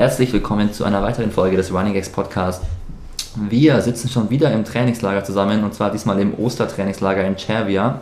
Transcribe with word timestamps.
Herzlich 0.00 0.32
willkommen 0.32 0.72
zu 0.72 0.84
einer 0.84 1.02
weiteren 1.02 1.30
Folge 1.30 1.58
des 1.58 1.74
Running 1.74 1.92
Gags 1.92 2.08
Podcast. 2.08 2.62
Wir 3.36 3.82
sitzen 3.82 4.08
schon 4.08 4.30
wieder 4.30 4.50
im 4.50 4.64
Trainingslager 4.64 5.24
zusammen 5.24 5.62
und 5.62 5.74
zwar 5.74 5.92
diesmal 5.92 6.18
im 6.20 6.32
Ostertrainingslager 6.38 7.22
in 7.22 7.36
Cervia 7.36 8.00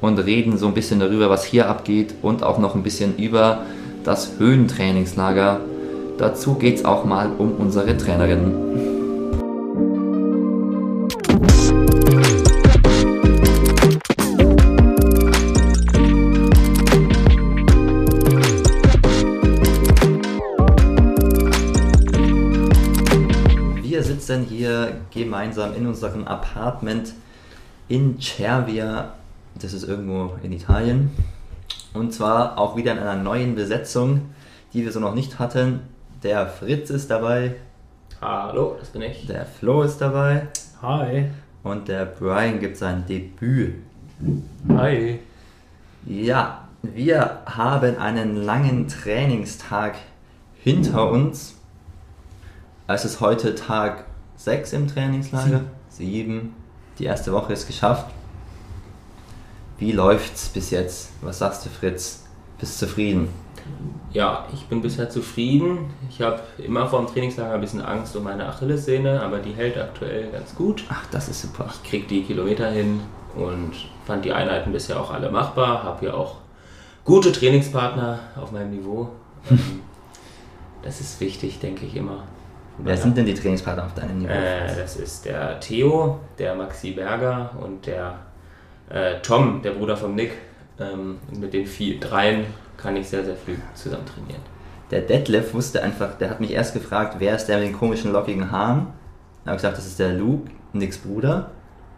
und 0.00 0.18
reden 0.18 0.58
so 0.58 0.66
ein 0.66 0.74
bisschen 0.74 0.98
darüber, 0.98 1.30
was 1.30 1.44
hier 1.44 1.68
abgeht 1.68 2.16
und 2.20 2.42
auch 2.42 2.58
noch 2.58 2.74
ein 2.74 2.82
bisschen 2.82 3.16
über 3.16 3.60
das 4.02 4.40
Höhentrainingslager. 4.40 5.60
Dazu 6.18 6.54
geht 6.54 6.78
es 6.78 6.84
auch 6.84 7.04
mal 7.04 7.30
um 7.38 7.52
unsere 7.52 7.96
Trainerin. 7.96 8.99
Gemeinsam 25.50 25.74
in 25.74 25.86
unserem 25.86 26.26
Apartment 26.26 27.14
in 27.88 28.20
Cervia. 28.20 29.14
Das 29.60 29.72
ist 29.72 29.82
irgendwo 29.84 30.36
in 30.42 30.52
Italien. 30.52 31.10
Und 31.92 32.14
zwar 32.14 32.56
auch 32.56 32.76
wieder 32.76 32.92
in 32.92 32.98
einer 32.98 33.20
neuen 33.20 33.56
Besetzung, 33.56 34.30
die 34.72 34.84
wir 34.84 34.92
so 34.92 35.00
noch 35.00 35.14
nicht 35.14 35.38
hatten. 35.40 35.80
Der 36.22 36.46
Fritz 36.46 36.90
ist 36.90 37.10
dabei, 37.10 37.56
Hallo, 38.20 38.76
das 38.78 38.90
bin 38.90 39.02
ich. 39.02 39.26
der 39.26 39.44
Flo 39.46 39.82
ist 39.82 39.98
dabei 39.98 40.46
Hi. 40.82 41.26
und 41.64 41.88
der 41.88 42.04
Brian 42.04 42.60
gibt 42.60 42.76
sein 42.76 43.04
Debüt. 43.08 43.74
Hi. 44.68 45.18
Ja, 46.06 46.68
wir 46.82 47.38
haben 47.46 47.96
einen 47.98 48.36
langen 48.36 48.86
Trainingstag 48.86 49.96
hinter 50.62 51.10
uns. 51.10 51.56
Es 52.86 53.04
ist 53.04 53.20
heute 53.20 53.54
Tag 53.54 54.04
6 54.40 54.72
im 54.72 54.88
Trainingslager. 54.88 55.60
7. 55.90 56.54
Die 56.98 57.04
erste 57.04 57.30
Woche 57.30 57.52
ist 57.52 57.66
geschafft. 57.66 58.06
Wie 59.78 59.92
läuft's 59.92 60.48
bis 60.48 60.70
jetzt? 60.70 61.10
Was 61.20 61.40
sagst 61.40 61.66
du, 61.66 61.68
Fritz? 61.68 62.24
Bist 62.58 62.78
zufrieden? 62.78 63.28
Ja, 64.14 64.46
ich 64.54 64.64
bin 64.66 64.80
bisher 64.80 65.10
zufrieden. 65.10 65.90
Ich 66.08 66.22
habe 66.22 66.40
immer 66.56 66.86
vor 66.86 67.00
dem 67.04 67.08
Trainingslager 67.12 67.52
ein 67.52 67.60
bisschen 67.60 67.82
Angst 67.82 68.16
um 68.16 68.24
meine 68.24 68.46
Achillessehne, 68.48 69.22
aber 69.22 69.40
die 69.40 69.52
hält 69.52 69.76
aktuell 69.76 70.30
ganz 70.30 70.54
gut. 70.54 70.84
Ach, 70.88 71.04
das 71.10 71.28
ist 71.28 71.42
super. 71.42 71.68
Ich 71.70 71.90
krieg 71.90 72.08
die 72.08 72.22
Kilometer 72.22 72.70
hin 72.70 73.00
und 73.36 73.72
fand 74.06 74.24
die 74.24 74.32
Einheiten 74.32 74.72
bisher 74.72 74.98
auch 74.98 75.10
alle 75.10 75.30
machbar. 75.30 75.82
Habe 75.82 76.00
hier 76.00 76.16
auch 76.16 76.36
gute 77.04 77.30
Trainingspartner 77.30 78.20
auf 78.36 78.52
meinem 78.52 78.70
Niveau. 78.70 79.10
Ähm, 79.50 79.80
Das 80.82 81.00
ist 81.00 81.20
wichtig, 81.20 81.60
denke 81.60 81.84
ich 81.84 81.94
immer. 81.94 82.24
Wer 82.84 82.96
sind 82.96 83.16
denn 83.16 83.26
die 83.26 83.34
Trainingspartner 83.34 83.86
auf 83.86 83.94
deinem 83.94 84.18
Niveau? 84.18 84.32
Äh, 84.32 84.76
das 84.76 84.96
ist 84.96 85.24
der 85.24 85.60
Theo, 85.60 86.20
der 86.38 86.54
Maxi 86.54 86.92
Berger 86.92 87.50
und 87.60 87.86
der 87.86 88.18
äh, 88.88 89.20
Tom, 89.22 89.62
der 89.62 89.72
Bruder 89.72 89.96
von 89.96 90.14
Nick. 90.14 90.32
Ähm, 90.78 91.18
mit 91.38 91.52
den 91.52 91.66
vier, 91.66 92.00
dreien 92.00 92.46
kann 92.76 92.96
ich 92.96 93.08
sehr, 93.08 93.24
sehr 93.24 93.36
viel 93.36 93.58
zusammen 93.74 94.06
trainieren. 94.06 94.40
Der 94.90 95.02
Detlef 95.02 95.54
wusste 95.54 95.82
einfach, 95.82 96.16
der 96.18 96.30
hat 96.30 96.40
mich 96.40 96.52
erst 96.52 96.74
gefragt, 96.74 97.16
wer 97.18 97.36
ist 97.36 97.46
der 97.46 97.58
mit 97.58 97.68
den 97.68 97.76
komischen 97.76 98.12
lockigen 98.12 98.50
Haaren? 98.50 98.86
Dann 99.44 99.52
habe 99.52 99.56
ich 99.56 99.62
gesagt, 99.62 99.78
das 99.78 99.86
ist 99.86 99.98
der 99.98 100.14
Luke, 100.14 100.50
Nicks 100.72 100.98
Bruder. 100.98 101.50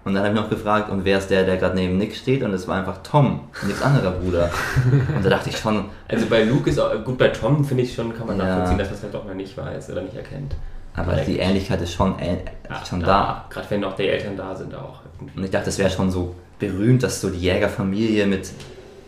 Und 0.05 0.15
dann 0.15 0.25
habe 0.25 0.35
ich 0.35 0.41
noch 0.41 0.51
gefragt, 0.51 0.91
und 0.91 1.05
wer 1.05 1.19
ist 1.19 1.29
der, 1.29 1.45
der 1.45 1.57
gerade 1.59 1.77
neben 1.77 1.97
Nick 1.97 2.17
steht? 2.17 2.43
Und 2.43 2.53
es 2.53 2.67
war 2.67 2.77
einfach 2.77 2.99
Tom, 3.05 3.41
Nicks 3.65 3.83
anderer 3.83 4.11
Bruder. 4.11 4.51
Und 5.17 5.25
da 5.25 5.31
dachte 5.31 5.51
ich 5.51 5.57
schon, 5.59 5.85
Also 6.09 6.27
bei 6.27 6.43
Luke 6.43 6.69
ist 6.71 6.79
auch, 6.81 6.91
gut, 7.05 7.19
bei 7.19 7.29
Tom 7.29 7.65
finde 7.65 7.85
ich 7.85 7.95
schon, 7.95 8.13
kann 8.17 8.27
man 8.27 8.37
Ja. 8.39 8.45
nachvollziehen, 8.47 8.79
dass 8.79 8.89
man 8.89 8.97
es 8.97 9.03
halt 9.05 9.15
auch 9.15 9.25
mal 9.25 9.35
nicht 9.37 9.57
weiß 9.57 9.91
oder 9.91 10.03
nicht 10.03 10.17
erkennt. 10.17 10.55
aber 10.97 11.15
die 11.17 11.39
Ähnlichkeit 11.39 11.81
ist 11.83 11.93
schon, 11.93 12.15
ähn- 12.19 12.39
Ja, 12.69 12.85
schon 12.85 13.01
da. 13.01 13.45
Gerade 13.49 13.67
wenn 13.71 13.81
noch 13.81 13.95
die 13.95 14.09
Eltern 14.09 14.37
da 14.37 14.55
sind 14.57 14.75
auch. 14.75 15.01
Irgendwie. 15.21 15.39
Und 15.39 15.45
ich 15.45 15.51
dachte, 15.53 15.67
das 15.67 15.79
wäre 15.79 15.91
schon 15.91 16.11
so 16.11 16.35
berühmt, 16.59 17.03
dass 17.05 17.21
so 17.21 17.31
die 17.31 17.39
Jägerfamilie 17.39 18.27
mit 18.27 18.51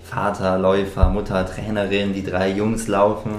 Vater, 0.05 0.59
Läufer, 0.59 1.09
Mutter, 1.09 1.45
Trainerin, 1.45 2.13
die 2.13 2.23
drei 2.25 2.51
Jungs 2.53 2.87
laufen. 2.87 3.33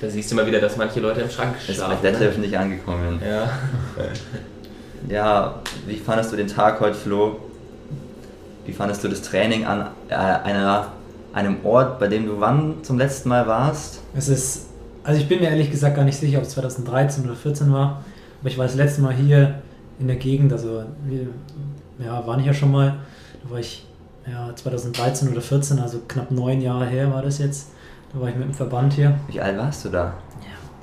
Da 0.00 0.08
siehst 0.08 0.30
du 0.32 0.34
mal 0.34 0.46
wieder, 0.46 0.60
dass 0.60 0.76
manche 0.76 0.98
Leute 1.00 1.20
im 1.20 1.30
Schrank 1.30 1.54
Das 1.54 1.68
ist 1.68 1.78
bei 1.80 1.86
schlafen. 1.86 2.02
Detlef 2.02 2.36
nicht 2.38 2.58
angekommen. 2.58 3.20
Ne? 3.20 3.28
Ja. 3.30 3.48
Ja, 5.08 5.60
wie 5.86 5.96
fandest 5.96 6.32
du 6.32 6.36
den 6.36 6.48
Tag 6.48 6.80
heute, 6.80 6.94
Flo? 6.94 7.36
Wie 8.64 8.72
fandest 8.72 9.04
du 9.04 9.08
das 9.08 9.22
Training 9.22 9.64
an 9.64 9.86
äh, 10.08 10.14
einer, 10.14 10.88
einem 11.32 11.64
Ort, 11.64 12.00
bei 12.00 12.08
dem 12.08 12.26
du 12.26 12.40
wann 12.40 12.82
zum 12.82 12.98
letzten 12.98 13.28
Mal 13.28 13.46
warst? 13.46 14.00
Es 14.16 14.28
ist, 14.28 14.66
also 15.04 15.20
ich 15.20 15.28
bin 15.28 15.38
mir 15.38 15.50
ehrlich 15.50 15.70
gesagt 15.70 15.94
gar 15.94 16.04
nicht 16.04 16.18
sicher, 16.18 16.38
ob 16.38 16.44
es 16.44 16.50
2013 16.50 17.24
oder 17.24 17.34
2014 17.34 17.72
war, 17.72 18.02
aber 18.40 18.50
ich 18.50 18.58
war 18.58 18.66
das 18.66 18.74
letzte 18.74 19.00
Mal 19.02 19.14
hier 19.14 19.62
in 20.00 20.08
der 20.08 20.16
Gegend, 20.16 20.52
also 20.52 20.82
wir 21.04 21.28
ja, 22.04 22.26
waren 22.26 22.40
hier 22.40 22.52
schon 22.52 22.72
mal, 22.72 22.96
da 23.44 23.50
war 23.50 23.60
ich 23.60 23.86
ja, 24.28 24.50
2013 24.56 25.30
oder 25.30 25.40
14, 25.40 25.78
also 25.78 26.00
knapp 26.08 26.32
neun 26.32 26.60
Jahre 26.60 26.86
her 26.86 27.12
war 27.12 27.22
das 27.22 27.38
jetzt. 27.38 27.68
Da 28.12 28.20
war 28.20 28.28
ich 28.28 28.34
mit 28.34 28.44
dem 28.44 28.54
Verband 28.54 28.92
hier. 28.92 29.18
Wie 29.28 29.40
alt 29.40 29.56
warst 29.56 29.84
du 29.84 29.88
da? 29.88 30.14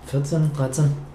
14, 0.07 0.51
13? 0.55 1.12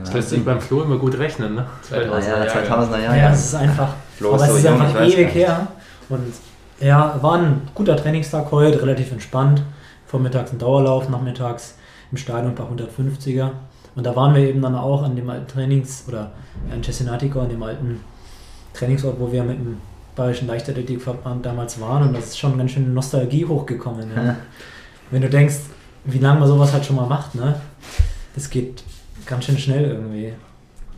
Das 0.00 0.12
lässt 0.12 0.30
sich 0.30 0.44
beim 0.44 0.60
Flo 0.60 0.82
immer 0.82 0.96
gut 0.96 1.18
rechnen, 1.18 1.54
ne? 1.54 1.66
2000er 1.90 2.04
ja, 2.04 2.44
Jahre. 2.44 2.48
2000er 2.48 3.16
Ja, 3.16 3.30
es 3.30 3.44
ist 3.46 3.54
einfach, 3.54 3.94
Flo 4.16 4.34
aber 4.34 4.36
ist 4.36 4.42
es 4.42 4.48
so 4.48 4.56
ist 4.56 4.64
jung, 4.64 4.80
einfach 4.80 5.00
ewig 5.02 5.16
nicht. 5.16 5.34
her. 5.34 5.68
Und 6.08 6.32
ja, 6.80 7.18
war 7.20 7.38
ein 7.38 7.62
guter 7.74 7.96
Trainingstag 7.96 8.50
heute, 8.50 8.80
relativ 8.82 9.12
entspannt. 9.12 9.62
Vormittags 10.06 10.52
ein 10.52 10.58
Dauerlauf, 10.58 11.08
nachmittags 11.08 11.76
im 12.10 12.16
Stadion 12.16 12.52
ein 12.52 12.54
paar 12.54 12.68
150er. 12.70 13.50
Und 13.94 14.04
da 14.06 14.16
waren 14.16 14.34
wir 14.34 14.42
eben 14.42 14.62
dann 14.62 14.74
auch 14.74 15.02
an 15.02 15.14
dem 15.16 15.28
alten 15.28 15.46
Trainings- 15.46 16.04
oder 16.08 16.32
ja, 16.68 16.74
in 16.74 16.82
Cesinatico, 16.82 17.40
an 17.40 17.48
dem 17.48 17.62
alten 17.62 18.00
Trainingsort, 18.74 19.18
wo 19.18 19.30
wir 19.30 19.42
mit 19.42 19.58
dem 19.58 19.78
Bayerischen 20.16 20.48
Leichtathletikverband 20.48 21.44
damals 21.44 21.80
waren. 21.80 22.08
Und 22.08 22.16
das 22.16 22.26
ist 22.26 22.38
schon 22.38 22.56
ganz 22.58 22.72
schön 22.72 22.92
Nostalgie 22.94 23.44
hochgekommen. 23.46 24.10
Ja. 24.14 24.36
Wenn 25.10 25.22
du 25.22 25.28
denkst, 25.28 25.56
wie 26.04 26.18
lange 26.18 26.40
man 26.40 26.48
sowas 26.48 26.72
halt 26.72 26.84
schon 26.84 26.96
mal 26.96 27.06
macht, 27.06 27.34
ne? 27.34 27.56
Das 28.34 28.48
geht 28.48 28.84
ganz 29.30 29.44
schön 29.46 29.56
schnell 29.58 29.84
irgendwie. 29.84 30.34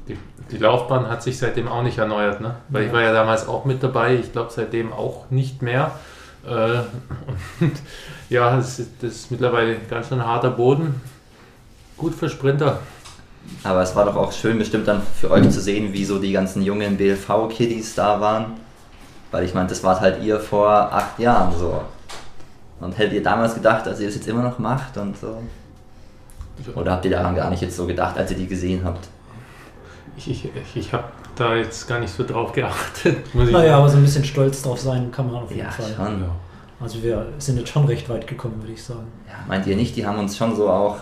Die, 0.08 0.16
die 0.50 0.58
Laufbahn 0.58 1.08
hat 1.08 1.22
sich 1.22 1.38
seitdem 1.38 1.68
auch 1.68 1.82
nicht 1.82 1.98
erneuert, 1.98 2.40
ne? 2.40 2.56
Weil 2.68 2.82
ich 2.82 2.88
Ja. 2.88 2.94
war 2.94 3.02
ja 3.02 3.12
damals 3.12 3.46
auch 3.46 3.64
mit 3.64 3.82
dabei, 3.82 4.14
ich 4.16 4.32
glaube 4.32 4.50
seitdem 4.52 4.92
auch 4.92 5.30
nicht 5.30 5.62
mehr. 5.62 5.92
Äh, 6.44 6.48
und 7.60 7.72
ja, 8.28 8.56
das 8.56 8.80
ist, 8.80 8.90
das 9.00 9.12
ist 9.12 9.30
mittlerweile 9.30 9.76
ganz 9.88 10.08
schön 10.08 10.24
harter 10.26 10.50
Boden. 10.50 11.00
Gut 11.96 12.14
für 12.14 12.28
Sprinter. 12.28 12.80
Aber 13.64 13.82
es 13.82 13.94
war 13.94 14.04
doch 14.06 14.16
auch 14.16 14.32
schön, 14.32 14.58
bestimmt 14.58 14.88
dann 14.88 15.02
für 15.20 15.30
euch 15.30 15.48
zu 15.50 15.60
sehen, 15.60 15.92
wie 15.92 16.04
so 16.04 16.18
die 16.18 16.32
ganzen 16.32 16.62
jungen 16.62 16.96
BLV-Kiddies 16.96 17.94
da 17.94 18.20
waren. 18.20 18.54
Weil 19.30 19.44
ich 19.44 19.54
meine, 19.54 19.68
das 19.68 19.82
wart 19.84 20.00
halt 20.00 20.22
ihr 20.22 20.38
vor 20.40 20.68
acht 20.70 21.18
Jahren 21.18 21.56
so. 21.56 21.82
Und 22.80 22.98
hättet 22.98 23.14
ihr 23.14 23.22
damals 23.22 23.54
gedacht, 23.54 23.86
dass 23.86 24.00
ihr 24.00 24.06
das 24.06 24.16
jetzt 24.16 24.28
immer 24.28 24.42
noch 24.42 24.58
macht 24.58 24.96
und 24.96 25.16
so? 25.16 25.40
Oder 26.74 26.92
habt 26.92 27.04
ihr 27.04 27.10
daran 27.10 27.34
gar 27.34 27.50
nicht 27.50 27.62
jetzt 27.62 27.76
so 27.76 27.86
gedacht, 27.86 28.16
als 28.18 28.30
ihr 28.30 28.36
die 28.36 28.46
gesehen 28.46 28.82
habt? 28.84 29.08
Ich, 30.16 30.28
ich, 30.30 30.50
ich, 30.74 30.92
habe 30.92 31.04
da 31.36 31.54
jetzt 31.56 31.88
gar 31.88 31.98
nicht 31.98 32.12
so 32.14 32.24
drauf 32.24 32.52
geachtet. 32.52 33.16
Muss 33.34 33.46
ich 33.46 33.52
Naja, 33.52 33.70
sagen. 33.70 33.80
aber 33.80 33.88
so 33.88 33.96
ein 33.96 34.02
bisschen 34.02 34.24
stolz 34.24 34.62
drauf 34.62 34.78
sein 34.80 35.10
kann 35.10 35.26
man 35.32 35.42
auf 35.42 35.50
jeden 35.50 35.62
Ja, 35.64 35.70
Fall. 35.70 35.86
schon. 35.96 36.20
Ja. 36.22 36.28
Also 36.80 37.02
wir 37.02 37.26
sind 37.38 37.58
jetzt 37.58 37.70
schon 37.70 37.84
recht 37.86 38.08
weit 38.08 38.26
gekommen, 38.26 38.60
würde 38.60 38.72
ich 38.72 38.82
sagen. 38.82 39.06
Ja, 39.28 39.34
meint 39.48 39.66
ihr 39.66 39.76
nicht, 39.76 39.96
die 39.96 40.06
haben 40.06 40.18
uns 40.18 40.36
schon 40.36 40.54
so 40.54 40.68
auch. 40.68 40.96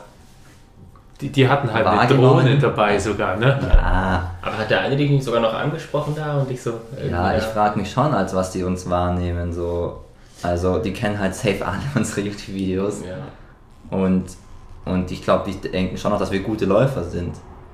Die, 1.20 1.28
die 1.30 1.46
hatten 1.48 1.70
halt 1.72 1.86
eine. 1.86 2.14
Drohne 2.14 2.58
dabei 2.58 2.98
sogar, 2.98 3.36
ne? 3.36 3.58
Ja, 3.74 4.30
Aber 4.40 4.58
hat 4.58 4.70
der 4.70 4.80
eine 4.80 4.96
dich 4.96 5.10
nicht 5.10 5.24
sogar 5.24 5.40
noch 5.40 5.52
angesprochen 5.52 6.14
da 6.16 6.38
und 6.38 6.48
dich 6.48 6.62
so. 6.62 6.72
äh, 6.98 7.10
ja 7.10 7.36
ich 7.36 7.42
frage 7.44 7.78
mich 7.78 7.90
schon, 7.90 8.14
als 8.14 8.34
was 8.34 8.52
die 8.52 8.62
uns 8.62 8.88
wahrnehmen. 8.88 9.52
So. 9.52 10.02
Also, 10.42 10.78
die 10.78 10.92
kennen 10.94 11.18
halt 11.18 11.34
safe 11.34 11.66
alle 11.66 11.80
unsere 11.94 12.22
YouTube-Videos. 12.22 13.00
Ja. 13.02 13.96
Und, 13.96 14.26
und 14.90 15.10
ich 15.10 15.22
glaube, 15.22 15.50
die 15.50 15.68
denken 15.68 15.96
schon 15.96 16.10
noch, 16.12 16.18
dass 16.18 16.30
wir 16.30 16.40
gute 16.40 16.64
Läufer 16.66 17.04
sind. 17.04 17.32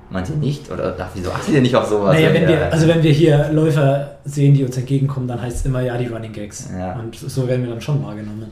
Meint 0.09 0.29
ihr 0.29 0.35
nicht? 0.37 0.71
Oder 0.71 0.91
darf, 0.91 1.09
wieso 1.15 1.31
achtet 1.31 1.53
ihr 1.55 1.61
nicht 1.61 1.75
auf 1.75 1.85
sowas? 1.85 2.13
naja, 2.13 2.33
wenn 2.33 2.43
ihr- 2.43 2.47
wir, 2.47 2.71
also 2.71 2.87
wenn 2.87 3.03
wir 3.03 3.11
hier 3.11 3.49
Läufer 3.51 4.17
sehen, 4.23 4.53
die 4.53 4.63
uns 4.63 4.77
entgegenkommen, 4.77 5.27
dann 5.27 5.41
heißt 5.41 5.57
es 5.57 5.65
immer 5.65 5.81
ja 5.81 5.97
die 5.97 6.07
Running 6.07 6.31
Gags. 6.31 6.69
Ja. 6.77 6.93
Und 6.99 7.15
so 7.17 7.45
werden 7.47 7.63
wir 7.63 7.71
dann 7.71 7.81
schon 7.81 8.01
wahrgenommen. 8.05 8.51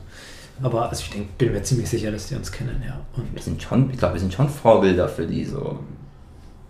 Aber 0.62 0.88
also 0.88 1.02
ich 1.02 1.10
denk, 1.10 1.36
bin 1.38 1.52
mir 1.52 1.62
ziemlich 1.62 1.88
sicher, 1.88 2.10
dass 2.10 2.28
die 2.28 2.34
uns 2.34 2.50
kennen, 2.52 2.82
ja. 2.86 2.94
wir 3.14 3.24
Und 3.24 3.42
sind 3.42 3.62
schon, 3.62 3.90
ich 3.90 3.98
glaube, 3.98 4.14
wir 4.14 4.20
sind 4.20 4.32
schon 4.34 4.48
Vorbilder 4.48 5.08
für 5.08 5.26
die 5.26 5.44
so. 5.44 5.78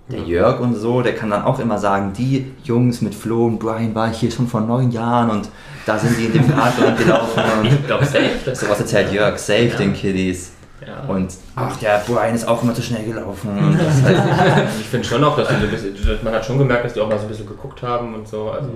Der 0.08 0.20
Jörg 0.20 0.60
und 0.60 0.76
so, 0.76 1.02
der 1.02 1.16
kann 1.16 1.31
dann 1.31 1.43
auch 1.43 1.58
immer 1.58 1.78
sagen, 1.78 2.12
die 2.16 2.46
Jungs 2.62 3.00
mit 3.02 3.12
Flo 3.12 3.46
und 3.46 3.58
Brian 3.58 3.93
war 3.93 4.08
ich 4.12 4.19
hier 4.19 4.31
schon 4.31 4.46
vor 4.46 4.60
neun 4.60 4.93
Jahren 4.93 5.31
und 5.31 5.48
da 5.84 5.98
sind 5.98 6.16
die 6.16 6.26
in 6.26 6.32
dem 6.32 6.46
Parkland 6.48 6.96
gelaufen 6.96 7.43
und 7.60 7.66
Ich 7.66 7.87
glaube, 7.88 8.04
safe. 8.04 8.31
Das 8.44 8.60
sowas 8.60 8.78
erzählt 8.78 9.12
Jörg, 9.12 9.37
safe 9.37 9.64
Ja. 9.66 9.76
den 9.78 9.93
Kiddies. 9.94 10.52
Ja. 10.87 11.05
Und 11.08 11.32
ach, 11.55 11.76
der 11.78 12.02
Brian 12.06 12.34
ist 12.34 12.46
auch 12.46 12.62
immer 12.62 12.75
zu 12.75 12.82
schnell 12.82 13.05
gelaufen. 13.05 13.50
Halt, 14.05 14.69
ich 14.78 14.87
finde 14.87 15.06
schon 15.06 15.25
auch, 15.25 15.37
dass 15.37 15.49
die 15.49 15.55
so 15.55 15.64
ein 15.64 15.70
bisschen. 15.70 15.94
Man 16.23 16.34
hat 16.34 16.44
schon 16.44 16.58
gemerkt, 16.58 16.84
dass 16.84 16.93
die 16.93 17.00
auch 17.00 17.08
mal 17.08 17.17
so 17.19 17.25
ein 17.25 17.28
bisschen 17.28 17.46
geguckt 17.46 17.82
haben 17.82 18.14
und 18.14 18.28
so. 18.28 18.50
Also, 18.50 18.69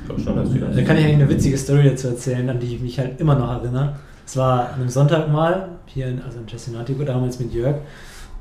ich 0.00 0.06
glaube 0.06 0.20
schon, 0.20 0.36
dass 0.36 0.50
die 0.50 0.60
das. 0.60 0.76
da 0.76 0.82
kann 0.82 0.96
ich 0.98 1.04
eigentlich 1.04 1.14
eine 1.22 1.28
witzige 1.30 1.56
Story 1.56 1.88
dazu 1.88 2.08
erzählen, 2.08 2.48
an 2.50 2.60
die 2.60 2.74
ich 2.74 2.80
mich 2.80 2.98
halt 2.98 3.20
immer 3.20 3.34
noch 3.36 3.50
erinnere. 3.50 3.96
Es 4.26 4.36
war 4.36 4.68
an 4.68 4.74
einem 4.80 4.88
Sonntag 4.88 5.30
mal, 5.30 5.68
hier 5.86 6.08
in, 6.08 6.22
also 6.22 6.38
in 6.38 6.48
Cesinatico, 6.48 7.04
damals 7.04 7.38
mit 7.38 7.52
Jörg. 7.52 7.76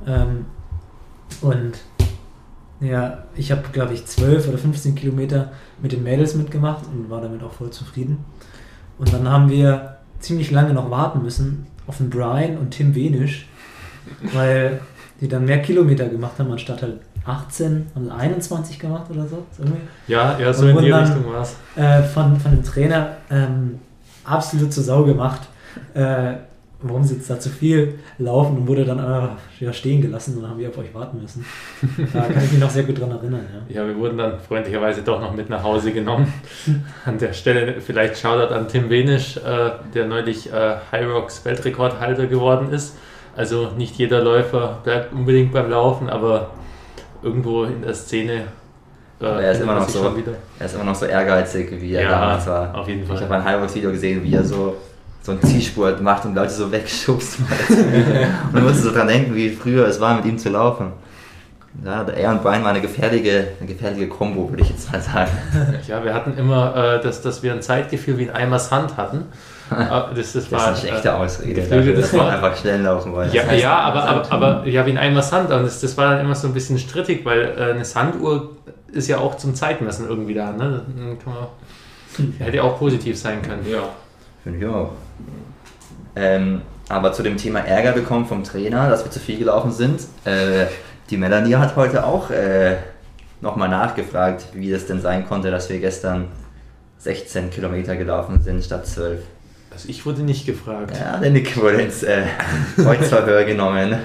Ähm, 0.05 0.45
Und 1.41 1.73
ja, 2.81 3.23
ich 3.35 3.51
habe, 3.51 3.61
glaube 3.71 3.93
ich, 3.93 4.05
12 4.05 4.49
oder 4.49 4.57
15 4.57 4.95
Kilometer 4.95 5.51
mit 5.81 5.93
den 5.93 6.03
Mädels 6.03 6.35
mitgemacht 6.35 6.83
und 6.91 7.09
war 7.09 7.21
damit 7.21 7.41
auch 7.43 7.53
voll 7.53 7.69
zufrieden. 7.69 8.25
Und 8.97 9.13
dann 9.13 9.29
haben 9.29 9.49
wir 9.49 9.97
ziemlich 10.19 10.51
lange 10.51 10.73
noch 10.73 10.89
warten 10.91 11.21
müssen 11.21 11.67
auf 11.87 11.97
den 11.97 12.09
Brian 12.09 12.57
und 12.57 12.71
Tim 12.71 12.95
Wenisch, 12.95 13.47
weil 14.33 14.79
die 15.21 15.27
dann 15.27 15.45
mehr 15.45 15.61
Kilometer 15.61 16.07
gemacht 16.09 16.33
haben, 16.39 16.51
anstatt 16.51 16.81
halt 16.81 16.99
18 17.25 17.87
und 17.95 18.09
21 18.11 18.79
gemacht 18.79 19.09
oder 19.09 19.25
so. 19.27 19.45
Irgendwie. 19.57 19.79
Ja, 20.07 20.37
ja, 20.37 20.53
so 20.53 20.67
in 20.67 20.77
die 20.79 20.89
dann- 20.89 21.05
Richtung 21.05 21.31
war 21.31 21.41
es. 21.41 21.55
Äh, 21.75 22.03
von, 22.03 22.37
von 22.39 22.51
dem 22.51 22.63
Trainer 22.63 23.17
ähm, 23.29 23.79
absolut 24.25 24.73
zur 24.73 24.83
Sau 24.83 25.03
gemacht. 25.03 25.41
Äh, 25.93 26.33
warum 26.83 27.03
sie 27.03 27.15
jetzt 27.15 27.29
da 27.29 27.39
zu 27.39 27.49
viel 27.49 27.95
laufen 28.17 28.57
und 28.57 28.67
wurde 28.67 28.85
dann 28.85 28.99
einfach 28.99 29.31
ja, 29.59 29.71
stehen 29.73 30.01
gelassen 30.01 30.35
und 30.35 30.41
dann 30.43 30.51
haben 30.51 30.59
wir 30.59 30.69
auf 30.69 30.77
euch 30.77 30.93
warten 30.93 31.21
müssen. 31.21 31.45
Da 32.13 32.21
kann 32.21 32.43
ich 32.43 32.51
mich 32.51 32.59
noch 32.61 32.69
sehr 32.69 32.83
gut 32.83 32.99
dran 32.99 33.11
erinnern. 33.11 33.41
Ja. 33.69 33.81
Ja, 33.81 33.87
wir 33.87 33.95
wurden 33.97 34.17
dann 34.17 34.39
freundlicherweise 34.39 35.01
doch 35.01 35.19
noch 35.21 35.33
mit 35.33 35.49
nach 35.49 35.63
Hause 35.63 35.91
genommen. 35.91 36.31
An 37.05 37.17
der 37.17 37.33
Stelle 37.33 37.81
vielleicht 37.81 38.17
Shoutout 38.17 38.53
an 38.53 38.67
Tim 38.67 38.89
Wenisch, 38.89 39.37
äh, 39.37 39.71
der 39.93 40.05
neulich 40.07 40.51
äh, 40.51 40.75
High 40.91 41.07
Rocks 41.07 41.43
Weltrekordhalter 41.45 42.27
geworden 42.27 42.71
ist. 42.71 42.95
Also 43.35 43.69
nicht 43.77 43.95
jeder 43.95 44.21
Läufer 44.21 44.79
bleibt 44.83 45.11
unbedingt 45.13 45.51
beim 45.53 45.69
Laufen, 45.69 46.09
aber 46.09 46.51
irgendwo 47.23 47.63
in 47.63 47.81
der 47.81 47.93
Szene 47.93 48.43
äh, 49.21 49.25
Aber 49.25 49.41
er 49.41 49.51
ist 49.53 49.61
immer 49.61 49.75
noch 49.75 49.87
so-. 49.89 50.13
Er 50.59 50.65
ist 50.65 50.75
immer 50.75 50.83
noch 50.83 50.95
so 50.95 51.05
ehrgeizig, 51.05 51.71
wie 51.81 51.93
er 51.93 52.03
Ja, 52.03 52.09
damals 52.11 52.45
war. 52.47 52.75
auf 52.75 52.87
jeden 52.87 53.03
Ich 53.03 53.07
Fall. 53.07 53.21
habe 53.21 53.35
ein 53.35 53.43
halbes 53.43 53.73
Video 53.73 53.91
gesehen, 53.91 54.21
wie 54.23 54.33
er 54.35 54.43
so, 54.43 54.75
so 55.23 55.31
einen 55.31 55.41
Zielspurt 55.41 56.01
macht 56.01 56.25
und 56.25 56.35
Leute 56.35 56.51
so 56.51 56.71
wegschubst. 56.71 57.39
und 57.69 58.53
man 58.53 58.63
musste 58.63 58.83
so 58.83 58.91
dran 58.91 59.07
denken, 59.07 59.33
wie 59.33 59.49
früher 59.49 59.87
es 59.87 59.99
war, 59.99 60.15
mit 60.15 60.25
ihm 60.25 60.37
zu 60.37 60.49
laufen. 60.49 60.91
Ja, 61.83 62.03
er 62.03 62.29
und 62.29 62.43
Brian 62.43 62.61
war 62.63 62.69
eine 62.69 62.81
gefährliche, 62.81 63.47
eine 63.59 63.67
gefährliche 63.67 64.07
Kombo, 64.07 64.49
würde 64.49 64.61
ich 64.61 64.69
jetzt 64.69 64.91
mal 64.91 65.01
sagen. 65.01 65.31
Ja, 65.87 66.03
wir 66.03 66.13
hatten 66.13 66.37
immer, 66.37 66.75
äh, 66.75 67.01
dass, 67.01 67.21
dass 67.21 67.41
wir 67.41 67.51
ein 67.51 67.61
Zeitgefühl 67.61 68.17
wie 68.19 68.29
ein 68.29 68.35
Eimers 68.35 68.69
Hand 68.71 68.97
hatten. 68.97 69.25
Äh, 69.71 70.13
das, 70.13 70.33
das, 70.33 70.33
Das 70.33 70.51
war, 70.51 70.59
ist 70.59 70.67
eine 70.67 70.77
schlechte 70.77 71.07
äh, 71.07 71.11
Ausrede 71.11 71.53
Geflügeltes 71.53 72.11
dafür, 72.11 72.19
dass 72.19 72.27
man 72.27 72.35
einfach 72.35 72.61
schnell 72.61 72.81
laufen 72.81 73.13
wollte. 73.13 73.35
Ja, 73.35 73.43
heißt 73.43 73.63
ja, 73.63 73.79
ein 73.79 73.85
aber, 73.85 74.03
aber, 74.03 74.23
Sand. 74.23 74.43
aber 74.43 74.67
ja, 74.67 74.85
wie 74.85 74.91
ein 74.91 74.97
Eimer 74.99 75.23
Sand. 75.23 75.49
Und 75.51 75.63
das, 75.63 75.79
das 75.79 75.97
war 75.97 76.11
dann 76.11 76.19
immer 76.23 76.35
so 76.35 76.47
ein 76.47 76.53
bisschen 76.53 76.77
strittig, 76.77 77.25
weil 77.25 77.55
äh, 77.57 77.71
eine 77.71 77.85
Sanduhr 77.85 78.51
ist 78.91 79.07
ja 79.07 79.17
auch 79.17 79.37
zum 79.37 79.55
Zeitmessen 79.55 80.07
irgendwie 80.07 80.35
da. 80.35 80.51
Ne? 80.51 80.81
Dann 80.95 81.17
kann 81.17 81.33
man, 81.33 82.33
hätte 82.37 82.61
auch 82.61 82.77
positiv 82.77 83.17
sein 83.17 83.41
können. 83.41 83.65
Ja. 83.67 83.79
Finde 84.43 84.59
ich 84.59 84.65
auch. 84.67 84.91
Ähm, 86.15 86.61
aber 86.89 87.13
zu 87.13 87.23
dem 87.23 87.37
Thema 87.37 87.59
Ärger 87.59 87.93
bekommen 87.93 88.25
vom 88.25 88.43
Trainer, 88.43 88.89
dass 88.89 89.03
wir 89.03 89.11
zu 89.11 89.19
viel 89.19 89.37
gelaufen 89.37 89.71
sind. 89.71 90.01
Äh, 90.25 90.65
die 91.09 91.17
Melanie 91.17 91.55
hat 91.55 91.75
heute 91.75 92.05
auch 92.05 92.29
äh, 92.29 92.77
nochmal 93.41 93.69
nachgefragt, 93.69 94.47
wie 94.53 94.71
das 94.71 94.85
denn 94.85 95.01
sein 95.01 95.27
konnte, 95.27 95.51
dass 95.51 95.69
wir 95.69 95.79
gestern 95.79 96.27
16 96.99 97.49
Kilometer 97.49 97.95
gelaufen 97.95 98.41
sind 98.41 98.63
statt 98.63 98.85
12. 98.87 99.21
Also 99.71 99.89
ich 99.89 100.05
wurde 100.05 100.21
nicht 100.21 100.45
gefragt. 100.45 100.95
Ja, 100.97 101.17
der 101.17 101.31
Nick 101.31 101.57
wurde 101.57 101.81
ins 101.81 102.03
äh, 102.03 102.23
Kreuzverhör 102.75 103.43
genommen. 103.45 103.95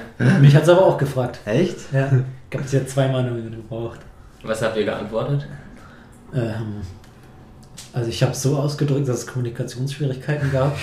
Mich 0.41 0.57
hat 0.57 0.63
es 0.63 0.69
aber 0.71 0.87
auch 0.87 0.97
gefragt. 0.97 1.41
Echt? 1.45 1.77
Ja, 1.93 2.11
ich 2.51 2.57
habe 2.57 2.65
es 2.65 2.73
ja 2.73 2.87
zweimal 2.87 3.23
nur 3.23 3.51
gebraucht. 3.51 4.01
Was 4.43 4.63
habt 4.63 4.77
ihr 4.77 4.85
geantwortet? 4.87 5.47
Ähm, 6.35 6.81
also 7.93 8.11
ich 8.11 8.23
habe 8.23 8.33
es 8.33 8.43
so 8.43 8.57
ausgedrückt, 8.57 9.09
dass 9.09 9.21
es 9.21 9.27
Kommunikationsschwierigkeiten 9.27 10.53
gab, 10.53 10.77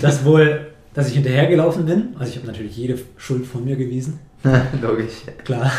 dass 0.00 0.24
wohl, 0.24 0.68
dass 0.94 1.08
ich 1.08 1.14
hinterhergelaufen 1.14 1.86
bin. 1.86 2.14
Also 2.18 2.30
ich 2.30 2.36
habe 2.36 2.46
natürlich 2.46 2.76
jede 2.76 2.98
Schuld 3.16 3.46
von 3.46 3.64
mir 3.64 3.76
gewiesen. 3.76 4.18
Logisch. 4.82 5.22
Klar. 5.44 5.70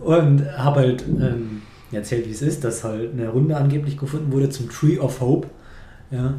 Und 0.00 0.44
habe 0.56 0.80
halt 0.80 1.04
ähm, 1.08 1.62
erzählt, 1.92 2.26
wie 2.26 2.32
es 2.32 2.42
ist, 2.42 2.64
dass 2.64 2.84
halt 2.84 3.12
eine 3.12 3.28
Runde 3.28 3.56
angeblich 3.56 3.96
gefunden 3.96 4.32
wurde 4.32 4.50
zum 4.50 4.68
Tree 4.70 4.98
of 4.98 5.20
Hope. 5.20 5.48
Ja. 6.10 6.34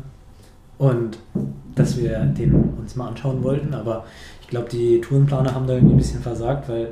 Und 0.77 1.17
dass 1.75 1.97
wir 1.97 2.19
den 2.19 2.53
uns 2.79 2.95
mal 2.95 3.07
anschauen 3.07 3.43
wollten, 3.43 3.73
aber 3.73 4.05
ich 4.41 4.47
glaube, 4.47 4.69
die 4.69 5.01
Tourenplaner 5.01 5.53
haben 5.53 5.67
da 5.67 5.73
irgendwie 5.73 5.95
ein 5.95 5.97
bisschen 5.97 6.21
versagt, 6.21 6.69
weil 6.69 6.89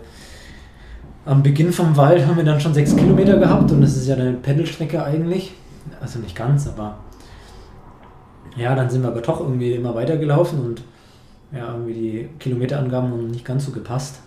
am 1.26 1.42
Beginn 1.42 1.72
vom 1.72 1.96
Wald 1.98 2.26
haben 2.26 2.38
wir 2.38 2.44
dann 2.44 2.60
schon 2.60 2.74
sechs 2.74 2.96
Kilometer 2.96 3.38
gehabt 3.38 3.72
und 3.72 3.82
das 3.82 3.96
ist 3.96 4.08
ja 4.08 4.16
eine 4.16 4.34
Pendelstrecke 4.34 5.04
eigentlich. 5.04 5.54
Also 6.02 6.20
nicht 6.20 6.36
ganz, 6.36 6.68
aber 6.68 6.98
ja, 8.56 8.76
dann 8.76 8.90
sind 8.90 9.02
wir 9.02 9.10
aber 9.10 9.22
doch 9.22 9.40
irgendwie 9.40 9.74
immer 9.74 9.96
weitergelaufen 9.96 10.60
und 10.60 10.84
ja, 11.52 11.72
irgendwie 11.74 11.94
die 11.94 12.30
Kilometerangaben 12.40 13.12
haben 13.12 13.28
nicht 13.28 13.46
ganz 13.46 13.66
so 13.66 13.72
gepasst. 13.72 14.20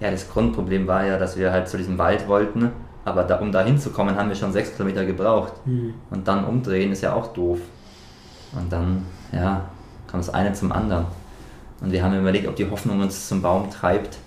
Ja, 0.00 0.10
das 0.10 0.28
Grundproblem 0.30 0.86
war 0.86 1.06
ja, 1.06 1.18
dass 1.18 1.36
wir 1.36 1.52
halt 1.52 1.68
zu 1.68 1.76
diesem 1.76 1.98
Wald 1.98 2.26
wollten, 2.28 2.70
aber 3.04 3.24
da, 3.24 3.38
um 3.38 3.52
da 3.52 3.62
hinzukommen, 3.62 4.16
haben 4.16 4.28
wir 4.28 4.36
schon 4.36 4.52
6 4.52 4.76
Kilometer 4.76 5.04
gebraucht. 5.04 5.52
Hm. 5.64 5.94
Und 6.10 6.26
dann 6.26 6.44
umdrehen 6.44 6.92
ist 6.92 7.02
ja 7.02 7.14
auch 7.14 7.32
doof. 7.32 7.58
Und 8.56 8.72
dann, 8.72 9.06
ja, 9.32 9.62
kam 10.06 10.20
das 10.20 10.30
eine 10.30 10.52
zum 10.52 10.72
anderen. 10.72 11.06
Und 11.80 11.90
wir 11.90 12.02
haben 12.02 12.18
überlegt, 12.18 12.46
ob 12.46 12.56
die 12.56 12.70
Hoffnung 12.70 13.00
uns 13.00 13.28
zum 13.28 13.42
Baum 13.42 13.70
treibt. 13.70 14.18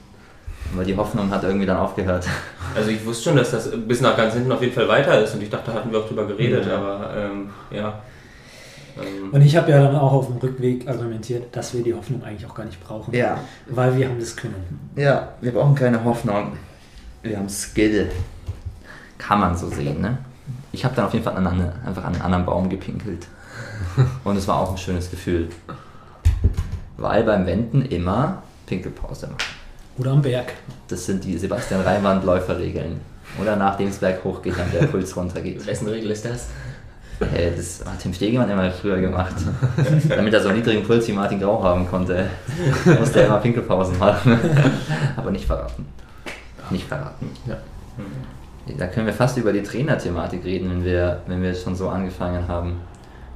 Aber 0.73 0.83
die 0.83 0.95
Hoffnung 0.97 1.29
hat 1.31 1.43
irgendwie 1.43 1.65
dann 1.65 1.77
aufgehört. 1.77 2.25
Also 2.75 2.89
ich 2.89 3.05
wusste 3.05 3.29
schon, 3.29 3.37
dass 3.37 3.51
das 3.51 3.69
bis 3.87 4.01
nach 4.01 4.17
ganz 4.17 4.33
hinten 4.33 4.51
auf 4.51 4.61
jeden 4.61 4.73
Fall 4.73 4.89
weiter 4.89 5.23
ist 5.23 5.33
und 5.33 5.41
ich 5.41 5.49
dachte, 5.49 5.71
da 5.71 5.77
hatten 5.77 5.93
wir 5.93 5.99
auch 5.99 6.07
drüber 6.09 6.25
geredet, 6.27 6.65
Ja. 6.65 6.75
aber 6.77 7.09
ähm, 7.15 7.49
ja. 7.71 8.01
Ähm, 8.97 9.29
Und 9.31 9.41
ich 9.43 9.55
habe 9.55 9.71
ja 9.71 9.81
dann 9.81 9.95
auch 9.95 10.11
auf 10.11 10.27
dem 10.27 10.35
Rückweg 10.37 10.85
argumentiert, 10.85 11.55
dass 11.55 11.73
wir 11.73 11.83
die 11.83 11.93
Hoffnung 11.93 12.21
eigentlich 12.25 12.45
auch 12.45 12.53
gar 12.53 12.65
nicht 12.65 12.83
brauchen. 12.83 13.13
Ja, 13.13 13.37
Weil 13.67 13.95
wir 13.95 14.09
haben 14.09 14.19
das 14.19 14.35
können. 14.35 14.91
ja, 14.97 15.29
wir 15.39 15.53
brauchen 15.53 15.73
keine 15.73 16.03
Hoffnung. 16.03 16.57
Wir 17.23 17.37
haben 17.37 17.47
Skill. 17.47 18.11
Kann 19.17 19.39
man 19.39 19.55
so 19.55 19.69
sehen, 19.69 20.01
ne? 20.01 20.17
Ich 20.73 20.83
habe 20.83 20.93
dann 20.93 21.05
auf 21.05 21.13
jeden 21.13 21.23
Fall 21.23 21.37
an 21.37 21.47
eine, 21.47 21.71
einfach 21.85 22.03
an 22.03 22.13
einen 22.15 22.21
anderen 22.23 22.45
Baum 22.45 22.67
gepinkelt. 22.69 23.27
Und 24.25 24.35
es 24.35 24.49
war 24.49 24.59
auch 24.59 24.71
ein 24.71 24.77
schönes 24.77 25.09
Gefühl. 25.09 25.47
Weil 26.97 27.23
beim 27.23 27.45
Wenden 27.45 27.83
immer 27.83 28.43
Pinkelpause 28.65 29.27
machen. 29.27 29.37
Oder 29.97 30.11
am 30.11 30.21
Berg. 30.21 30.53
Das 30.87 31.05
sind 31.05 31.23
die 31.23 31.37
Sebastian 31.37 31.81
Reimann 31.81 32.25
Läuferregeln. 32.25 32.99
Oder 33.41 33.55
nachdem 33.55 33.87
es 33.89 33.97
berghoch 33.97 34.41
geht, 34.41 34.57
dann 34.57 34.71
der 34.71 34.87
Puls 34.87 35.15
runtergeht. 35.15 35.65
wessen 35.67 35.87
Regel 35.87 36.11
ist 36.11 36.25
das? 36.25 36.49
Äh, 37.19 37.51
das 37.55 37.83
hat 37.85 37.99
Tim 37.99 38.13
Stegemann 38.13 38.49
immer 38.49 38.69
früher 38.71 38.99
gemacht. 38.99 39.35
Damit 40.09 40.33
er 40.33 40.41
so 40.41 40.49
einen 40.49 40.57
niedrigen 40.57 40.83
Puls 40.83 41.07
wie 41.07 41.13
Martin 41.13 41.39
Grau 41.39 41.63
haben 41.63 41.87
konnte, 41.87 42.27
musste 42.99 43.21
er 43.21 43.27
immer 43.27 43.37
Pinkelpausen 43.37 43.97
machen. 43.97 44.37
Aber 45.15 45.31
nicht 45.31 45.45
verraten. 45.45 45.85
Nicht 46.69 46.87
verraten. 46.87 47.29
Ja. 47.47 47.57
Da 48.77 48.87
können 48.87 49.05
wir 49.05 49.13
fast 49.13 49.37
über 49.37 49.53
die 49.53 49.63
Trainerthematik 49.63 50.43
reden, 50.43 50.69
wenn 50.69 50.83
wir, 50.83 51.21
wenn 51.27 51.41
wir 51.41 51.53
schon 51.53 51.75
so 51.75 51.87
angefangen 51.87 52.47
haben. 52.47 52.81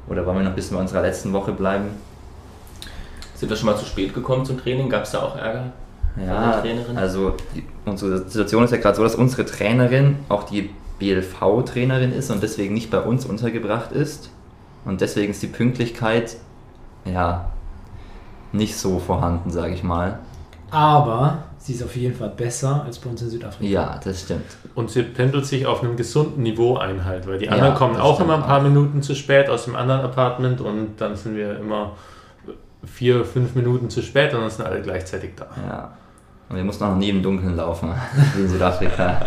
Oder 0.07 0.25
wollen 0.25 0.37
wir 0.37 0.43
noch 0.43 0.49
ein 0.49 0.55
bisschen 0.55 0.75
bei 0.75 0.81
unserer 0.81 1.03
letzten 1.03 1.31
Woche 1.31 1.51
bleiben? 1.51 1.89
Sind 3.35 3.49
wir 3.49 3.55
schon 3.55 3.67
mal 3.67 3.77
zu 3.77 3.85
spät 3.85 4.13
gekommen 4.13 4.43
zum 4.43 4.59
Training? 4.59 4.89
Gab 4.89 5.03
es 5.03 5.11
da 5.11 5.19
auch 5.19 5.37
Ärger? 5.37 5.71
Ja, 6.17 6.61
also 6.95 7.35
die, 7.55 7.63
unsere 7.85 8.17
Situation 8.29 8.63
ist 8.63 8.71
ja 8.71 8.77
gerade 8.77 8.97
so, 8.97 9.03
dass 9.03 9.15
unsere 9.15 9.45
Trainerin 9.45 10.17
auch 10.27 10.43
die 10.43 10.69
BLV-Trainerin 10.99 12.11
ist 12.11 12.29
und 12.29 12.43
deswegen 12.43 12.73
nicht 12.73 12.91
bei 12.91 12.99
uns 12.99 13.25
untergebracht 13.25 13.91
ist. 13.91 14.29
Und 14.85 15.01
deswegen 15.01 15.31
ist 15.31 15.41
die 15.41 15.47
Pünktlichkeit 15.47 16.37
ja 17.05 17.51
nicht 18.51 18.75
so 18.77 18.99
vorhanden, 18.99 19.51
sage 19.51 19.73
ich 19.73 19.83
mal. 19.83 20.19
Aber 20.71 21.45
sie 21.57 21.73
ist 21.73 21.83
auf 21.83 21.95
jeden 21.95 22.15
Fall 22.15 22.29
besser 22.29 22.83
als 22.85 22.99
bei 22.99 23.09
uns 23.09 23.21
in 23.21 23.29
Südafrika. 23.29 23.69
Ja, 23.69 23.99
das 24.03 24.21
stimmt. 24.21 24.45
Und 24.75 24.89
sie 24.91 25.03
pendelt 25.03 25.45
sich 25.45 25.65
auf 25.65 25.81
einem 25.83 25.95
gesunden 25.97 26.43
Niveau 26.43 26.77
ein 26.77 27.05
halt, 27.05 27.27
weil 27.27 27.39
die 27.39 27.45
Ja, 27.45 27.51
anderen 27.53 27.73
kommen 27.75 27.93
das 27.95 28.03
auch 28.03 28.19
immer 28.19 28.35
ein 28.35 28.43
paar 28.43 28.59
auch. 28.59 28.63
Minuten 28.63 29.01
zu 29.01 29.15
spät 29.15 29.49
aus 29.49 29.65
dem 29.65 29.75
anderen 29.75 30.01
Apartment 30.01 30.61
und 30.61 30.97
dann 30.97 31.15
sind 31.15 31.35
wir 31.35 31.57
immer 31.59 31.93
vier, 32.93 33.23
fünf 33.25 33.55
Minuten 33.55 33.89
zu 33.89 34.01
spät 34.01 34.33
und 34.33 34.41
dann 34.41 34.49
sind 34.49 34.65
alle 34.65 34.81
gleichzeitig 34.81 35.31
da. 35.35 35.47
Ja. 35.67 35.91
Und 36.49 36.55
wir 36.55 36.63
mussten 36.63 36.83
auch 36.83 36.89
noch 36.91 36.97
nie 36.97 37.09
im 37.09 37.21
Dunkeln 37.21 37.55
laufen, 37.55 37.89
wie 38.35 38.41
in 38.41 38.47
Südafrika. 38.49 39.21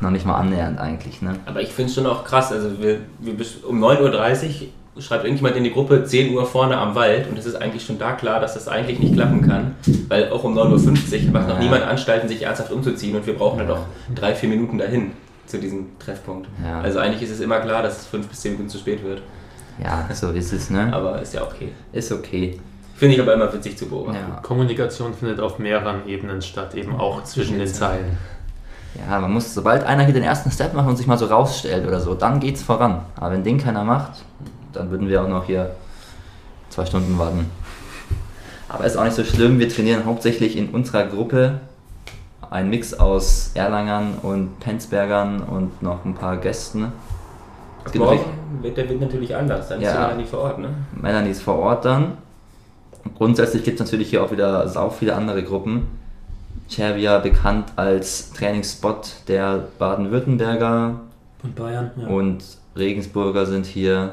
noch 0.00 0.10
nicht 0.10 0.24
mal 0.26 0.36
annähernd 0.36 0.78
eigentlich, 0.78 1.20
ne? 1.22 1.34
Aber 1.46 1.60
ich 1.60 1.68
finde 1.72 1.88
es 1.90 1.94
schon 1.94 2.06
auch 2.06 2.24
krass. 2.24 2.52
Also 2.52 2.80
wir, 2.80 3.00
wir 3.20 3.34
bis 3.36 3.56
um 3.56 3.82
9.30 3.84 4.62
Uhr 4.96 5.02
schreibt 5.02 5.24
irgendjemand 5.24 5.56
in 5.56 5.64
die 5.64 5.72
Gruppe 5.72 6.04
10 6.04 6.32
Uhr 6.34 6.46
vorne 6.46 6.76
am 6.78 6.94
Wald 6.94 7.28
und 7.28 7.36
es 7.38 7.46
ist 7.46 7.56
eigentlich 7.56 7.84
schon 7.84 7.98
da 7.98 8.12
klar, 8.12 8.40
dass 8.40 8.54
das 8.54 8.68
eigentlich 8.68 8.98
nicht 9.00 9.14
klappen 9.14 9.42
kann. 9.42 9.74
Weil 10.08 10.30
auch 10.30 10.44
um 10.44 10.56
9.50 10.56 11.26
Uhr 11.26 11.32
macht 11.32 11.48
noch 11.48 11.56
Ja. 11.56 11.62
niemand 11.62 11.82
Anstalten, 11.82 12.28
sich 12.28 12.42
ernsthaft 12.42 12.70
umzuziehen 12.70 13.14
und 13.16 13.26
wir 13.26 13.34
brauchen 13.34 13.58
dann 13.58 13.68
noch 13.68 13.86
drei, 14.14 14.34
vier 14.34 14.48
Minuten 14.48 14.78
dahin 14.78 15.10
zu 15.46 15.58
diesem 15.58 15.98
Treffpunkt. 15.98 16.48
Ja. 16.64 16.80
Also 16.80 16.98
eigentlich 17.00 17.22
ist 17.22 17.30
es 17.30 17.40
immer 17.40 17.60
klar, 17.60 17.82
dass 17.82 17.98
es 18.02 18.06
fünf 18.06 18.28
bis 18.28 18.40
zehn 18.40 18.52
Minuten 18.52 18.70
zu 18.70 18.78
spät 18.78 19.02
wird. 19.04 19.20
Ja, 19.82 20.08
so 20.14 20.30
ist 20.30 20.52
es, 20.52 20.70
ne? 20.70 20.90
Aber 20.92 21.20
ist 21.20 21.34
ja 21.34 21.42
okay. 21.42 21.72
Ist 21.92 22.10
okay. 22.12 22.58
Finde 22.94 23.16
ich 23.16 23.20
aber 23.20 23.34
immer 23.34 23.52
witzig 23.52 23.76
zu 23.76 23.86
beobachten. 23.86 24.18
Ja. 24.28 24.40
Kommunikation 24.40 25.14
findet 25.14 25.40
auf 25.40 25.58
mehreren 25.58 26.06
Ebenen 26.06 26.40
statt, 26.42 26.74
eben 26.74 26.94
auch 26.98 27.24
zwischen 27.24 27.58
den 27.58 27.66
Zeilen. 27.66 28.16
Ja, 29.08 29.18
man 29.18 29.32
muss, 29.32 29.52
sobald 29.52 29.82
einer 29.84 30.04
hier 30.04 30.14
den 30.14 30.22
ersten 30.22 30.50
Step 30.52 30.72
macht 30.74 30.88
und 30.88 30.96
sich 30.96 31.06
mal 31.08 31.18
so 31.18 31.26
rausstellt 31.26 31.86
oder 31.86 32.00
so, 32.00 32.14
dann 32.14 32.38
geht's 32.38 32.62
voran. 32.62 33.00
Aber 33.16 33.32
wenn 33.32 33.42
den 33.42 33.58
keiner 33.58 33.82
macht, 33.82 34.12
dann 34.72 34.90
würden 34.90 35.08
wir 35.08 35.22
auch 35.22 35.28
noch 35.28 35.44
hier 35.44 35.74
zwei 36.70 36.86
Stunden 36.86 37.18
warten. 37.18 37.50
Aber 38.68 38.84
ist 38.84 38.96
auch 38.96 39.04
nicht 39.04 39.16
so 39.16 39.24
schlimm, 39.24 39.58
wir 39.58 39.68
trainieren 39.68 40.04
hauptsächlich 40.04 40.56
in 40.56 40.70
unserer 40.70 41.06
Gruppe 41.06 41.60
ein 42.50 42.70
Mix 42.70 42.94
aus 42.94 43.50
Erlangern 43.54 44.14
und 44.22 44.60
Penzbergern 44.60 45.42
und 45.42 45.82
noch 45.82 46.04
ein 46.04 46.14
paar 46.14 46.36
Gästen. 46.36 46.92
Morgen 47.94 48.20
wird 48.62 48.76
der 48.76 48.88
Wind 48.88 49.00
natürlich 49.00 49.34
anders, 49.34 49.68
dann 49.68 49.80
ist 49.80 49.86
Ja. 49.86 50.08
gar 50.08 50.14
nicht 50.14 50.30
vor 50.30 50.40
Ort, 50.40 50.58
ne? 50.58 50.68
Melanie 50.94 51.30
ist 51.30 51.42
vor 51.42 51.58
Ort 51.58 51.84
dann. 51.84 52.16
Grundsätzlich 53.16 53.64
gibt 53.64 53.80
es 53.80 53.86
natürlich 53.86 54.10
hier 54.10 54.22
auch 54.22 54.32
wieder 54.32 54.68
sau 54.68 54.90
viele 54.90 55.14
andere 55.14 55.42
Gruppen. 55.42 55.86
Cervia 56.68 57.18
bekannt 57.18 57.72
als 57.76 58.32
Trainingsspot 58.32 59.16
der 59.28 59.68
Baden-Württemberger 59.78 61.00
Und 61.42 61.54
Bayern, 61.54 61.90
ja. 61.96 62.06
und 62.08 62.42
Regensburger 62.76 63.46
sind 63.46 63.66
hier. 63.66 64.12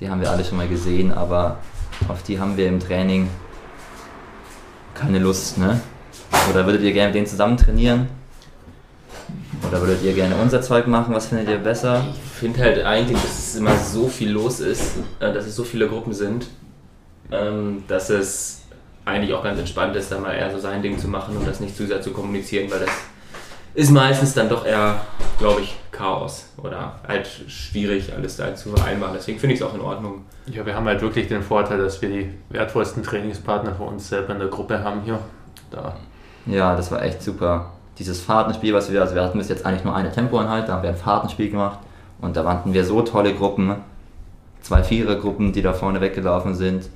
Die 0.00 0.10
haben 0.10 0.20
wir 0.20 0.30
alle 0.30 0.44
schon 0.44 0.58
mal 0.58 0.68
gesehen, 0.68 1.12
aber 1.12 1.58
auf 2.08 2.22
die 2.24 2.40
haben 2.40 2.56
wir 2.56 2.68
im 2.68 2.80
Training 2.80 3.28
keine 4.94 5.20
Lust, 5.20 5.58
ne? 5.58 5.80
Oder 6.50 6.66
würdet 6.66 6.82
ihr 6.82 6.92
gerne 6.92 7.08
mit 7.08 7.14
denen 7.14 7.26
zusammen 7.26 7.56
trainieren? 7.56 8.08
Oder 9.66 9.80
würdet 9.80 10.02
ihr 10.02 10.12
gerne 10.12 10.34
unser 10.36 10.60
Zeug 10.60 10.86
machen? 10.86 11.14
Was 11.14 11.26
findet 11.26 11.48
ihr 11.48 11.58
besser? 11.58 12.04
Ich 12.12 12.38
finde 12.40 12.60
halt 12.60 12.84
eigentlich, 12.84 13.20
dass 13.20 13.38
es 13.38 13.56
immer 13.56 13.76
so 13.76 14.08
viel 14.08 14.30
los 14.30 14.60
ist, 14.60 14.96
äh, 15.20 15.32
dass 15.32 15.46
es 15.46 15.56
so 15.56 15.64
viele 15.64 15.88
Gruppen 15.88 16.12
sind, 16.12 16.46
ähm, 17.30 17.84
dass 17.88 18.10
es 18.10 18.62
eigentlich 19.04 19.34
auch 19.34 19.42
ganz 19.42 19.58
entspannt 19.58 19.94
ist, 19.96 20.10
da 20.10 20.18
mal 20.18 20.32
eher 20.32 20.50
so 20.50 20.58
sein 20.58 20.82
Ding 20.82 20.98
zu 20.98 21.08
machen 21.08 21.36
und 21.36 21.46
das 21.46 21.60
nicht 21.60 21.76
zu 21.76 21.86
sehr 21.86 22.00
zu 22.00 22.12
kommunizieren, 22.12 22.70
weil 22.70 22.80
das 22.80 22.90
ist 23.74 23.90
meistens 23.90 24.34
dann 24.34 24.48
doch 24.48 24.64
eher, 24.64 25.00
glaube 25.38 25.62
ich, 25.62 25.76
Chaos 25.90 26.48
oder 26.56 27.00
halt 27.06 27.28
schwierig, 27.48 28.12
alles 28.14 28.36
da 28.36 28.54
zu 28.54 28.70
vereinbaren. 28.70 29.14
Deswegen 29.14 29.38
finde 29.38 29.54
ich 29.54 29.60
es 29.60 29.66
auch 29.66 29.74
in 29.74 29.80
Ordnung. 29.80 30.24
Ja, 30.46 30.64
wir 30.64 30.74
haben 30.74 30.86
halt 30.86 31.00
wirklich 31.02 31.28
den 31.28 31.42
Vorteil, 31.42 31.78
dass 31.78 32.00
wir 32.00 32.08
die 32.08 32.30
wertvollsten 32.50 33.02
Trainingspartner 33.02 33.74
für 33.74 33.82
uns 33.82 34.08
selber 34.08 34.32
in 34.32 34.38
der 34.38 34.48
Gruppe 34.48 34.82
haben 34.82 35.02
hier. 35.02 35.18
Da 35.70 35.96
Ja, 36.46 36.76
das 36.76 36.90
war 36.90 37.02
echt 37.02 37.22
super. 37.22 37.72
Dieses 37.98 38.20
Fahrtenspiel, 38.20 38.74
was 38.74 38.90
wir, 38.90 39.00
also 39.00 39.14
wir 39.14 39.22
hatten 39.22 39.38
bis 39.38 39.48
jetzt 39.48 39.66
eigentlich 39.66 39.84
nur 39.84 39.94
eine 39.94 40.10
Tempoeinheit, 40.10 40.68
da 40.68 40.74
haben 40.74 40.82
wir 40.82 40.90
ein 40.90 40.96
Fahrtenspiel 40.96 41.50
gemacht 41.50 41.78
und 42.20 42.36
da 42.36 42.44
hatten 42.44 42.72
wir 42.72 42.84
so 42.84 43.02
tolle 43.02 43.34
Gruppen, 43.34 43.76
zwei 44.62 44.82
Vierergruppen, 44.82 45.52
die 45.52 45.62
da 45.62 45.72
vorne 45.72 46.00
weggelaufen 46.00 46.54
sind 46.54 46.88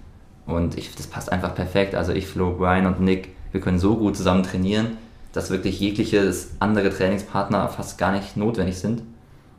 und 0.49 0.77
ich, 0.77 0.93
das 0.97 1.07
passt 1.07 1.31
einfach 1.31 1.55
perfekt. 1.55 1.95
Also 1.95 2.13
ich, 2.13 2.27
Flo, 2.27 2.55
Brian 2.59 2.87
und 2.87 3.01
Nick, 3.01 3.29
wir 3.53 3.61
können 3.61 3.79
so 3.79 3.97
gut 3.97 4.17
zusammen 4.17 4.43
trainieren, 4.43 4.97
dass 5.33 5.51
wirklich 5.51 5.79
jegliche 5.79 6.35
andere 6.59 6.91
Trainingspartner 6.91 7.69
fast 7.69 7.99
gar 7.99 8.11
nicht 8.13 8.37
notwendig 8.37 8.79
sind 8.79 9.03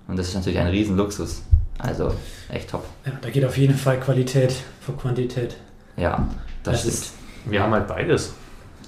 und 0.10 0.20
das 0.20 0.28
ist 0.28 0.36
natürlich 0.36 0.60
ein 0.60 0.68
Riesenluxus. 0.68 1.44
Also 1.78 2.12
echt 2.50 2.70
top. 2.72 2.84
ja, 3.06 3.14
da 3.22 3.30
geht 3.30 3.46
auf 3.46 3.58
jeden 3.58 3.76
Fall 3.76 4.00
Qualität 4.02 4.54
vor 4.82 4.98
Quantität. 4.98 5.56
Ja, 5.96 6.28
das, 6.64 6.74
Das 6.74 6.80
stimmt. 6.82 6.94
ist- 6.94 7.14
wir 7.46 7.64
haben 7.64 7.74
halt 7.74 7.88
beides, 7.88 8.34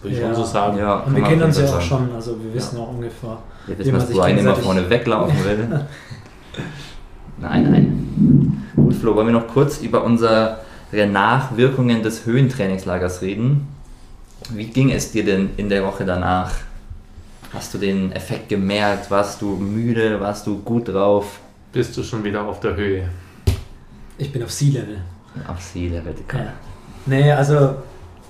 würde 0.01 0.13
ich 0.15 0.22
Ja. 0.22 0.27
schon 0.27 0.36
so 0.36 0.43
sagen. 0.43 0.77
ja, 0.77 0.96
Und 0.96 1.15
wir 1.15 1.24
kennen 1.24 1.41
uns 1.43 1.58
ja 1.58 1.63
auch 1.65 1.70
sagen. 1.70 1.84
schon, 1.86 2.12
also 2.13 2.38
wir 2.43 2.53
wissen 2.53 2.77
auch 2.77 2.89
ungefähr. 2.89 3.38
Wir 3.67 3.75
wie 3.75 3.79
wissen, 3.79 3.91
man 3.91 4.00
dass 4.01 4.10
sich 4.10 4.17
Brian 4.17 4.38
immer 4.39 4.55
vorne 4.55 4.89
weglaufen 4.89 5.38
will. 5.46 5.86
nein, 7.39 7.72
nein. 7.72 8.63
Gut, 8.75 8.96
Flo, 8.96 9.15
wollen 9.15 9.27
wir 9.27 9.34
noch 9.34 9.48
kurz 9.48 9.79
über 9.81 10.03
unsere 10.03 10.58
Nachwirkungen 11.08 12.04
des 12.04 12.26
Höhentrainingslagers 12.26 13.22
reden? 13.22 13.68
Wie 14.50 14.66
ging 14.66 14.92
es 14.92 15.12
dir 15.12 15.24
denn 15.24 15.52
in 15.58 15.70
der 15.70 15.86
Woche 15.86 16.06
danach? 16.06 16.52
Hast 17.54 17.74
du 17.74 17.78
den 17.78 18.12
Effekt 18.12 18.50
gemerkt? 18.50 19.12
Warst 19.12 19.42
du 19.42 19.56
müde? 19.56 20.20
Warst 20.20 20.48
du 20.48 20.60
gut 20.60 20.88
drauf? 20.88 21.40
Bist 21.72 21.96
du 21.96 22.04
schon 22.04 22.24
wieder 22.24 22.46
auf 22.46 22.60
der 22.60 22.76
Höhe? 22.76 23.10
Ich 24.18 24.32
bin 24.32 24.44
auf 24.44 24.52
Sea-Level. 24.52 24.98
Auf 25.48 25.62
Sea-Level. 25.62 26.14
Ja. 26.34 26.54
Nee, 27.06 27.32
also 27.32 27.76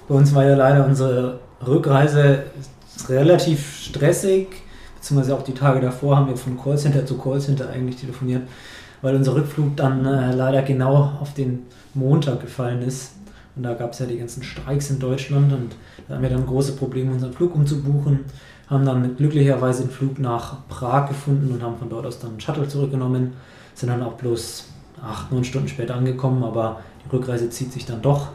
bei 0.07 0.15
uns 0.15 0.33
war 0.33 0.45
ja 0.45 0.55
leider 0.55 0.85
unsere 0.85 1.39
Rückreise 1.65 2.43
relativ 3.09 3.79
stressig, 3.79 4.47
beziehungsweise 4.95 5.35
auch 5.35 5.43
die 5.43 5.53
Tage 5.53 5.81
davor 5.81 6.17
haben 6.17 6.27
wir 6.27 6.37
von 6.37 6.59
Callcenter 6.61 7.05
zu 7.05 7.17
Callcenter 7.17 7.69
eigentlich 7.69 7.97
telefoniert, 7.97 8.43
weil 9.01 9.15
unser 9.15 9.35
Rückflug 9.35 9.75
dann 9.75 10.05
äh, 10.05 10.33
leider 10.33 10.61
genau 10.61 11.13
auf 11.19 11.33
den 11.33 11.63
Montag 11.93 12.41
gefallen 12.41 12.81
ist. 12.81 13.13
Und 13.55 13.63
da 13.63 13.73
gab 13.73 13.91
es 13.91 13.99
ja 13.99 14.05
die 14.05 14.17
ganzen 14.17 14.43
Streiks 14.43 14.89
in 14.89 14.99
Deutschland 14.99 15.51
und 15.51 15.75
da 16.07 16.15
haben 16.15 16.21
wir 16.21 16.29
dann 16.29 16.45
große 16.45 16.73
Probleme, 16.73 17.11
unseren 17.11 17.33
Flug 17.33 17.53
umzubuchen. 17.53 18.21
Haben 18.69 18.85
dann 18.85 19.17
glücklicherweise 19.17 19.83
den 19.83 19.91
Flug 19.91 20.19
nach 20.19 20.67
Prag 20.69 21.09
gefunden 21.09 21.51
und 21.51 21.61
haben 21.61 21.77
von 21.77 21.89
dort 21.89 22.05
aus 22.05 22.19
dann 22.19 22.31
einen 22.31 22.39
Shuttle 22.39 22.67
zurückgenommen. 22.67 23.33
Sind 23.73 23.89
dann 23.89 24.01
auch 24.03 24.13
bloß 24.13 24.67
acht, 25.03 25.31
neun 25.31 25.43
Stunden 25.43 25.67
später 25.67 25.95
angekommen, 25.95 26.43
aber 26.43 26.79
die 27.03 27.09
Rückreise 27.09 27.49
zieht 27.49 27.73
sich 27.73 27.85
dann 27.85 28.01
doch. 28.01 28.29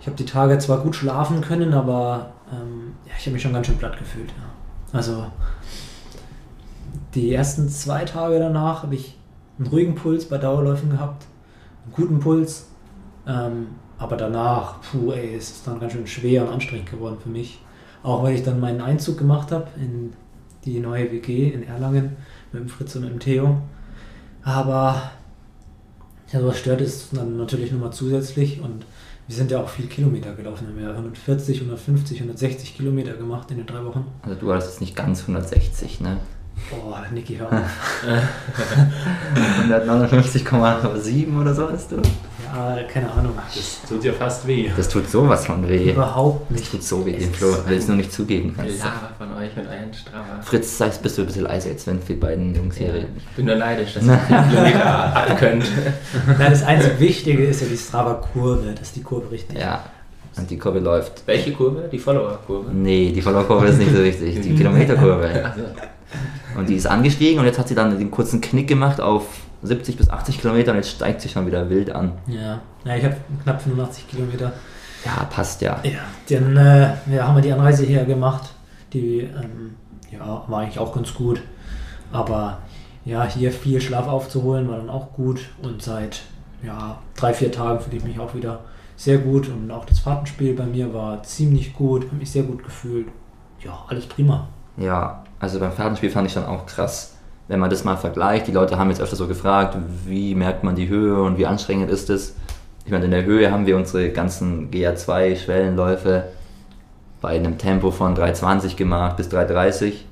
Ich 0.00 0.06
habe 0.06 0.16
die 0.16 0.24
Tage 0.24 0.56
zwar 0.58 0.78
gut 0.78 0.96
schlafen 0.96 1.42
können, 1.42 1.74
aber 1.74 2.32
ähm, 2.50 2.94
ja, 3.06 3.12
ich 3.18 3.26
habe 3.26 3.34
mich 3.34 3.42
schon 3.42 3.52
ganz 3.52 3.66
schön 3.66 3.76
platt 3.76 3.98
gefühlt. 3.98 4.30
Ja. 4.30 4.96
Also 4.96 5.26
die 7.14 7.34
ersten 7.34 7.68
zwei 7.68 8.04
Tage 8.04 8.38
danach 8.38 8.82
habe 8.82 8.94
ich 8.94 9.19
einen 9.60 9.68
ruhigen 9.68 9.94
Puls 9.94 10.24
bei 10.24 10.38
Dauerläufen 10.38 10.90
gehabt, 10.90 11.26
einen 11.84 11.92
guten 11.92 12.18
Puls, 12.18 12.66
ähm, 13.26 13.68
aber 13.98 14.16
danach, 14.16 14.80
puh, 14.80 15.12
ey, 15.12 15.36
es 15.36 15.50
ist 15.50 15.66
dann 15.66 15.78
ganz 15.78 15.92
schön 15.92 16.06
schwer 16.06 16.42
und 16.42 16.54
anstrengend 16.54 16.90
geworden 16.90 17.18
für 17.22 17.28
mich. 17.28 17.60
Auch 18.02 18.22
weil 18.22 18.34
ich 18.34 18.42
dann 18.42 18.58
meinen 18.58 18.80
Einzug 18.80 19.18
gemacht 19.18 19.52
habe 19.52 19.68
in 19.76 20.14
die 20.64 20.80
neue 20.80 21.12
WG 21.12 21.50
in 21.50 21.62
Erlangen 21.62 22.16
mit 22.50 22.62
dem 22.62 22.68
Fritz 22.68 22.96
und 22.96 23.02
dem 23.02 23.20
Theo. 23.20 23.58
Aber 24.42 25.10
ja, 26.32 26.42
was 26.46 26.58
stört 26.58 26.80
ist 26.80 27.08
dann 27.12 27.36
natürlich 27.36 27.72
nochmal 27.72 27.92
zusätzlich 27.92 28.62
und 28.62 28.86
wir 29.26 29.36
sind 29.36 29.50
ja 29.50 29.62
auch 29.62 29.68
viel 29.68 29.86
Kilometer 29.86 30.34
gelaufen. 30.34 30.66
Wir 30.74 30.86
haben 30.86 30.92
ja 30.92 30.96
140, 30.96 31.58
150, 31.58 32.18
160 32.18 32.76
Kilometer 32.76 33.14
gemacht 33.14 33.50
in 33.50 33.58
den 33.58 33.66
drei 33.66 33.84
Wochen. 33.84 34.06
Also 34.22 34.36
du 34.40 34.50
hattest 34.50 34.70
jetzt 34.70 34.80
nicht 34.80 34.96
ganz 34.96 35.20
160, 35.20 36.00
ne? 36.00 36.16
Boah, 36.68 37.04
Niki, 37.12 37.36
hör 37.36 37.46
auf. 37.52 37.58
159,7 39.68 41.40
oder 41.40 41.54
so 41.54 41.68
hast 41.70 41.90
du? 41.92 41.96
Ja, 41.96 42.78
keine 42.92 43.10
Ahnung. 43.12 43.32
Das 43.54 43.80
tut 43.88 44.02
dir 44.02 44.12
fast 44.12 44.46
weh. 44.46 44.70
Das 44.76 44.88
tut 44.88 45.08
sowas 45.08 45.46
von 45.46 45.68
weh. 45.68 45.92
Überhaupt 45.92 46.50
Das 46.50 46.60
nicht. 46.60 46.70
tut 46.72 46.82
so 46.82 47.06
weh, 47.06 47.12
den 47.16 47.32
Flo. 47.32 47.48
Will 47.66 47.78
es 47.78 47.86
nur 47.88 47.96
nicht 47.96 48.12
zugeben. 48.12 48.54
Kannst. 48.56 48.78
Laber 48.80 49.10
von 49.18 49.32
euch 49.36 49.54
mit 49.56 49.66
euren 49.66 49.94
Strava. 49.94 50.42
Fritz, 50.42 50.76
sagst, 50.78 51.00
bist 51.02 51.16
du 51.18 51.22
ein 51.22 51.26
bisschen 51.26 51.44
leise 51.44 51.68
jetzt, 51.70 51.86
wenn 51.86 52.00
die 52.06 52.14
beiden 52.14 52.54
Jungs 52.54 52.76
hier 52.76 52.88
Ja, 52.88 52.92
reden. 52.94 53.16
ich 53.16 53.24
bin 53.36 53.46
nur 53.46 53.54
neidisch, 53.56 53.94
dass 53.94 54.04
ihr 54.04 54.18
Kilometer 54.50 54.84
ab 55.16 55.38
könnt. 55.38 55.64
Nein, 56.26 56.50
das 56.50 56.62
einzig 56.64 56.98
Wichtige 56.98 57.44
ist 57.46 57.60
ja 57.62 57.68
die 57.68 57.76
Strava-Kurve, 57.76 58.74
dass 58.78 58.92
die 58.92 59.02
Kurve 59.02 59.30
richtig 59.30 59.58
Ja, 59.58 59.84
und 60.36 60.50
die 60.50 60.58
Kurve 60.58 60.80
läuft. 60.80 61.22
Welche 61.26 61.52
Kurve? 61.52 61.88
Die 61.90 61.98
Follower-Kurve? 61.98 62.70
Nee, 62.72 63.12
die 63.12 63.22
Follower-Kurve 63.22 63.66
ist 63.68 63.78
nicht 63.78 63.94
so 63.94 64.02
wichtig, 64.02 64.40
die 64.40 64.54
Kilometerkurve. 64.56 65.52
Und 66.56 66.68
die 66.68 66.74
ist 66.74 66.86
angestiegen 66.86 67.38
und 67.38 67.46
jetzt 67.46 67.58
hat 67.58 67.68
sie 67.68 67.74
dann 67.74 67.98
den 67.98 68.10
kurzen 68.10 68.40
Knick 68.40 68.68
gemacht 68.68 69.00
auf 69.00 69.26
70 69.62 69.96
bis 69.96 70.10
80 70.10 70.40
Kilometer 70.40 70.72
und 70.72 70.78
jetzt 70.78 70.90
steigt 70.90 71.20
sie 71.20 71.28
schon 71.28 71.46
wieder 71.46 71.68
wild 71.68 71.90
an. 71.90 72.12
Ja, 72.26 72.60
ja 72.84 72.96
ich 72.96 73.04
habe 73.04 73.16
knapp 73.42 73.62
85 73.62 74.08
Kilometer. 74.08 74.52
Ja, 75.04 75.24
passt 75.24 75.62
ja. 75.62 75.80
Ja, 75.82 76.00
dann 76.28 76.56
äh, 76.56 76.94
ja, 77.14 77.26
haben 77.26 77.36
wir 77.36 77.42
die 77.42 77.52
Anreise 77.52 77.84
hier 77.84 78.04
gemacht. 78.04 78.50
Die 78.92 79.20
ähm, 79.20 79.76
ja, 80.10 80.44
war 80.46 80.60
eigentlich 80.60 80.78
auch 80.78 80.94
ganz 80.94 81.14
gut. 81.14 81.42
Aber 82.12 82.58
ja, 83.04 83.24
hier 83.24 83.52
viel 83.52 83.80
Schlaf 83.80 84.08
aufzuholen 84.08 84.68
war 84.68 84.76
dann 84.76 84.90
auch 84.90 85.12
gut. 85.12 85.48
Und 85.62 85.82
seit 85.82 86.22
ja, 86.62 86.98
drei, 87.16 87.32
vier 87.32 87.52
Tagen 87.52 87.80
fühle 87.80 87.96
ich 87.96 88.04
mich 88.04 88.18
auch 88.18 88.34
wieder 88.34 88.60
sehr 88.96 89.18
gut. 89.18 89.48
Und 89.48 89.70
auch 89.70 89.84
das 89.84 90.00
Fahrtenspiel 90.00 90.54
bei 90.54 90.66
mir 90.66 90.92
war 90.92 91.22
ziemlich 91.22 91.72
gut, 91.74 92.06
habe 92.06 92.16
mich 92.16 92.30
sehr 92.30 92.42
gut 92.42 92.62
gefühlt. 92.62 93.08
Ja, 93.64 93.84
alles 93.88 94.06
prima. 94.06 94.48
Ja, 94.76 95.24
also 95.40 95.58
beim 95.58 95.72
Fahrtenspiel 95.72 96.10
fand 96.10 96.28
ich 96.28 96.34
dann 96.34 96.44
auch 96.44 96.66
krass, 96.66 97.14
wenn 97.48 97.58
man 97.58 97.70
das 97.70 97.82
mal 97.82 97.96
vergleicht. 97.96 98.46
Die 98.46 98.52
Leute 98.52 98.78
haben 98.78 98.90
jetzt 98.90 99.00
öfter 99.00 99.16
so 99.16 99.26
gefragt, 99.26 99.76
wie 100.06 100.34
merkt 100.34 100.62
man 100.62 100.76
die 100.76 100.88
Höhe 100.88 101.20
und 101.22 101.38
wie 101.38 101.46
anstrengend 101.46 101.90
ist 101.90 102.10
es. 102.10 102.36
Ich 102.84 102.92
meine, 102.92 103.06
in 103.06 103.10
der 103.10 103.24
Höhe 103.24 103.50
haben 103.50 103.66
wir 103.66 103.76
unsere 103.76 104.10
ganzen 104.10 104.70
GA2-Schwellenläufe 104.70 106.24
bei 107.20 107.30
einem 107.30 107.58
Tempo 107.58 107.90
von 107.90 108.14
320 108.14 108.76
gemacht 108.76 109.16
bis 109.16 109.28
330. 109.30 110.06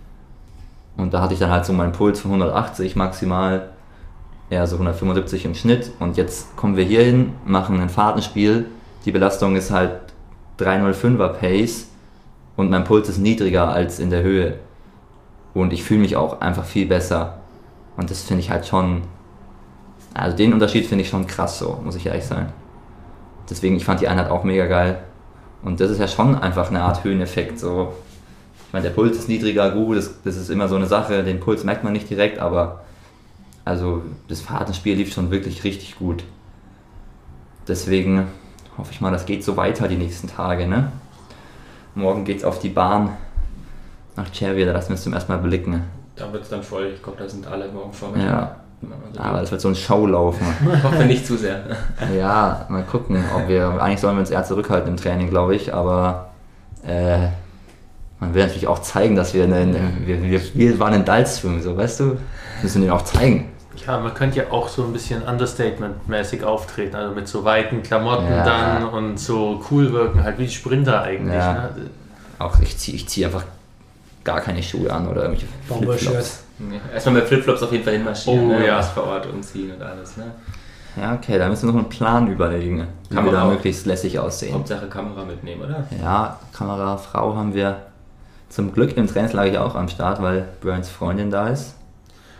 Und 0.96 1.14
da 1.14 1.20
hatte 1.20 1.34
ich 1.34 1.40
dann 1.40 1.50
halt 1.50 1.64
so 1.64 1.72
meinen 1.72 1.92
Puls 1.92 2.20
von 2.20 2.32
180 2.32 2.96
maximal, 2.96 3.68
eher 4.50 4.66
so 4.66 4.76
175 4.76 5.44
im 5.44 5.54
Schnitt. 5.54 5.92
Und 6.00 6.16
jetzt 6.16 6.56
kommen 6.56 6.76
wir 6.76 6.84
hier 6.84 7.04
hin, 7.04 7.34
machen 7.44 7.80
ein 7.80 7.90
Fahrtenspiel. 7.90 8.66
Die 9.04 9.12
Belastung 9.12 9.56
ist 9.56 9.70
halt 9.70 9.92
305er 10.58 11.28
Pace 11.28 11.88
und 12.56 12.70
mein 12.70 12.84
Puls 12.84 13.08
ist 13.08 13.18
niedriger 13.18 13.68
als 13.68 14.00
in 14.00 14.10
der 14.10 14.22
Höhe. 14.22 14.54
Und 15.54 15.72
ich 15.72 15.82
fühle 15.82 16.00
mich 16.00 16.16
auch 16.16 16.40
einfach 16.40 16.64
viel 16.64 16.86
besser. 16.86 17.38
Und 17.96 18.10
das 18.10 18.22
finde 18.22 18.42
ich 18.42 18.50
halt 18.50 18.66
schon. 18.66 19.02
Also 20.14 20.36
den 20.36 20.52
Unterschied 20.52 20.86
finde 20.86 21.04
ich 21.04 21.10
schon 21.10 21.26
krass 21.26 21.58
so, 21.58 21.80
muss 21.84 21.96
ich 21.96 22.06
ehrlich 22.06 22.24
sein. 22.24 22.52
Deswegen, 23.48 23.76
ich 23.76 23.84
fand 23.84 24.00
die 24.00 24.08
Einheit 24.08 24.30
auch 24.30 24.44
mega 24.44 24.66
geil. 24.66 25.02
Und 25.62 25.80
das 25.80 25.90
ist 25.90 25.98
ja 25.98 26.08
schon 26.08 26.36
einfach 26.36 26.70
eine 26.70 26.82
Art 26.82 27.04
Höheneffekt. 27.04 27.58
So. 27.58 27.92
Ich 28.66 28.72
meine, 28.72 28.84
der 28.84 28.90
Puls 28.90 29.16
ist 29.16 29.28
niedriger, 29.28 29.70
gut, 29.70 29.96
das, 29.96 30.22
das 30.22 30.36
ist 30.36 30.50
immer 30.50 30.68
so 30.68 30.76
eine 30.76 30.86
Sache, 30.86 31.24
den 31.24 31.40
Puls 31.40 31.64
merkt 31.64 31.84
man 31.84 31.92
nicht 31.92 32.10
direkt, 32.10 32.38
aber 32.38 32.84
also 33.64 34.02
das 34.28 34.40
Fahrtenspiel 34.40 34.96
lief 34.96 35.12
schon 35.12 35.30
wirklich 35.30 35.64
richtig 35.64 35.98
gut. 35.98 36.24
Deswegen 37.66 38.26
hoffe 38.76 38.92
ich 38.92 39.00
mal, 39.00 39.10
das 39.10 39.26
geht 39.26 39.44
so 39.44 39.56
weiter 39.56 39.88
die 39.88 39.96
nächsten 39.96 40.28
Tage. 40.28 40.66
Ne? 40.66 40.92
Morgen 41.94 42.24
geht's 42.24 42.44
auf 42.44 42.60
die 42.60 42.68
Bahn 42.68 43.16
nach 44.18 44.30
Cherry, 44.30 44.64
da 44.64 44.72
lassen 44.72 44.90
wir 44.90 44.94
es 44.94 45.02
zum 45.02 45.12
ersten 45.12 45.32
Mal 45.32 45.38
blicken. 45.38 45.82
Da 46.16 46.32
wird 46.32 46.42
es 46.42 46.48
dann 46.48 46.62
voll. 46.62 46.92
Ich 46.94 47.02
glaube, 47.02 47.18
da 47.18 47.28
sind 47.28 47.46
alle 47.46 47.68
morgen 47.68 47.92
Vormittag. 47.92 48.28
Ja. 48.28 48.56
Wenn 48.80 48.90
man 48.90 49.12
so 49.12 49.20
Aber 49.20 49.40
das 49.40 49.50
wird 49.50 49.60
so 49.60 49.68
ein 49.68 49.74
Showlaufen. 49.74 50.46
Ich 50.74 50.82
hoffe 50.82 51.04
nicht 51.04 51.26
zu 51.26 51.36
sehr. 51.36 51.62
ja, 52.16 52.66
mal 52.68 52.82
gucken, 52.84 53.24
ob 53.34 53.48
wir. 53.48 53.80
Eigentlich 53.80 54.00
sollen 54.00 54.16
wir 54.16 54.20
uns 54.20 54.30
eher 54.30 54.44
zurückhalten 54.44 54.90
im 54.90 54.96
Training, 54.96 55.30
glaube 55.30 55.54
ich, 55.54 55.72
aber 55.74 56.30
äh, 56.86 57.28
man 58.20 58.34
will 58.34 58.42
natürlich 58.42 58.66
auch 58.66 58.80
zeigen, 58.80 59.14
dass 59.16 59.34
wir, 59.34 59.44
eine, 59.44 59.76
wir, 60.04 60.22
wir, 60.22 60.40
wir 60.54 60.78
waren 60.80 60.94
in 60.94 61.04
Dalsschwimmen, 61.04 61.62
so 61.62 61.76
weißt 61.76 62.00
du? 62.00 62.18
Müssen 62.62 62.82
wir 62.82 62.88
denen 62.88 62.98
auch 62.98 63.04
zeigen. 63.04 63.48
Ja, 63.86 64.00
man 64.00 64.12
könnte 64.12 64.38
ja 64.38 64.50
auch 64.50 64.68
so 64.68 64.82
ein 64.84 64.92
bisschen 64.92 65.22
Understatement-mäßig 65.22 66.42
auftreten, 66.42 66.96
also 66.96 67.14
mit 67.14 67.28
so 67.28 67.44
weiten 67.44 67.84
Klamotten 67.84 68.28
Ja. 68.28 68.44
dann 68.44 68.88
und 68.88 69.20
so 69.20 69.64
cool 69.70 69.92
wirken, 69.92 70.24
halt 70.24 70.38
wie 70.38 70.46
die 70.46 70.52
Sprinter 70.52 71.02
eigentlich. 71.02 71.34
Ja. 71.36 71.52
Ne? 71.52 71.70
Auch 72.40 72.58
ich 72.60 72.76
ziehe 72.76 72.96
ich 72.96 73.08
zieh 73.08 73.24
einfach 73.24 73.44
gar 74.28 74.40
keine 74.42 74.62
Schuhe 74.62 74.92
an 74.92 75.08
oder 75.08 75.22
irgendwelche 75.22 75.46
Bombershirt. 75.66 76.12
Flipflops. 76.12 76.44
Ja, 76.58 76.94
Erstmal 76.94 77.14
mit 77.14 77.24
Flipflops 77.24 77.62
auf 77.62 77.72
jeden 77.72 77.84
Fall 77.84 77.94
hinmarschieren. 77.94 78.40
Oh, 78.50 78.58
ne? 78.58 78.66
ja. 78.66 78.78
Was 78.78 78.90
vor 78.90 79.04
Ort 79.04 79.26
umziehen 79.26 79.72
und 79.74 79.82
alles. 79.82 80.18
Ne? 80.18 80.32
Ja, 81.00 81.14
okay, 81.14 81.38
da 81.38 81.48
müssen 81.48 81.66
wir 81.66 81.72
noch 81.72 81.80
einen 81.80 81.88
Plan 81.88 82.26
überlegen, 82.30 82.86
wie 83.08 83.14
Kann 83.14 83.24
wir 83.24 83.32
man 83.32 83.40
da 83.40 83.46
auch. 83.46 83.52
möglichst 83.52 83.86
lässig 83.86 84.18
aussehen. 84.18 84.54
Hauptsache 84.54 84.86
Kamera 84.88 85.24
mitnehmen, 85.24 85.62
oder? 85.62 85.86
Ja, 86.02 86.38
Kamerafrau 86.52 87.36
haben 87.36 87.54
wir 87.54 87.76
zum 88.50 88.72
Glück 88.72 88.96
im 88.98 89.06
Trainingslager 89.06 89.64
auch 89.64 89.74
am 89.74 89.88
Start, 89.88 90.20
weil 90.20 90.46
Brians 90.60 90.90
Freundin 90.90 91.30
da 91.30 91.48
ist. 91.48 91.74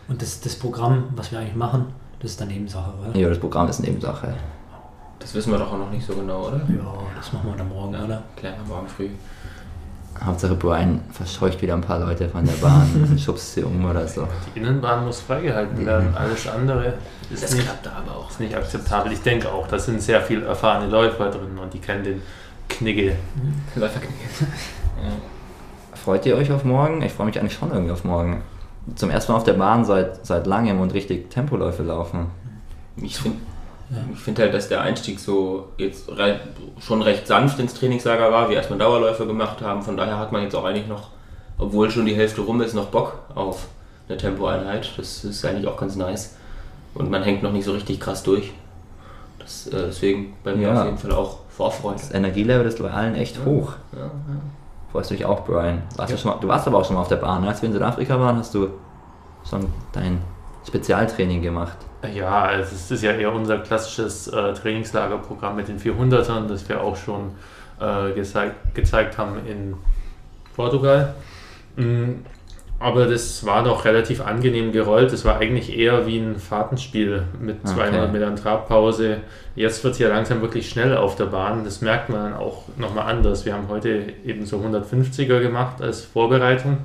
Und 0.09 0.21
das, 0.21 0.40
das 0.40 0.57
Programm, 0.57 1.04
was 1.16 1.33
wir 1.33 1.38
eigentlich 1.38 1.57
machen, 1.57 1.87
das 2.21 2.33
ist 2.33 2.40
dann 2.40 2.49
Nebensache, 2.49 2.90
oder? 3.00 3.18
Ja, 3.18 3.28
das 3.30 3.38
Programm 3.38 3.68
ist 3.68 3.78
Nebensache. 3.80 4.35
Das 5.21 5.35
wissen 5.35 5.52
wir 5.52 5.59
doch 5.59 5.73
auch 5.73 5.78
noch 5.78 5.90
nicht 5.90 6.07
so 6.07 6.14
genau, 6.14 6.49
oder? 6.49 6.59
Ja, 6.59 6.92
das 7.16 7.33
machen 7.33 7.50
wir 7.50 7.57
dann 7.57 7.68
morgen, 7.68 7.95
oder? 7.95 8.23
Klären 8.37 8.57
wir 8.62 8.75
morgen 8.75 8.88
früh. 8.88 9.09
Hauptsache 10.25 10.54
Brian 10.54 11.00
verscheucht 11.12 11.60
wieder 11.62 11.75
ein 11.75 11.80
paar 11.80 12.00
Leute 12.00 12.28
von 12.28 12.44
der 12.44 12.52
Bahn 12.54 12.88
und 13.10 13.20
schubst 13.20 13.54
sie 13.54 13.62
um 13.62 13.84
oder 13.84 14.06
so. 14.06 14.26
Die 14.54 14.58
Innenbahn 14.58 15.04
muss 15.04 15.20
freigehalten 15.20 15.84
werden, 15.87 16.14
alles 16.16 16.48
andere 16.48 16.94
ist 17.30 17.42
Das 17.42 17.54
nicht, 17.54 17.64
klappt 17.64 17.87
aber 17.88 18.16
auch. 18.16 18.30
ist 18.30 18.40
nicht 18.40 18.54
akzeptabel. 18.54 19.12
Ich 19.12 19.22
denke 19.22 19.50
auch, 19.50 19.66
da 19.68 19.78
sind 19.78 20.02
sehr 20.02 20.20
viel 20.20 20.42
erfahrene 20.42 20.90
Läufer 20.90 21.30
drin 21.30 21.56
und 21.62 21.72
die 21.72 21.78
kennen 21.78 22.04
den 22.04 22.22
Knigge. 22.68 23.16
Läuferknie. 23.76 24.14
Freut 25.94 26.25
ihr 26.26 26.37
euch 26.37 26.50
auf 26.52 26.64
morgen? 26.64 27.02
Ich 27.02 27.12
freue 27.12 27.26
mich 27.26 27.38
eigentlich 27.38 27.54
schon 27.54 27.70
irgendwie 27.70 27.92
auf 27.92 28.04
morgen. 28.04 28.42
Zum 28.94 29.10
ersten 29.10 29.32
Mal 29.32 29.38
auf 29.38 29.44
der 29.44 29.54
Bahn 29.54 29.84
seit, 29.84 30.25
seit 30.25 30.46
langem 30.46 30.80
und 30.80 30.94
richtig 30.94 31.30
Tempoläufe 31.30 31.82
laufen. 31.82 32.26
Ich 32.96 33.18
finde 33.18 33.38
ich 34.12 34.18
find 34.21 34.38
halt, 34.38 34.52
dass 34.52 34.68
der 34.68 34.83
Einstieg 34.83 35.18
so 35.18 35.68
jetzt 35.78 36.09
re 36.11 36.40
schon 36.80 37.00
recht 37.02 37.26
sanft 37.26 37.59
ins 37.59 37.75
Trainingslager 37.75 38.30
war, 38.30 38.49
wir 38.50 38.57
erstmal 38.57 38.78
Dauerläufe 38.78 39.26
gemacht 39.26 39.62
haben. 39.62 39.83
Von 39.83 39.97
daher 39.97 40.18
hat 40.18 40.30
man 40.33 40.42
jetzt 40.42 40.54
auch 40.54 40.64
eigentlich 40.64 40.87
noch, 40.88 41.09
obwohl 41.59 41.90
schon 41.90 42.04
die 42.07 42.14
Hälfte 42.14 42.42
rum 42.42 42.61
ist, 42.61 42.75
noch 42.75 42.87
Bock 42.87 43.14
auf 43.35 43.66
eine 44.09 44.18
Tempoeinheit. 44.18 44.90
Das 44.97 45.25
ist 45.25 45.45
eigentlich 45.45 45.66
auch 45.66 45.76
ganz 45.78 45.97
nice. 45.97 46.37
Und 46.95 47.11
man 47.11 47.23
hängt 47.23 47.42
noch 47.42 47.52
nicht 47.52 47.64
so 47.64 47.73
richtig 47.73 48.00
krass 48.00 48.23
durch. 48.23 48.52
Das, 49.38 49.66
äh, 49.68 49.87
deswegen 49.87 50.35
bei 50.45 50.54
mir 50.54 50.68
Ja. 50.68 50.80
auf 50.80 50.85
jeden 50.87 50.99
Fall 50.99 51.12
auch 51.12 51.38
Vorfreude. 51.49 51.97
Das 51.99 52.12
Energielevel 52.12 52.66
ist 52.66 52.80
bei 52.83 52.90
allen 52.90 53.14
echt 53.14 53.45
hoch. 53.45 53.73
Ja, 53.92 54.00
ja. 54.00 54.11
Freust 54.92 55.11
du 55.11 55.14
dich 55.14 55.25
auch, 55.25 55.45
Brian? 55.45 55.83
Warst 55.97 56.25
du, 56.25 56.28
mal, 56.28 56.37
du 56.40 56.49
warst 56.49 56.66
aber 56.66 56.78
auch 56.78 56.85
schon 56.85 56.95
mal 56.95 57.02
auf 57.02 57.09
der 57.09 57.16
Bahn. 57.16 57.47
Als 57.47 57.61
wir 57.62 57.66
in 57.68 57.73
Südafrika 57.73 58.18
waren, 58.18 58.37
hast 58.38 58.54
du 58.54 58.68
schon 59.49 59.66
dein 59.92 60.21
Spezialtraining 60.66 61.42
gemacht. 61.42 61.76
Ja, 62.14 62.43
also 62.43 62.75
es 62.75 62.90
ist 62.90 63.02
ja 63.02 63.12
eher 63.12 63.33
unser 63.33 63.59
klassisches 63.59 64.28
äh, 64.28 64.52
Trainingslagerprogramm 64.55 65.57
mit 65.57 65.69
den 65.69 65.78
400ern, 65.81 66.47
das 66.47 66.69
wir 66.69 66.81
auch 66.81 66.97
schon 66.97 67.33
äh, 67.81 68.12
gezeigt, 68.12 68.75
gezeigt 68.75 69.19
haben 69.19 69.45
in 69.47 69.75
Portugal. 70.55 71.14
Mm, 71.76 72.25
Aber 72.81 73.07
das 73.07 73.45
war 73.45 73.64
doch 73.64 73.85
relativ 73.85 74.21
angenehm 74.21 74.71
gerollt. 74.71 75.12
Es 75.12 75.25
war 75.25 75.38
eigentlich 75.38 75.77
eher 75.77 76.07
wie 76.07 76.18
ein 76.18 76.37
Fahrtenspiel 76.38 77.25
mit 77.40 77.59
Okay. 77.64 77.75
200 77.75 78.12
Metern 78.12 78.37
Trabpause. 78.37 79.18
Jetzt 79.57 79.83
wird 79.83 79.94
es 79.94 79.99
ja 79.99 80.09
langsam 80.09 80.40
wirklich 80.40 80.68
schnell 80.68 80.96
auf 80.96 81.16
der 81.16 81.27
Bahn. 81.27 81.64
Das 81.64 81.81
merkt 81.81 82.09
man 82.11 82.31
dann 82.31 82.35
auch 82.35 82.62
nochmal 82.77 83.11
anders. 83.11 83.44
Wir 83.44 83.55
haben 83.55 83.66
heute 83.68 84.05
eben 84.25 84.46
so 84.46 84.59
150er 84.59 85.40
gemacht 85.40 85.83
als 85.83 86.03
Vorbereitung. 86.05 86.79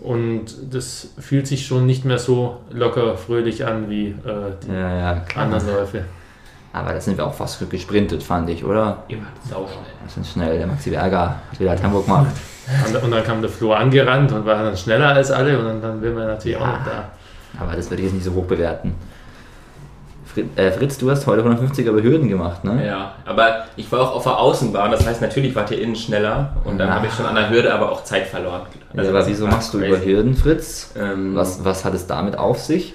Und 0.00 0.44
das 0.70 1.08
fühlt 1.18 1.46
sich 1.46 1.66
schon 1.66 1.86
nicht 1.86 2.04
mehr 2.04 2.18
so 2.18 2.60
locker 2.70 3.16
fröhlich 3.16 3.66
an 3.66 3.90
wie 3.90 4.08
äh, 4.08 4.14
die 4.62 4.72
Ja, 4.72 4.96
ja, 4.96 5.24
anderen 5.34 5.66
Läufe. 5.66 6.04
Aber 6.72 6.92
da 6.92 7.00
sind 7.00 7.16
wir 7.16 7.26
auch 7.26 7.34
fast 7.34 7.68
gesprintet, 7.68 8.22
fand 8.22 8.48
ich, 8.50 8.64
oder? 8.64 8.84
Wart 8.84 9.08
sauschnell. 9.48 9.84
Wir 10.02 10.10
sind 10.10 10.26
schnell. 10.26 10.58
Der 10.58 10.66
Maxi 10.66 10.90
Berger 10.90 11.40
hat 11.50 11.58
wieder 11.58 11.74
Tempo 11.74 12.02
gemacht. 12.02 12.28
Und, 13.02 13.10
dann 13.10 13.24
kam 13.24 13.40
der 13.40 13.50
Flo 13.50 13.72
angerannt 13.72 14.30
und 14.30 14.44
war 14.44 14.62
dann 14.62 14.76
schneller 14.76 15.08
als 15.08 15.30
alle 15.30 15.58
und 15.58 15.64
dann, 15.64 15.80
dann 15.80 16.02
will 16.02 16.12
man 16.12 16.26
natürlich 16.26 16.58
auch 16.58 16.66
noch 16.66 16.84
da. 16.84 17.10
Aber 17.58 17.74
das 17.74 17.90
würde 17.90 18.02
ich 18.02 18.08
jetzt 18.08 18.14
nicht 18.14 18.24
so 18.24 18.34
hoch 18.34 18.44
bewerten. 18.44 18.94
Fritz, 20.32 20.46
äh, 20.56 20.70
Fritz, 20.70 20.98
du 20.98 21.10
hast 21.10 21.26
heute 21.26 21.42
150er 21.42 21.88
über 21.88 22.02
Hürden 22.02 22.28
gemacht, 22.28 22.62
ne? 22.64 22.86
Ja, 22.86 23.12
aber 23.24 23.64
ich 23.76 23.90
war 23.90 24.00
auch 24.00 24.16
auf 24.16 24.22
der 24.24 24.38
Außenbahn, 24.38 24.90
das 24.90 25.06
heißt 25.06 25.22
natürlich 25.22 25.54
wart 25.54 25.70
ihr 25.70 25.80
innen 25.80 25.96
schneller 25.96 26.52
und 26.64 26.78
dann 26.78 26.88
Ja. 26.88 26.94
habe 26.96 27.06
ich 27.06 27.12
schon 27.14 27.24
an 27.26 27.34
der 27.34 27.48
Hürde 27.50 27.72
aber 27.72 27.90
auch 27.90 28.04
Zeit 28.04 28.26
verloren. 28.26 28.62
Ja, 28.92 28.98
Also 29.00 29.10
aber 29.10 29.18
das 29.20 29.28
wieso 29.28 29.46
machst 29.46 29.72
du 29.74 29.78
crazy. 29.78 29.90
über 29.94 30.04
Hürden, 30.04 30.34
Fritz? 30.34 30.92
Ähm, 31.00 31.34
Was, 31.34 31.64
was 31.64 31.84
hat 31.84 31.94
es 31.94 32.06
damit 32.06 32.36
auf 32.38 32.58
sich? 32.60 32.94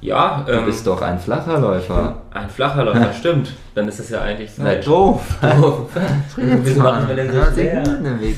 Ja, 0.00 0.44
Du 0.46 0.52
ähm, 0.52 0.64
bist 0.66 0.86
doch 0.86 1.02
ein 1.02 1.18
flacher 1.18 1.58
Läufer. 1.58 2.18
ein 2.32 2.48
flacher 2.48 2.84
Läufer, 2.84 3.12
stimmt. 3.18 3.52
Dann 3.74 3.88
ist 3.88 3.98
es 3.98 4.10
ja 4.10 4.20
eigentlich 4.20 4.50
Na 4.56 4.66
falsch. 4.66 4.84
doof. 4.84 5.20
Wieso 6.36 6.80
machen 6.82 7.08
wir 7.08 7.16
denn 7.16 7.32
so 7.32 7.42
schwer? 7.52 7.82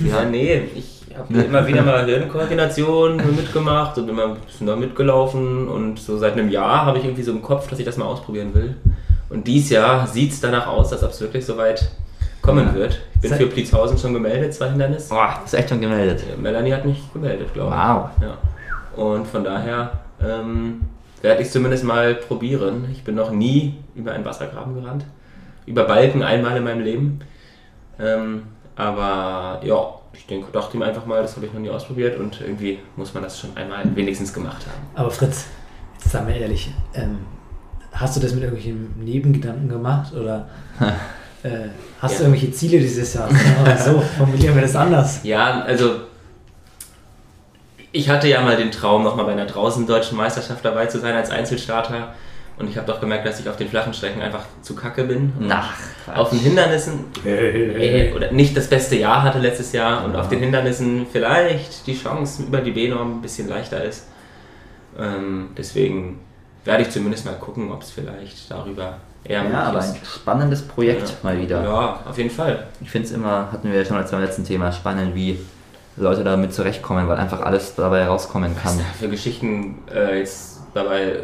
Ja, 0.07 0.25
nee, 0.25 0.63
ich 0.75 1.00
habe 1.21 1.43
immer 1.43 1.67
wieder 1.67 1.83
mal 1.83 2.05
Hirnkoordination 2.07 3.17
mitgemacht 3.37 3.97
und 3.99 4.09
immer 4.09 4.25
ein 4.25 4.35
bisschen 4.37 4.67
da 4.67 4.77
mitgelaufen 4.77 5.69
und 5.69 5.99
so 5.99 6.19
seit 6.19 6.33
einem 6.35 6.51
Jahr 6.51 6.87
habe 6.87 6.99
ich 6.99 7.05
irgendwie 7.05 7.23
so 7.23 7.33
im 7.33 7.43
Kopf, 7.43 7.69
dass 7.69 7.79
ich 7.79 7.85
das 7.85 7.97
mal 7.97 8.07
ausprobieren 8.07 8.55
will. 8.55 8.77
Und 9.29 9.47
dieses 9.47 9.71
Jahr 9.71 10.07
sieht 10.07 10.33
es 10.33 10.41
danach 10.41 10.67
aus, 10.67 10.93
als 10.93 11.03
ob 11.05 11.11
es 11.11 11.21
wirklich 11.21 11.45
soweit 11.47 11.91
kommen 12.43 12.67
Ja. 12.69 12.75
wird. 12.75 13.01
Ich 13.15 13.21
bin 13.21 13.31
Seit- 13.31 13.39
für 13.41 13.47
Pliezhausen 13.47 13.97
schon 13.99 14.13
gemeldet, 14.15 14.53
zwei 14.55 14.71
Hindernis. 14.71 15.09
Boah, 15.09 15.41
ist 15.45 15.55
echt 15.55 15.69
schon 15.69 15.81
gemeldet. 15.81 16.25
Melanie 16.41 16.73
hat 16.73 16.85
mich 16.85 17.01
gemeldet, 17.13 17.53
glaube 17.55 17.71
ich. 17.75 17.77
Wow. 17.77 18.11
Ja. 18.23 19.03
Und 19.03 19.27
von 19.27 19.45
daher 19.45 19.93
ähm, 20.23 20.81
werde 21.23 21.43
ich 21.43 21.47
es 21.49 21.53
zumindest 21.53 21.85
mal 21.85 22.15
probieren. 22.15 22.89
Ich 22.93 23.05
bin 23.05 23.15
noch 23.15 23.31
nie 23.31 23.75
über 23.95 24.13
einen 24.13 24.25
Wassergraben 24.25 24.75
gerannt. 24.75 25.05
Über 25.67 25.85
Balken 25.85 26.23
einmal 26.23 26.57
in 26.57 26.65
meinem 26.65 26.81
Leben. 26.81 27.21
Ähm, 28.01 28.43
aber 28.75 29.61
ja, 29.63 29.77
ich 30.13 30.27
denke, 30.27 30.51
dachte 30.53 30.77
ihm 30.77 30.83
einfach 30.83 31.07
mal, 31.07 31.23
das 31.23 31.37
habe 31.37 31.47
ich 31.47 31.53
noch 31.53 31.61
nie 31.61 31.71
ausprobiert 31.71 32.19
und 32.19 32.41
irgendwie 32.41 32.79
muss 32.97 33.15
man 33.15 33.23
das 33.23 33.39
schon 33.41 33.57
einmal 33.57 33.85
wenigstens 33.95 34.33
gemacht 34.33 34.67
haben. 34.67 34.81
Aber 34.95 35.11
Fritz, 35.11 35.47
jetzt 35.99 36.11
sagen 36.13 36.27
wir 36.29 36.37
ehrlich, 36.37 36.71
ähm, 36.95 37.19
hast 37.93 38.17
du 38.17 38.21
das 38.21 38.33
mit 38.35 38.43
irgendwelchen 38.43 38.95
Nebengedanken 39.05 39.69
gemacht 39.69 40.13
oder 40.15 40.49
äh, 41.43 41.69
hast 42.01 42.19
du 42.19 42.23
Ja. 42.25 42.29
irgendwelche 42.29 42.53
Ziele 42.53 42.79
dieses 42.81 43.15
Jahr? 43.15 43.29
Oder 43.63 43.77
so, 43.77 44.01
formulieren 44.19 44.55
wir 44.55 44.63
das 44.63 44.77
anders. 44.77 45.21
Ja, 45.23 45.63
also 45.63 46.01
ich 47.93 48.09
hatte 48.09 48.29
ja 48.29 48.41
mal 48.43 48.57
den 48.57 48.71
Traum, 48.71 49.03
nochmal 49.03 49.27
bei 49.27 49.33
einer 49.33 49.47
draußen 49.47 49.87
deutschen 49.87 50.17
Meisterschaft 50.17 50.65
dabei 50.65 50.87
zu 50.87 51.01
sein 51.01 51.15
als 51.17 51.31
Einzelstarter. 51.31 52.15
Und 52.61 52.69
ich 52.69 52.77
habe 52.77 52.87
doch 52.87 53.01
gemerkt, 53.01 53.27
dass 53.27 53.41
ich 53.41 53.49
auf 53.49 53.57
den 53.57 53.69
flachen 53.69 53.95
Strecken 53.95 54.21
einfach 54.21 54.45
zu 54.61 54.75
kacke 54.75 55.05
bin. 55.05 55.33
Na, 55.41 55.65
Auf 56.15 56.29
den 56.29 56.41
Hindernissen 56.41 57.07
äh, 57.25 58.13
oder 58.15 58.31
nicht 58.33 58.55
das 58.55 58.69
beste 58.69 58.97
Jahr 58.97 59.23
hatte 59.23 59.39
letztes 59.39 59.73
Jahr 59.73 60.05
und 60.05 60.15
auf 60.15 60.29
den 60.29 60.41
Hindernissen 60.41 61.07
vielleicht 61.11 61.87
die 61.87 61.97
Chance 61.99 62.43
über 62.43 62.59
die 62.61 62.73
B-Norm 62.73 63.17
ein 63.17 63.23
bisschen 63.23 63.49
leichter 63.49 63.83
ist. 63.83 64.07
Ähm, 64.99 65.49
deswegen 65.57 66.21
werde 66.67 66.83
ich 66.83 66.91
zumindest 66.91 67.25
mal 67.25 67.35
gucken, 67.37 67.73
ob 67.73 67.81
es 67.81 67.91
vielleicht 67.93 68.51
darüber 68.51 68.99
eher 69.25 69.43
Ja, 69.45 69.63
aber 69.63 69.81
möglich 69.81 70.03
ein 70.03 70.07
spannendes 70.07 70.63
Projekt 70.63 71.09
Ja. 71.09 71.15
mal 71.23 71.39
wieder. 71.41 71.65
Ja, 71.65 72.01
auf 72.09 72.19
jeden 72.19 72.31
Fall. 72.31 72.67
Ich 72.83 72.91
finde 72.91 73.09
es 73.09 73.15
immer, 73.15 73.49
hatten 73.53 73.71
wir 73.73 73.79
ja 73.79 73.85
schon 73.87 73.97
als 73.97 74.11
beim 74.11 74.21
letzten 74.21 74.45
Thema, 74.45 74.71
spannend, 74.71 75.15
wie 75.15 75.39
Leute 75.97 76.25
damit 76.25 76.53
zurechtkommen, 76.53 77.09
weil 77.09 77.17
einfach 77.17 77.41
alles 77.41 77.75
dabei 77.75 78.07
rauskommen 78.07 78.55
Was 78.57 78.63
kann. 78.63 78.79
da 78.79 78.85
für 78.99 79.09
Geschichten 79.09 79.79
äh, 79.91 80.19
jetzt 80.19 80.61
dabei 80.75 81.15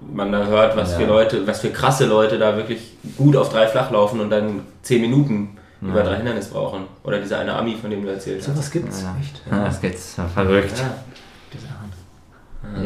man 0.00 0.30
da 0.32 0.46
hört, 0.46 0.76
was 0.76 0.92
Ja. 0.92 0.98
für 0.98 1.04
Leute, 1.06 1.46
was 1.46 1.60
für 1.60 1.70
krasse 1.70 2.06
Leute 2.06 2.38
da 2.38 2.56
wirklich 2.56 2.96
gut 3.16 3.36
auf 3.36 3.48
drei 3.50 3.66
flach 3.66 3.90
laufen 3.90 4.20
und 4.20 4.30
dann 4.30 4.60
zehn 4.82 5.00
Minuten 5.00 5.56
über 5.80 6.02
drei 6.02 6.16
Hindernis 6.16 6.48
brauchen. 6.48 6.84
Oder 7.04 7.20
dieser 7.20 7.38
eine 7.38 7.54
Ami, 7.54 7.76
von 7.80 7.90
dem 7.90 8.02
du 8.02 8.08
erzählt 8.08 8.40
hast. 8.40 8.46
Sowas 8.46 8.70
gibt's, 8.70 9.02
Ja, 9.02 9.16
echt. 9.20 9.40
ja. 9.50 9.64
das 9.64 9.80
geht's 9.80 10.16
ja, 10.16 10.26
verrückt. 10.26 10.74
Ja. 10.78 10.94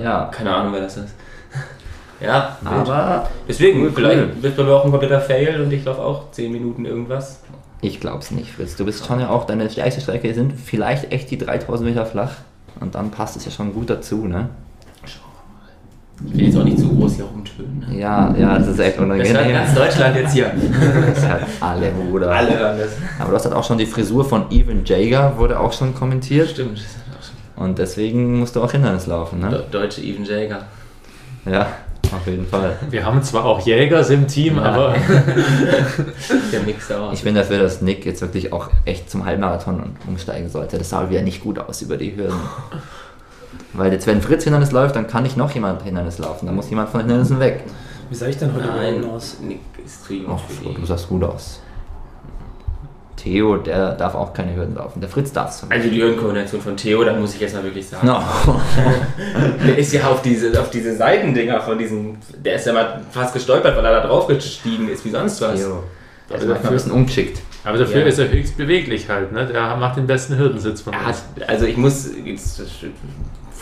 Ja, 0.02 0.24
Keine 0.32 0.54
Ahnung, 0.54 0.72
wer 0.74 0.82
das 0.82 0.96
ist. 0.96 1.14
ja, 2.20 2.56
aber 2.64 3.28
Deswegen, 3.48 3.82
Cool, 3.82 3.92
vielleicht 3.94 4.18
cool. 4.36 4.42
wird 4.42 4.56
bei 4.56 4.62
mir 4.64 4.72
auch 4.74 4.84
ein 4.84 4.90
kompletter 4.90 5.20
Fail 5.20 5.60
und 5.60 5.72
ich 5.72 5.84
laufe 5.84 6.02
auch 6.02 6.30
10 6.30 6.52
Minuten 6.52 6.84
irgendwas. 6.84 7.40
ich 7.80 7.98
glaub's 7.98 8.30
nicht, 8.30 8.52
Fritz. 8.52 8.76
Du 8.76 8.84
bist 8.84 9.04
schon 9.06 9.18
ja 9.20 9.30
auch, 9.30 9.44
deine 9.44 9.68
stärkste 9.68 10.00
Strecke 10.00 10.32
sind 10.34 10.52
vielleicht 10.52 11.10
echt 11.12 11.30
die 11.30 11.38
3000 11.38 11.88
Meter 11.88 12.06
flach. 12.06 12.32
Und 12.80 12.94
dann 12.94 13.10
passt 13.10 13.36
es 13.36 13.44
ja 13.44 13.50
schon 13.50 13.74
gut 13.74 13.90
dazu, 13.90 14.26
ne? 14.26 14.48
Ich 16.28 16.34
will 16.38 16.46
jetzt 16.46 16.56
auch 16.56 16.64
nicht 16.64 16.78
zu 16.78 16.88
groß 16.88 17.14
hier 17.16 17.24
rumtönen. 17.24 17.84
Ne? 17.88 17.98
Ja, 18.00 18.34
ja, 18.38 18.58
das 18.58 18.68
ist 18.68 18.78
echt 18.78 18.98
Das 18.98 19.06
hört 19.06 19.10
unangenehm. 19.12 19.52
ganz 19.52 19.74
Deutschland 19.74 20.16
jetzt 20.16 20.32
hier. 20.32 20.50
Das 21.14 21.28
halt 21.28 21.42
alle, 21.60 21.90
Bruder. 21.90 22.30
Alle 22.30 22.58
hören 22.58 22.78
das. 22.78 22.90
Aber 23.18 23.30
du 23.30 23.36
hast 23.36 23.44
halt 23.44 23.54
auch 23.54 23.64
schon 23.64 23.78
die 23.78 23.86
Frisur 23.86 24.24
von 24.24 24.50
Evan 24.50 24.82
Jager, 24.84 25.34
wurde 25.36 25.58
auch 25.60 25.72
schon 25.72 25.94
kommentiert. 25.94 26.48
Stimmt. 26.50 26.78
das 26.78 26.84
hat 26.84 27.18
auch 27.18 27.22
schon- 27.56 27.64
Und 27.64 27.78
deswegen 27.78 28.38
musst 28.40 28.56
du 28.56 28.62
auch 28.62 28.72
Hindernis 28.72 29.06
laufen, 29.06 29.40
ne? 29.40 29.50
De 29.50 29.60
deutsche 29.70 30.00
Even 30.00 30.24
Jäger. 30.24 30.62
Ja, 31.44 31.66
auf 32.14 32.26
jeden 32.26 32.46
Fall. 32.46 32.76
Wir 32.90 33.04
haben 33.04 33.22
zwar 33.22 33.44
auch 33.44 33.60
Jägers 33.66 34.10
im 34.10 34.26
Team, 34.26 34.56
Ja. 34.56 34.62
aber 34.62 34.94
Der 36.52 36.60
Mix 36.60 36.90
aus. 36.90 37.14
Ich 37.18 37.24
bin 37.24 37.34
dafür, 37.34 37.58
dass 37.58 37.82
Nick 37.82 38.04
jetzt 38.06 38.22
wirklich 38.22 38.52
auch 38.52 38.68
echt 38.84 39.10
zum 39.10 39.24
Halbmarathon 39.24 39.82
umsteigen 40.06 40.48
sollte. 40.48 40.78
Das 40.78 40.90
sah 40.90 41.10
wieder 41.10 41.22
nicht 41.22 41.42
gut 41.42 41.58
aus 41.58 41.82
über 41.82 41.96
die 41.96 42.16
Hürden. 42.16 42.36
Weil 43.74 43.92
jetzt, 43.92 44.06
wenn 44.06 44.20
Fritz 44.20 44.44
Hindernis 44.44 44.70
läuft, 44.72 44.96
dann 44.96 45.06
kann 45.06 45.22
nicht 45.22 45.36
noch 45.36 45.50
jemand 45.52 45.82
Hindernis 45.82 46.18
laufen. 46.18 46.46
Dann 46.46 46.54
muss 46.54 46.68
jemand 46.70 46.90
von 46.90 47.00
Hindernissen 47.00 47.40
weg. 47.40 47.64
Wie 48.10 48.14
sah 48.14 48.26
ich 48.26 48.36
denn 48.36 48.52
heute 48.54 48.66
Nein, 48.66 48.96
überhaupt 48.96 49.16
aus? 49.16 49.36
Nick 49.40 49.60
ist 49.84 50.00
Ach, 50.28 50.40
du 50.62 50.68
die. 50.80 50.86
sahst 50.86 51.08
gut 51.08 51.24
aus. 51.24 51.60
Theo, 53.16 53.56
der 53.58 53.92
darf 53.92 54.14
auch 54.16 54.32
keine 54.34 54.54
Hürden 54.56 54.74
laufen. 54.74 55.00
Der 55.00 55.08
Fritz 55.08 55.32
darf 55.32 55.50
es. 55.50 55.64
Also 55.70 55.88
die 55.88 56.02
Höhenkoordination 56.02 56.60
von 56.60 56.76
Theo, 56.76 57.04
da 57.04 57.12
muss 57.14 57.34
ich 57.34 57.40
jetzt 57.40 57.54
mal 57.54 57.62
wirklich 57.62 57.86
sagen. 57.86 58.04
No. 58.06 58.20
Der 59.64 59.78
ist 59.78 59.92
ja 59.92 60.08
auf 60.08 60.22
diese, 60.22 60.60
auf 60.60 60.70
diese 60.70 60.96
Seitendinger 60.96 61.60
von 61.60 61.78
diesem. 61.78 62.16
Der 62.44 62.56
ist 62.56 62.66
ja 62.66 62.72
mal 62.72 63.00
fast 63.12 63.32
gestolpert, 63.32 63.76
weil 63.76 63.84
er 63.84 64.00
da 64.00 64.06
drauf 64.08 64.26
gestiegen 64.26 64.88
ist, 64.88 65.04
wie 65.04 65.10
sonst 65.10 65.40
was. 65.40 65.54
Theo. 65.60 65.84
Der 66.28 66.36
ist 66.36 66.42
Also 66.42 66.46
manchmal 66.48 66.56
ein 66.56 66.62
dafür- 66.62 66.70
bisschen 66.72 66.92
ungeschickt. 66.92 67.40
Aber 67.64 67.78
dafür 67.78 68.00
Ja. 68.00 68.06
ist 68.06 68.18
er 68.18 68.28
höchst 68.28 68.56
beweglich 68.56 69.08
halt, 69.08 69.30
ne? 69.30 69.46
Der 69.46 69.76
macht 69.76 69.96
den 69.98 70.08
besten 70.08 70.36
Hürdensitz 70.36 70.80
von 70.80 70.92
Er 70.92 71.06
hat, 71.06 71.14
uns. 71.36 71.48
also 71.48 71.64
ich 71.66 71.76
muss, 71.76 72.08
jetzt 72.24 72.60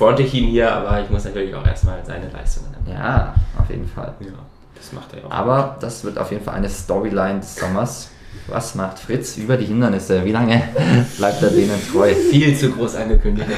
fronte 0.01 0.23
ich 0.23 0.33
ihn 0.33 0.47
hier, 0.47 0.73
aber 0.73 1.03
ich 1.03 1.11
muss 1.11 1.25
natürlich 1.25 1.55
auch 1.55 1.67
erstmal 1.67 2.03
seine 2.07 2.31
Leistungen 2.31 2.71
nennen. 2.71 2.99
Ja, 2.99 3.35
auf 3.59 3.69
jeden 3.69 3.87
Fall. 3.87 4.15
Ja, 4.21 4.29
das 4.75 4.95
macht 4.95 5.13
er 5.13 5.19
ja 5.19 5.27
auch. 5.27 5.31
Aber 5.31 5.77
das 5.79 6.03
wird 6.05 6.17
auf 6.17 6.31
jeden 6.31 6.43
Fall 6.43 6.55
eine 6.55 6.71
Storyline 6.71 7.41
des 7.41 7.57
Sommers. 7.57 8.11
Was 8.47 8.75
macht 8.75 8.99
Fritz 8.99 9.37
über 9.37 9.59
die 9.59 9.67
Hindernisse? 9.67 10.25
Wie 10.25 10.33
lange 10.33 10.63
bleibt 11.19 11.43
er 11.43 11.51
denen 11.51 11.79
treu? 11.93 12.15
viel 12.15 12.57
zu 12.57 12.71
groß 12.71 12.97
angekündigt. 12.97 13.47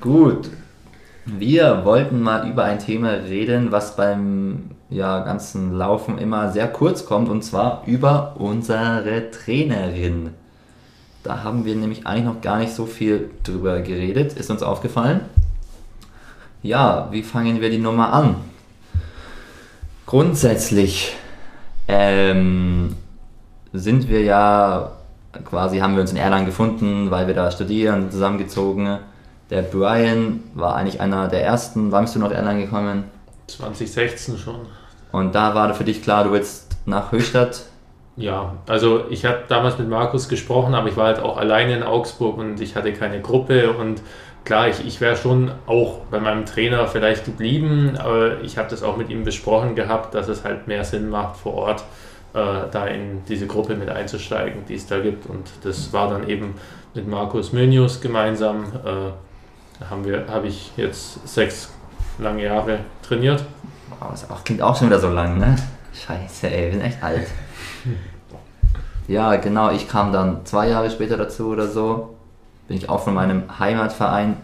Gut. 0.00 0.50
Wir 1.24 1.86
wollten 1.86 2.20
mal 2.20 2.46
über 2.46 2.64
ein 2.64 2.78
Thema 2.78 3.12
reden, 3.12 3.72
was 3.72 3.96
beim 3.96 4.72
ja, 4.90 5.20
ganzen 5.20 5.72
Laufen 5.72 6.18
immer 6.18 6.52
sehr 6.52 6.68
kurz 6.68 7.06
kommt, 7.06 7.30
und 7.30 7.42
zwar 7.42 7.82
über 7.86 8.36
unsere 8.38 9.30
Trainerin. 9.30 10.34
Da 11.24 11.42
haben 11.42 11.64
wir 11.64 11.74
nämlich 11.74 12.06
eigentlich 12.06 12.26
noch 12.26 12.42
gar 12.42 12.58
nicht 12.58 12.74
so 12.74 12.84
viel 12.84 13.30
drüber 13.44 13.80
geredet, 13.80 14.34
ist 14.34 14.50
uns 14.50 14.62
aufgefallen. 14.62 15.22
Ja, 16.62 17.08
wie 17.10 17.22
fangen 17.22 17.62
wir 17.62 17.70
die 17.70 17.78
Nummer 17.78 18.12
an? 18.12 18.36
Grundsätzlich 20.04 21.16
ähm, 21.88 22.94
sind 23.72 24.08
wir 24.10 24.22
ja 24.22 24.92
quasi, 25.46 25.78
haben 25.78 25.94
wir 25.94 26.02
uns 26.02 26.10
in 26.10 26.18
Erlangen 26.18 26.44
gefunden, 26.44 27.10
weil 27.10 27.26
wir 27.26 27.34
da 27.34 27.50
studieren, 27.50 28.10
zusammengezogen. 28.10 28.98
Der 29.48 29.62
Brian 29.62 30.42
war 30.52 30.76
eigentlich 30.76 31.00
einer 31.00 31.28
der 31.28 31.42
ersten. 31.42 31.90
Wann 31.90 32.04
bist 32.04 32.16
du 32.16 32.18
nach 32.18 32.32
Erlangen 32.32 32.60
gekommen? 32.60 33.04
2016 33.46 34.36
schon. 34.36 34.60
Und 35.10 35.34
da 35.34 35.54
war 35.54 35.72
für 35.74 35.84
dich 35.84 36.02
klar, 36.02 36.24
du 36.24 36.32
willst 36.32 36.76
nach 36.84 37.12
Höchstadt. 37.12 37.62
Ja, 38.16 38.54
also 38.68 39.06
ich 39.10 39.24
habe 39.24 39.40
damals 39.48 39.78
mit 39.78 39.88
Markus 39.88 40.28
gesprochen, 40.28 40.74
aber 40.74 40.88
ich 40.88 40.96
war 40.96 41.06
halt 41.06 41.18
auch 41.18 41.36
alleine 41.36 41.76
in 41.76 41.82
Augsburg 41.82 42.38
und 42.38 42.60
ich 42.60 42.76
hatte 42.76 42.92
keine 42.92 43.20
Gruppe 43.20 43.72
und 43.72 44.02
klar, 44.44 44.68
ich, 44.68 44.86
ich 44.86 45.00
wäre 45.00 45.16
schon 45.16 45.50
auch 45.66 45.98
bei 46.10 46.20
meinem 46.20 46.46
Trainer 46.46 46.86
vielleicht 46.86 47.24
geblieben, 47.24 47.96
aber 47.98 48.40
ich 48.42 48.56
habe 48.56 48.68
das 48.70 48.84
auch 48.84 48.96
mit 48.96 49.10
ihm 49.10 49.24
besprochen 49.24 49.74
gehabt, 49.74 50.14
dass 50.14 50.28
es 50.28 50.44
halt 50.44 50.68
mehr 50.68 50.84
Sinn 50.84 51.10
macht 51.10 51.38
vor 51.38 51.54
Ort, 51.54 51.84
äh, 52.34 52.38
da 52.70 52.86
in 52.86 53.24
diese 53.28 53.48
Gruppe 53.48 53.74
mit 53.74 53.88
einzusteigen, 53.88 54.64
die 54.68 54.74
es 54.74 54.86
da 54.86 55.00
gibt 55.00 55.26
und 55.26 55.50
das 55.64 55.92
war 55.92 56.08
dann 56.08 56.28
eben 56.28 56.54
mit 56.94 57.08
Markus 57.08 57.52
Mönius 57.52 58.00
gemeinsam, 58.00 58.66
äh, 58.84 59.84
haben 59.90 60.04
wir, 60.04 60.26
habe 60.28 60.46
ich 60.46 60.70
jetzt 60.76 61.26
sechs 61.26 61.72
lange 62.18 62.44
Jahre 62.44 62.78
trainiert. 63.02 63.44
Oh, 64.00 64.06
das 64.08 64.24
klingt 64.44 64.62
auch 64.62 64.76
schon 64.76 64.86
wieder 64.86 65.00
so 65.00 65.08
lang, 65.08 65.38
ne? 65.38 65.56
Scheiße, 65.92 66.48
ey, 66.48 66.66
wir 66.66 66.72
sind 66.72 66.82
echt 66.82 67.02
alt. 67.02 67.26
Ja, 69.06 69.36
genau, 69.36 69.70
ich 69.70 69.88
kam 69.88 70.12
dann 70.12 70.46
zwei 70.46 70.68
Jahre 70.68 70.90
später 70.90 71.16
dazu 71.16 71.48
oder 71.48 71.68
so. 71.68 72.14
Bin 72.68 72.76
ich 72.76 72.88
auch 72.88 73.00
von 73.00 73.14
meinem 73.14 73.58
Heimatverein. 73.58 74.36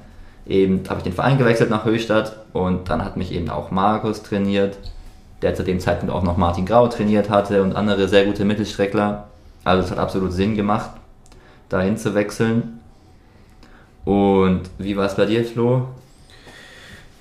Eben 0.46 0.82
habe 0.88 0.98
ich 0.98 1.04
den 1.04 1.12
Verein 1.12 1.38
gewechselt 1.38 1.70
nach 1.70 1.84
Höchstadt 1.84 2.36
und 2.52 2.90
dann 2.90 3.04
hat 3.04 3.16
mich 3.16 3.32
eben 3.32 3.48
auch 3.50 3.70
Markus 3.70 4.22
trainiert, 4.22 4.76
der 5.42 5.54
zu 5.54 5.62
dem 5.62 5.80
Zeitpunkt 5.80 6.14
auch 6.14 6.22
noch 6.22 6.36
Martin 6.36 6.66
Grau 6.66 6.88
trainiert 6.88 7.30
hatte 7.30 7.62
und 7.62 7.74
andere 7.74 8.08
sehr 8.08 8.26
gute 8.26 8.44
Mittelstreckler. 8.44 9.28
Also 9.64 9.84
es 9.84 9.90
hat 9.90 9.98
absolut 9.98 10.32
Sinn 10.32 10.56
gemacht, 10.56 10.90
dahin 11.68 11.96
zu 11.96 12.14
wechseln. 12.14 12.80
Und 14.04 14.62
wie 14.78 14.96
war 14.96 15.06
es 15.06 15.14
bei 15.14 15.26
dir, 15.26 15.44
Flo? 15.44 15.88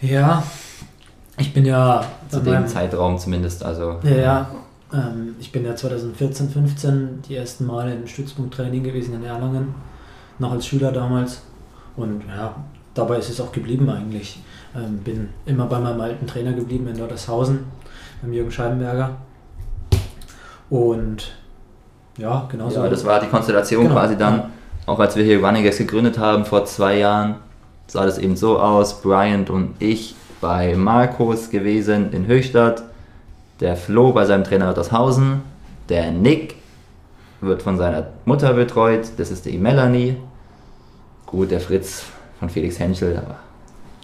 Ja, 0.01 0.43
ich 1.38 1.53
bin 1.53 1.65
ja 1.65 2.03
Zu 2.29 2.39
dem 2.41 2.67
Zeitraum 2.67 3.17
zumindest, 3.17 3.63
also. 3.63 3.99
Ja, 4.03 4.15
ja. 4.15 4.47
Ähm, 4.93 5.36
ich 5.39 5.52
bin 5.52 5.65
ja 5.65 5.75
2014, 5.75 6.49
15 6.49 7.21
die 7.28 7.36
ersten 7.36 7.65
Male 7.65 7.93
im 7.93 8.08
Stützpunkttraining 8.08 8.84
gewesen 8.84 9.13
in 9.13 9.23
Erlangen, 9.23 9.75
noch 10.39 10.52
als 10.52 10.65
Schüler 10.65 10.91
damals. 10.91 11.41
Und 11.95 12.23
ja, 12.28 12.56
dabei 12.93 13.17
ist 13.17 13.30
es 13.30 13.41
auch 13.41 13.52
geblieben 13.52 13.89
eigentlich. 13.89 14.41
Ähm, 14.75 14.99
bin 14.99 15.30
immer 15.45 15.65
bei 15.65 15.80
meinem 15.80 15.99
alten 16.02 16.28
Trainer 16.28 16.54
geblieben 16.54 16.88
in 16.88 16.97
Norddershausen, 16.97 17.60
beim 18.21 18.34
Jürgen 18.34 18.52
Scheibenberger. 18.52 19.17
Und 20.69 21.32
ja, 22.17 22.47
genau 22.52 22.69
so. 22.69 22.84
Ja, 22.84 22.89
das 22.89 23.06
war 23.06 23.19
die 23.19 23.28
Konstellation 23.28 23.84
Genau, 23.84 23.95
quasi 23.95 24.17
dann, 24.17 24.38
ja. 24.38 24.49
auch 24.86 24.99
als 24.99 25.15
wir 25.15 25.23
hier 25.23 25.43
Runningex 25.43 25.78
gegründet 25.78 26.19
haben 26.19 26.45
vor 26.45 26.65
zwei 26.65 26.97
Jahren, 26.97 27.36
sah 27.88 28.06
das 28.06 28.17
eben 28.17 28.36
so 28.36 28.60
aus, 28.60 29.02
Bryant 29.02 29.49
und 29.49 29.75
ich 29.80 30.15
bei 30.41 30.75
Markus 30.75 31.49
gewesen 31.49 32.12
in 32.13 32.28
Höchstadt, 32.28 32.84
der 33.59 33.75
Flo 33.75 34.11
bei 34.13 34.25
seinem 34.25 34.43
Trainer 34.43 34.73
Hausen, 34.91 35.41
der 35.89 36.11
Nick 36.11 36.55
wird 37.41 37.61
von 37.61 37.77
seiner 37.77 38.07
Mutter 38.25 38.53
betreut, 38.53 39.07
das 39.17 39.31
ist 39.31 39.45
die 39.45 39.57
Melanie, 39.57 40.17
gut, 41.25 41.51
der 41.51 41.59
Fritz 41.59 42.05
von 42.39 42.49
Felix 42.49 42.79
Henschel, 42.79 43.17
aber 43.17 43.35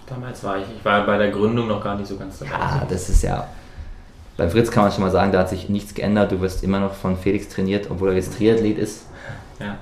Damals 0.07 0.43
war 0.43 0.57
ich, 0.57 0.65
ich 0.77 0.85
war 0.85 1.05
bei 1.05 1.17
der 1.17 1.31
Gründung 1.31 1.67
noch 1.67 1.83
gar 1.83 1.95
nicht 1.95 2.07
so 2.07 2.15
ganz 2.15 2.37
dabei. 2.39 2.51
ja, 2.51 2.85
das 2.87 3.09
ist 3.09 3.23
ja, 3.23 3.47
beim 4.37 4.51
Fritz 4.51 4.69
kann 4.69 4.83
man 4.83 4.91
schon 4.91 5.01
mal 5.03 5.11
sagen, 5.11 5.31
da 5.31 5.39
hat 5.39 5.49
sich 5.49 5.69
nichts 5.69 5.93
geändert, 5.93 6.31
du 6.31 6.41
wirst 6.41 6.63
immer 6.63 6.79
noch 6.79 6.93
von 6.93 7.17
Felix 7.17 7.49
trainiert, 7.49 7.89
obwohl 7.89 8.09
er 8.09 8.15
jetzt 8.15 8.37
Triathlet 8.37 8.77
ist. 8.77 9.05
Ja. 9.59 9.77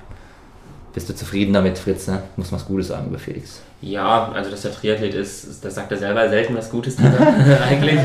Bist 0.94 1.08
du 1.08 1.14
zufrieden 1.14 1.52
damit, 1.52 1.76
Fritz? 1.76 2.06
Ne? 2.06 2.22
Muss 2.36 2.52
man 2.52 2.60
was 2.60 2.66
Gutes 2.68 2.88
sagen 2.88 3.08
über 3.08 3.18
Felix. 3.18 3.60
Ja, 3.80 4.30
also 4.32 4.50
dass 4.50 4.64
er 4.64 4.72
Triathlet 4.72 5.12
ist, 5.14 5.64
das 5.64 5.74
sagt 5.74 5.90
er 5.90 5.98
selber 5.98 6.28
selten 6.28 6.56
was 6.56 6.70
Gutes 6.70 6.96
eigentlich. 7.68 7.98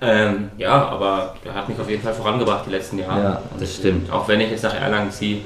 Ähm, 0.00 0.50
ja, 0.58 0.88
aber 0.88 1.34
er 1.44 1.54
hat 1.54 1.68
mich 1.68 1.78
auf 1.78 1.88
jeden 1.90 2.02
Fall 2.02 2.14
vorangebracht 2.14 2.66
die 2.66 2.70
letzten 2.70 2.98
Jahre. 2.98 3.22
Ja, 3.22 3.42
das 3.58 3.74
stimmt. 3.74 4.10
Auch 4.12 4.28
wenn 4.28 4.40
ich 4.40 4.50
jetzt 4.50 4.62
nach 4.64 4.74
Erlangen 4.74 5.10
ziehe, 5.10 5.38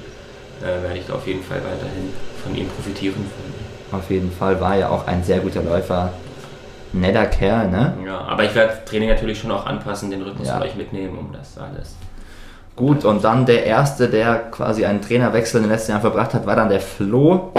äh, 0.60 0.82
werde 0.82 0.98
ich 0.98 1.06
da 1.06 1.14
auf 1.14 1.26
jeden 1.26 1.42
Fall 1.42 1.58
weiterhin 1.58 2.10
von 2.42 2.54
ihm 2.56 2.68
profitieren. 2.68 3.26
Auf 3.90 4.10
jeden 4.10 4.30
Fall 4.32 4.60
war 4.60 4.76
er 4.76 4.90
auch 4.90 5.06
ein 5.06 5.22
sehr 5.22 5.40
guter 5.40 5.62
Läufer. 5.62 6.12
Netter 6.94 7.26
Kerl, 7.26 7.70
ne? 7.70 7.94
Ja, 8.06 8.18
aber 8.20 8.44
ich 8.44 8.54
werde 8.54 8.74
Training 8.84 9.08
natürlich 9.08 9.38
schon 9.38 9.50
auch 9.50 9.64
anpassen, 9.64 10.10
den 10.10 10.22
Rhythmus 10.22 10.48
Ja. 10.48 10.58
für 10.58 10.64
euch 10.64 10.76
mitnehmen, 10.76 11.16
um 11.18 11.32
das 11.32 11.56
alles. 11.56 11.94
Gut, 12.76 13.04
und 13.04 13.22
dann 13.24 13.44
der 13.46 13.64
Erste, 13.64 14.08
der 14.08 14.36
quasi 14.50 14.84
einen 14.84 15.00
Trainerwechsel 15.00 15.58
in 15.58 15.64
den 15.64 15.72
letzten 15.72 15.92
Jahren 15.92 16.00
verbracht 16.02 16.34
hat, 16.34 16.46
war 16.46 16.56
dann 16.56 16.68
der 16.68 16.80
Flo. 16.80 17.52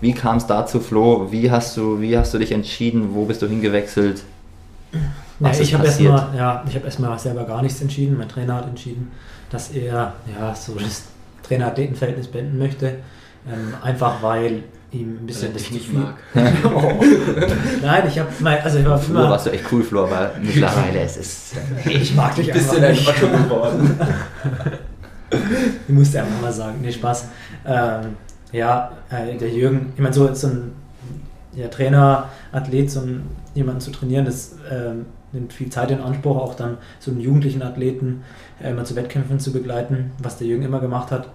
Wie 0.00 0.12
kam 0.12 0.36
es 0.36 0.46
dazu, 0.46 0.78
Flo? 0.80 1.28
Wie 1.30 1.50
hast, 1.50 1.76
du, 1.76 2.00
wie 2.00 2.16
hast 2.18 2.34
du 2.34 2.38
dich 2.38 2.52
entschieden? 2.52 3.10
Wo 3.14 3.24
bist 3.24 3.42
du 3.42 3.46
hingewechselt? 3.48 4.22
Ja, 5.40 5.48
Was 5.48 5.60
ist 5.60 5.68
ich 5.68 5.74
habe 5.74 5.86
erstmal 5.86 6.34
ja, 6.36 6.64
ich 6.68 6.74
hab 6.76 6.84
erstmal 6.84 7.18
selber 7.18 7.44
gar 7.44 7.62
nichts 7.62 7.80
entschieden. 7.80 8.16
Mein 8.16 8.28
Trainer 8.28 8.54
hat 8.54 8.66
entschieden, 8.66 9.12
dass 9.50 9.70
er 9.70 10.14
ja, 10.38 10.54
so 10.54 10.74
das 10.74 11.04
Trainer-Athleten-Verhältnis 11.42 12.28
beenden 12.28 12.58
möchte. 12.58 12.96
Ähm, 13.46 13.74
einfach 13.82 14.22
weil 14.22 14.64
ihm 14.92 15.18
ein 15.20 15.26
bisschen 15.26 15.54
Weil 15.54 15.60
zu 15.60 15.74
nicht 15.74 15.92
mag. 15.92 16.14
oh. 16.64 16.94
Nein, 17.82 18.04
ich 18.08 18.18
habe 18.18 18.30
also 18.62 18.78
ich 18.78 18.84
war 18.84 18.98
Früher 18.98 19.20
immer. 19.20 19.30
warst 19.30 19.46
du 19.46 19.50
echt 19.50 19.64
cool, 19.70 19.82
Flo, 19.82 20.04
aber 20.04 20.32
mittlerweile 20.40 21.02
ist 21.04 21.16
es. 21.18 21.52
Ich 21.84 22.14
mag 22.14 22.34
dich 22.34 22.52
einfach 22.52 22.76
dein 22.80 22.92
nicht. 22.92 23.08
Otto 23.08 23.26
geworden? 23.28 23.98
Ich 25.28 25.92
musste 25.92 26.22
einfach 26.22 26.40
mal 26.40 26.52
sagen, 26.52 26.78
nee, 26.80 26.92
Spaß. 26.92 27.26
Ähm, 27.66 28.14
ja, 28.52 28.92
äh, 29.10 29.36
der 29.36 29.50
Jürgen, 29.50 29.92
ich 29.96 30.00
meine, 30.00 30.14
so, 30.14 30.32
so 30.32 30.46
ein 30.46 30.72
ja, 31.52 31.66
Trainer, 31.66 32.28
Athlet, 32.52 32.88
so 32.90 33.00
ein, 33.00 33.28
jemanden 33.52 33.80
zu 33.80 33.90
trainieren, 33.90 34.24
das 34.24 34.54
ähm, 34.70 35.06
nimmt 35.36 35.52
viel 35.52 35.70
Zeit 35.70 35.90
in 35.92 36.00
Anspruch, 36.00 36.36
auch 36.36 36.54
dann 36.54 36.78
so 36.98 37.12
einen 37.12 37.20
jugendlichen 37.20 37.62
Athleten 37.62 38.24
äh, 38.60 38.70
immer 38.70 38.84
zu 38.84 38.96
Wettkämpfen 38.96 39.38
zu 39.38 39.52
begleiten, 39.52 40.10
was 40.20 40.38
der 40.38 40.48
Jürgen 40.48 40.64
immer 40.64 40.80
gemacht 40.80 41.12
hat, 41.12 41.28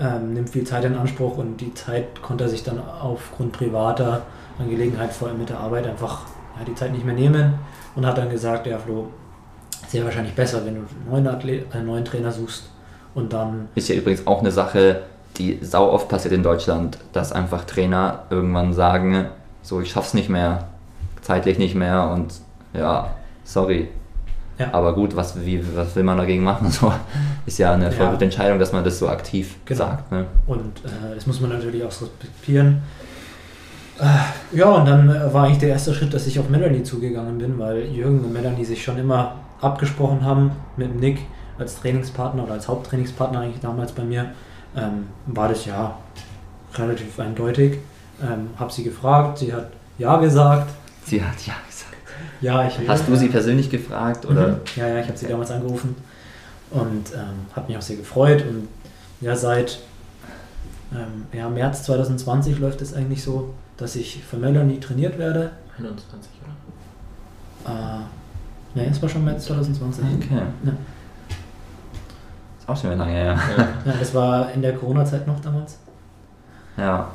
ähm, 0.00 0.32
nimmt 0.32 0.50
viel 0.50 0.64
Zeit 0.64 0.84
in 0.84 0.96
Anspruch 0.96 1.38
und 1.38 1.60
die 1.60 1.72
Zeit 1.74 2.20
konnte 2.20 2.44
er 2.44 2.50
sich 2.50 2.64
dann 2.64 2.80
aufgrund 2.80 3.52
privater 3.52 4.22
Angelegenheit, 4.58 5.12
vor 5.12 5.28
allem 5.28 5.38
mit 5.38 5.50
der 5.50 5.60
Arbeit, 5.60 5.86
einfach 5.86 6.22
ja, 6.58 6.64
die 6.64 6.74
Zeit 6.74 6.92
nicht 6.92 7.04
mehr 7.04 7.14
nehmen 7.14 7.54
und 7.94 8.04
hat 8.04 8.18
dann 8.18 8.30
gesagt, 8.30 8.66
ja 8.66 8.78
Flo, 8.78 9.08
sehr 9.88 10.04
wahrscheinlich 10.04 10.34
besser, 10.34 10.64
wenn 10.64 10.74
du 10.74 10.80
einen 10.80 11.08
neuen, 11.08 11.26
Athlet, 11.28 11.72
einen 11.72 11.86
neuen 11.86 12.04
Trainer 12.04 12.32
suchst 12.32 12.70
und 13.14 13.32
dann 13.32 13.68
Ist 13.74 13.88
ja 13.88 13.94
übrigens 13.94 14.26
auch 14.26 14.40
eine 14.40 14.50
Sache, 14.50 15.02
die 15.36 15.58
sau 15.62 15.90
oft 15.90 16.08
passiert 16.08 16.34
in 16.34 16.42
Deutschland, 16.42 16.98
dass 17.12 17.32
einfach 17.32 17.64
Trainer 17.64 18.24
irgendwann 18.30 18.72
sagen, 18.72 19.26
so 19.62 19.80
ich 19.80 19.90
schaff's 19.90 20.14
nicht 20.14 20.28
mehr, 20.28 20.68
zeitlich 21.22 21.58
nicht 21.58 21.74
mehr 21.74 22.10
und 22.10 22.34
ja, 22.72 23.14
sorry. 23.44 23.88
Ja. 24.58 24.72
Aber 24.72 24.94
gut, 24.94 25.16
was, 25.16 25.44
wie, 25.44 25.60
was 25.76 25.96
will 25.96 26.04
man 26.04 26.16
dagegen 26.18 26.42
machen? 26.44 26.68
So, 26.70 26.92
ist 27.46 27.58
ja 27.58 27.72
eine 27.72 27.90
voll 27.90 28.06
Ja. 28.06 28.12
gute 28.12 28.24
Entscheidung, 28.24 28.58
dass 28.58 28.72
man 28.72 28.84
das 28.84 28.98
so 28.98 29.08
aktiv 29.08 29.56
Genau. 29.64 29.78
sagt. 29.78 30.12
Ne? 30.12 30.26
Und 30.46 30.78
äh, 30.84 31.14
das 31.14 31.26
muss 31.26 31.40
man 31.40 31.50
natürlich 31.50 31.82
auch 31.84 31.90
so 31.90 32.04
respektieren. 32.06 32.82
Äh, 33.98 34.56
ja, 34.56 34.66
und 34.70 34.86
dann 34.86 35.08
äh, 35.08 35.32
war 35.32 35.44
eigentlich 35.44 35.58
der 35.58 35.70
erste 35.70 35.92
Schritt, 35.94 36.12
dass 36.14 36.26
ich 36.26 36.38
auf 36.38 36.48
Melanie 36.48 36.82
zugegangen 36.82 37.38
bin, 37.38 37.58
weil 37.58 37.82
Jürgen 37.86 38.20
und 38.24 38.32
Melanie 38.32 38.64
sich 38.64 38.82
schon 38.82 38.98
immer 38.98 39.36
abgesprochen 39.60 40.24
haben 40.24 40.52
mit 40.76 40.88
dem 40.88 40.98
Nick 41.00 41.18
als 41.58 41.76
Trainingspartner 41.80 42.44
oder 42.44 42.54
als 42.54 42.66
Haupttrainingspartner 42.68 43.40
eigentlich 43.40 43.60
damals 43.60 43.92
bei 43.92 44.02
mir. 44.04 44.26
Ähm, 44.76 45.06
war 45.26 45.48
das 45.48 45.66
ja 45.66 45.96
relativ 46.76 47.18
eindeutig. 47.20 47.78
Ähm, 48.22 48.50
hab 48.58 48.72
sie 48.72 48.82
gefragt, 48.84 49.38
sie 49.38 49.52
hat 49.52 49.70
ja 49.98 50.16
gesagt. 50.16 50.70
Sie 51.04 51.22
hat 51.22 51.34
ja 51.46 51.54
gesagt. 51.68 51.93
Ja, 52.40 52.66
ich. 52.66 52.88
Hast 52.88 53.08
du 53.08 53.16
sie 53.16 53.28
persönlich 53.28 53.70
gefragt? 53.70 54.26
Oder? 54.26 54.48
Mhm. 54.48 54.56
Ja, 54.76 54.88
ja, 54.88 55.00
ich 55.00 55.06
habe 55.06 55.16
sie 55.16 55.26
damals 55.26 55.50
angerufen 55.50 55.94
und 56.70 57.12
ähm, 57.14 57.46
habe 57.54 57.68
mich 57.68 57.76
auch 57.76 57.82
sehr 57.82 57.96
gefreut. 57.96 58.42
Und 58.42 58.68
ja, 59.20 59.34
seit 59.36 59.78
ähm, 60.92 61.26
ja, 61.32 61.48
März 61.48 61.84
2020 61.84 62.58
läuft 62.58 62.82
es 62.82 62.94
eigentlich 62.94 63.22
so, 63.22 63.54
dass 63.76 63.96
ich 63.96 64.22
für 64.22 64.36
Melanie 64.36 64.80
trainiert 64.80 65.18
werde. 65.18 65.52
21, 65.78 66.30
oder? 67.64 67.72
Äh, 67.72 68.78
ne, 68.78 68.90
es 68.90 69.00
war 69.00 69.08
schon 69.08 69.24
März 69.24 69.46
2020. 69.46 70.04
Okay. 70.16 70.42
Ja. 70.64 70.72
Ist 72.58 72.68
auch 72.68 72.76
schon 72.76 72.90
wieder 72.90 73.04
lange 73.04 73.12
her. 73.12 73.38
Ja. 73.56 73.68
Ja, 73.84 73.98
das 73.98 74.14
war 74.14 74.52
in 74.52 74.62
der 74.62 74.74
Corona-Zeit 74.74 75.26
noch 75.26 75.40
damals. 75.40 75.78
Ja. 76.76 77.10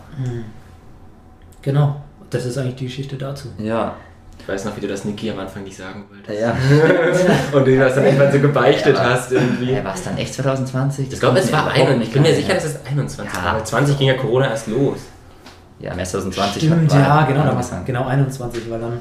Genau, 1.62 2.02
das 2.30 2.46
ist 2.46 2.58
eigentlich 2.58 2.76
die 2.76 2.86
Geschichte 2.86 3.18
dazu. 3.18 3.50
Ja. 3.58 3.96
Ich 4.50 4.56
weiß 4.56 4.66
noch, 4.66 4.76
wie 4.78 4.82
du 4.82 4.88
das 4.88 5.06
Niki 5.06 5.30
am 5.30 5.38
Anfang 5.40 5.64
nicht 5.64 5.78
sagen 5.78 6.06
wolltest. 6.10 6.42
Ja. 6.42 6.56
Und 7.58 7.66
du 7.68 7.78
das 7.78 7.94
dann 7.94 8.04
irgendwann 8.06 8.32
so 8.32 8.40
gebeichtet 8.40 8.96
Ja. 8.96 9.12
hast 9.12 9.32
irgendwie. 9.32 9.76
War 9.84 9.94
es 9.94 10.04
dann 10.04 10.18
echt 10.18 10.34
2020? 10.34 11.12
Ich 11.14 11.20
glaube, 11.20 11.38
es 11.38 11.52
war 11.52 11.68
ein. 11.68 11.82
21. 11.82 12.08
Ich 12.08 12.14
bin 12.14 12.22
mir 12.24 12.34
sicher, 12.34 12.54
dass 12.56 12.64
es 12.66 12.80
21 12.90 13.32
Ja. 13.38 13.46
war. 13.46 13.56
Weil 13.58 13.64
20 13.64 13.98
ging 14.00 14.08
ja 14.08 14.16
Corona 14.16 14.50
erst 14.50 14.68
los. 14.68 14.98
Ja, 15.80 15.94
März 15.94 16.12
2020 16.12 16.64
Stimmt, 16.64 16.92
war- 16.92 17.00
ja, 17.00 17.26
genau, 17.26 17.40
da 17.42 17.46
war 17.46 17.52
angefangen. 17.58 17.86
genau 17.86 18.06
21, 18.08 18.70
weil 18.72 18.80
dann 18.80 18.94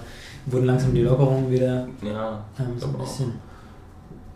wurden 0.46 0.66
langsam 0.66 0.94
die 0.94 1.00
Lockerungen 1.02 1.50
wieder 1.50 1.88
Ja. 2.02 2.44
ähm, 2.60 2.74
so 2.78 2.86
ein 2.88 2.98
bisschen. 2.98 3.32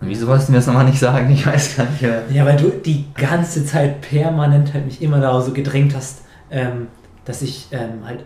Wieso 0.01 0.27
wolltest 0.27 0.49
du 0.49 0.53
mir 0.53 0.59
das 0.59 0.67
nochmal 0.67 0.85
nicht 0.87 0.99
sagen? 0.99 1.31
Ich 1.31 1.47
weiß 1.47 1.77
gar 1.77 1.85
nicht 1.91 2.03
mehr. 2.03 2.23
Ja, 2.31 2.45
weil 2.47 2.57
du 2.57 2.71
die 2.71 3.05
ganze 3.15 3.65
Zeit 3.65 4.01
permanent 4.01 4.73
halt 4.75 4.87
mich 4.87 5.01
immer 5.03 5.21
da 5.21 5.41
so 5.43 5.53
gedrängt 5.53 5.95
hast, 5.95 6.23
ähm, 6.51 6.89
dass 7.27 7.43
ich 7.43 7.69
ähm, 7.71 8.05
halt 8.05 8.25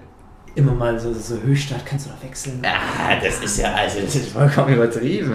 immer 0.57 0.73
mal 0.73 0.99
so, 0.99 1.13
so 1.13 1.37
Höchstart 1.41 1.85
kannst 1.87 2.07
du 2.07 2.11
da 2.11 2.27
wechseln. 2.27 2.61
Ah, 2.65 3.15
das 3.23 3.41
ist 3.45 3.59
ja, 3.59 3.73
also 3.75 4.01
das 4.01 4.17
ist 4.17 4.31
vollkommen 4.31 4.75
übertrieben. 4.75 5.33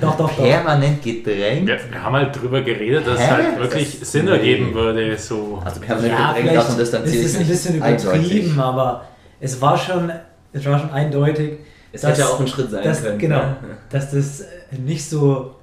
Doch, 0.00 0.16
doch, 0.16 0.30
doch. 0.30 0.36
Permanent 0.36 1.00
gedrängt. 1.02 1.66
Wir, 1.66 1.78
wir 1.90 2.02
haben 2.02 2.14
halt 2.16 2.38
drüber 2.40 2.60
geredet, 2.60 3.06
dass 3.06 3.18
es 3.20 3.30
halt 3.30 3.58
wirklich 3.58 4.00
Das- 4.00 4.12
Sinn 4.12 4.24
nee. 4.26 4.32
ergeben 4.32 4.74
würde. 4.74 5.16
So. 5.16 5.62
Also 5.64 5.80
permanent 5.80 6.12
Ja, 6.12 6.32
gedrängt, 6.32 6.56
davon 6.56 6.76
distanziere 6.78 7.16
ist 7.16 7.20
ich 7.22 7.26
es 7.26 7.34
ein 7.34 7.38
mich 7.40 7.48
bisschen 7.48 7.82
eindeutig. 7.82 8.04
übertrieben, 8.20 8.60
aber 8.60 9.04
es 9.40 9.60
war 9.62 9.78
schon, 9.78 10.12
es 10.52 10.64
war 10.66 10.78
schon 10.78 10.90
eindeutig, 10.90 11.52
Es 11.92 12.00
dass- 12.02 12.18
hätte 12.18 12.28
auch 12.28 12.40
ein 12.40 12.48
Schritt 12.48 12.70
sein 12.70 12.84
dass, 12.84 13.02
können. 13.02 13.18
genau, 13.18 13.38
ne? 13.38 13.56
dass 13.90 14.10
das 14.10 14.40
äh, 14.40 14.46
nicht 14.84 15.08
so 15.08 15.54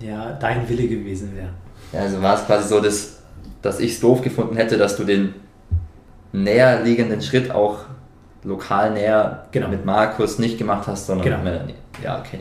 ja, 0.00 0.36
dein 0.40 0.68
Wille 0.68 0.86
gewesen 0.88 1.34
wäre. 1.34 1.48
Ja, 1.92 2.00
also 2.00 2.20
war 2.20 2.34
es 2.34 2.44
quasi 2.44 2.68
so, 2.68 2.80
dass, 2.80 3.18
dass 3.62 3.80
ich 3.80 3.92
es 3.92 4.00
doof 4.00 4.20
gefunden 4.20 4.56
hätte, 4.56 4.76
dass 4.76 4.96
du 4.96 5.04
den 5.04 5.34
näher 6.32 6.82
liegenden 6.82 7.22
Schritt 7.22 7.50
auch 7.50 7.78
lokal 8.44 8.90
näher 8.92 9.44
Genau. 9.52 9.68
mit 9.68 9.84
Markus 9.84 10.38
nicht 10.38 10.58
gemacht 10.58 10.86
hast, 10.86 11.06
sondern 11.06 11.24
Genau. 11.24 11.36
mit 11.38 11.44
Melanie. 11.52 11.74
Ja, 12.02 12.18
okay. 12.18 12.40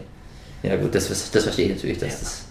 Ja 0.63 0.75
gut, 0.77 0.93
das, 0.95 1.07
das 1.09 1.43
verstehe 1.43 1.67
ich 1.69 1.75
natürlich. 1.75 1.97
Dass 1.99 2.19
das 2.19 2.45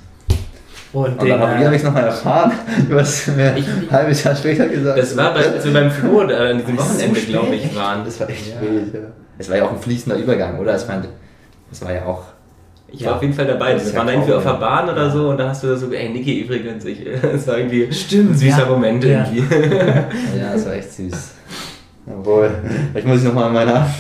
Und, 0.93 1.05
und 1.13 1.23
den, 1.23 1.29
dann 1.29 1.41
habe 1.41 1.65
äh, 1.65 1.69
ich 1.71 1.77
es 1.77 1.83
nochmal 1.85 2.05
erfahren. 2.05 2.53
Hast 2.93 3.29
mir 3.29 3.53
ein 3.55 3.65
halbes 3.91 4.25
Jahr 4.25 4.35
später 4.35 4.67
gesagt. 4.67 4.99
Das 4.99 5.17
war, 5.17 5.33
bei, 5.35 5.47
als 5.49 5.65
wir 5.65 5.73
beim 5.73 5.91
Flo 5.91 6.25
da 6.25 6.51
an 6.51 6.59
diesem 6.59 6.77
Das 6.77 6.89
so 6.89 6.95
Wochenende, 6.95 7.21
spät. 7.21 7.31
glaube 7.33 7.55
ich, 7.55 7.77
waren. 7.77 8.05
Das 8.05 8.19
war 8.21 8.29
echt 8.29 8.49
Ja. 8.49 8.55
spät, 8.57 8.95
ja. 8.95 9.01
Es 9.39 9.49
war 9.49 9.57
ja 9.57 9.65
auch 9.65 9.73
ein 9.73 9.79
fließender 9.81 10.19
Übergang, 10.19 10.59
oder? 10.59 10.77
Ich 10.77 10.87
meine, 10.89 11.05
das 11.71 11.83
war 11.83 11.93
ja 11.93 12.05
auch. 12.07 12.23
Ich 12.93 13.01
Ja. 13.01 13.11
war 13.11 13.17
auf 13.17 13.23
jeden 13.23 13.35
Fall 13.35 13.47
dabei. 13.47 13.75
Das 13.75 13.83
ist 13.85 13.89
Wir 13.89 13.93
ja 13.95 13.99
waren 14.01 14.07
da 14.09 14.13
irgendwie 14.15 14.33
auf 14.35 14.43
der 14.43 14.53
ja. 14.53 14.59
Bahn 14.59 14.89
oder 14.91 15.11
so 15.11 15.29
und 15.31 15.39
da 15.39 15.49
hast 15.51 15.63
du 15.63 15.77
so, 15.77 15.93
ey 15.93 16.09
Niki 16.09 16.41
übrigens, 16.41 16.85
ich, 16.85 17.07
es 17.23 17.47
war 17.47 17.57
irgendwie 17.59 17.93
Stimmt, 17.93 18.33
ein 18.33 18.37
süßer 18.37 18.59
ja. 18.59 18.67
Moment 18.67 19.05
Ja. 19.05 19.25
irgendwie. 19.33 19.45
Ja, 20.41 20.53
das 20.55 20.67
war 20.67 20.73
echt 20.75 20.93
süß. 20.93 21.31
Obwohl, 22.19 22.51
vielleicht 22.91 23.07
muss 23.07 23.19
ich 23.19 23.25
nochmal 23.25 23.45
an 23.45 23.53
meiner 23.53 23.87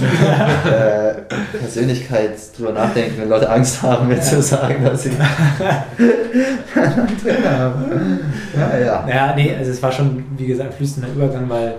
äh, 0.64 1.58
Persönlichkeit 1.58 2.32
drüber 2.56 2.72
nachdenken, 2.72 3.20
wenn 3.20 3.28
Leute 3.28 3.48
Angst 3.48 3.82
haben, 3.82 4.08
mir 4.08 4.20
zu 4.20 4.42
sagen, 4.42 4.84
dass 4.84 5.02
sie 5.02 5.10
einen 5.10 7.18
Trainer 7.18 7.58
haben. 7.58 8.20
Ja, 8.56 8.78
ja. 8.78 9.08
Ja, 9.08 9.34
nee, 9.34 9.54
also 9.56 9.70
es 9.70 9.82
war 9.82 9.92
schon, 9.92 10.24
wie 10.36 10.46
gesagt, 10.46 10.70
ein 10.70 10.76
fließender 10.76 11.08
Übergang, 11.08 11.48
weil 11.48 11.74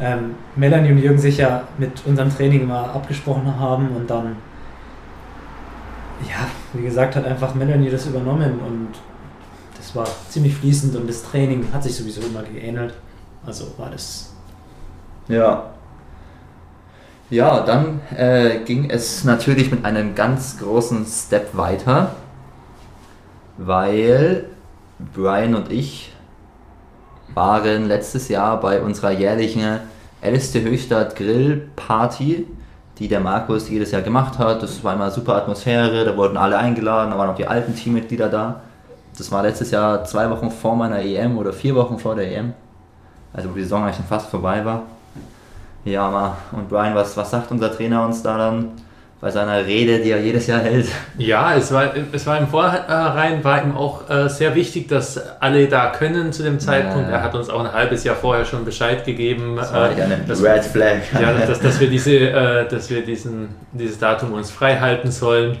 ähm, 0.00 0.34
Melanie 0.56 0.92
und 0.92 0.98
Jürgen 0.98 1.18
sich 1.18 1.38
ja 1.38 1.64
mit 1.76 2.04
unserem 2.06 2.34
Training 2.34 2.62
immer 2.62 2.94
abgesprochen 2.94 3.58
haben 3.58 3.88
und 3.96 4.08
dann, 4.08 4.36
ja, 6.22 6.46
wie 6.72 6.82
gesagt, 6.82 7.16
hat 7.16 7.24
einfach 7.24 7.54
Melanie 7.54 7.90
das 7.90 8.06
übernommen 8.06 8.60
und 8.66 8.88
das 9.76 9.94
war 9.94 10.06
ziemlich 10.28 10.54
fließend 10.54 10.96
und 10.96 11.08
das 11.08 11.22
Training 11.22 11.66
hat 11.72 11.82
sich 11.82 11.96
sowieso 11.96 12.20
immer 12.20 12.42
geähnelt. 12.42 12.94
Also 13.46 13.66
war 13.78 13.90
das. 13.90 14.27
Ja. 15.28 15.64
Ja, 17.30 17.60
dann 17.60 18.00
äh, 18.16 18.60
ging 18.64 18.88
es 18.88 19.24
natürlich 19.24 19.70
mit 19.70 19.84
einem 19.84 20.14
ganz 20.14 20.58
großen 20.58 21.04
Step 21.04 21.54
weiter, 21.54 22.14
weil 23.58 24.46
Brian 25.14 25.54
und 25.54 25.70
ich 25.70 26.12
waren 27.34 27.86
letztes 27.86 28.28
Jahr 28.28 28.58
bei 28.60 28.80
unserer 28.80 29.10
jährlichen 29.10 29.80
Älteste 30.22 30.62
Höchstadt 30.62 31.16
Grill 31.16 31.68
Party, 31.76 32.46
die 32.98 33.08
der 33.08 33.20
Markus 33.20 33.68
jedes 33.68 33.90
Jahr 33.90 34.02
gemacht 34.02 34.38
hat. 34.38 34.62
Das 34.62 34.82
war 34.82 34.94
immer 34.94 35.10
super 35.10 35.36
Atmosphäre, 35.36 36.06
da 36.06 36.16
wurden 36.16 36.38
alle 36.38 36.56
eingeladen, 36.56 37.10
da 37.10 37.18
waren 37.18 37.30
auch 37.30 37.36
die 37.36 37.46
alten 37.46 37.74
Teammitglieder 37.76 38.30
da. 38.30 38.62
Das 39.16 39.30
war 39.30 39.42
letztes 39.42 39.70
Jahr 39.70 40.04
zwei 40.04 40.30
Wochen 40.30 40.50
vor 40.50 40.76
meiner 40.76 41.00
EM 41.00 41.36
oder 41.36 41.52
vier 41.52 41.74
Wochen 41.74 41.98
vor 41.98 42.14
der 42.14 42.32
EM. 42.34 42.54
Also 43.34 43.50
wo 43.50 43.54
die 43.54 43.62
Saison 43.62 43.82
eigentlich 43.82 43.96
schon 43.96 44.06
fast 44.06 44.30
vorbei 44.30 44.64
war. 44.64 44.84
Ja, 45.84 46.10
Ma. 46.10 46.36
und 46.52 46.68
Brian, 46.68 46.94
was, 46.94 47.16
was 47.16 47.30
sagt 47.30 47.50
unser 47.50 47.74
Trainer 47.74 48.04
uns 48.04 48.22
da 48.22 48.36
dann 48.36 48.72
bei 49.20 49.30
seiner 49.30 49.66
Rede, 49.66 49.98
die 49.98 50.10
er 50.10 50.20
jedes 50.20 50.46
Jahr 50.46 50.60
hält? 50.60 50.86
Ja, 51.16 51.54
es 51.54 51.72
war, 51.72 51.92
es 52.12 52.24
war 52.26 52.38
im 52.38 52.46
Vorhinein 52.46 53.42
war 53.42 53.62
ihm 53.62 53.76
auch 53.76 54.08
äh, 54.08 54.28
sehr 54.28 54.54
wichtig, 54.54 54.86
dass 54.88 55.20
alle 55.40 55.66
da 55.66 55.90
können 55.90 56.32
zu 56.32 56.42
dem 56.44 56.60
Zeitpunkt. 56.60 57.08
Ja. 57.08 57.16
Er 57.16 57.22
hat 57.22 57.34
uns 57.34 57.50
auch 57.50 57.60
ein 57.64 57.72
halbes 57.72 58.04
Jahr 58.04 58.14
vorher 58.14 58.44
schon 58.44 58.64
Bescheid 58.64 59.04
gegeben, 59.04 59.56
Das 59.56 59.72
war 59.72 59.90
äh, 59.90 60.02
eine 60.02 60.18
dass, 60.18 60.42
Red 60.42 60.64
Flag. 60.64 60.98
ja, 61.20 61.32
dass, 61.32 61.58
dass 61.60 61.80
wir, 61.80 61.88
diese, 61.90 62.12
äh, 62.30 62.68
dass 62.68 62.90
wir 62.90 63.04
diesen, 63.04 63.48
dieses 63.72 63.98
Datum 63.98 64.34
uns 64.34 64.50
frei 64.50 64.78
halten 64.78 65.10
sollen. 65.10 65.56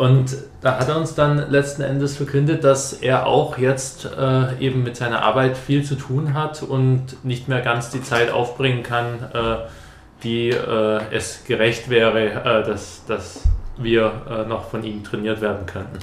Und 0.00 0.34
da 0.62 0.78
hat 0.78 0.88
er 0.88 0.96
uns 0.96 1.14
dann 1.14 1.50
letzten 1.50 1.82
Endes 1.82 2.16
verkündet, 2.16 2.64
dass 2.64 2.94
er 2.94 3.26
auch 3.26 3.58
jetzt 3.58 4.06
äh, 4.06 4.58
eben 4.58 4.82
mit 4.82 4.96
seiner 4.96 5.20
Arbeit 5.22 5.58
viel 5.58 5.84
zu 5.84 5.94
tun 5.94 6.32
hat 6.32 6.62
und 6.62 7.22
nicht 7.22 7.48
mehr 7.48 7.60
ganz 7.60 7.90
die 7.90 8.02
Zeit 8.02 8.30
aufbringen 8.30 8.82
kann, 8.82 9.04
äh, 9.34 9.56
die 10.22 10.48
äh, 10.48 11.00
es 11.10 11.44
gerecht 11.44 11.90
wäre, 11.90 12.30
äh, 12.30 12.66
dass, 12.66 13.04
dass 13.04 13.42
wir 13.76 14.10
äh, 14.26 14.48
noch 14.48 14.70
von 14.70 14.82
ihm 14.84 15.04
trainiert 15.04 15.42
werden 15.42 15.66
könnten. 15.66 15.98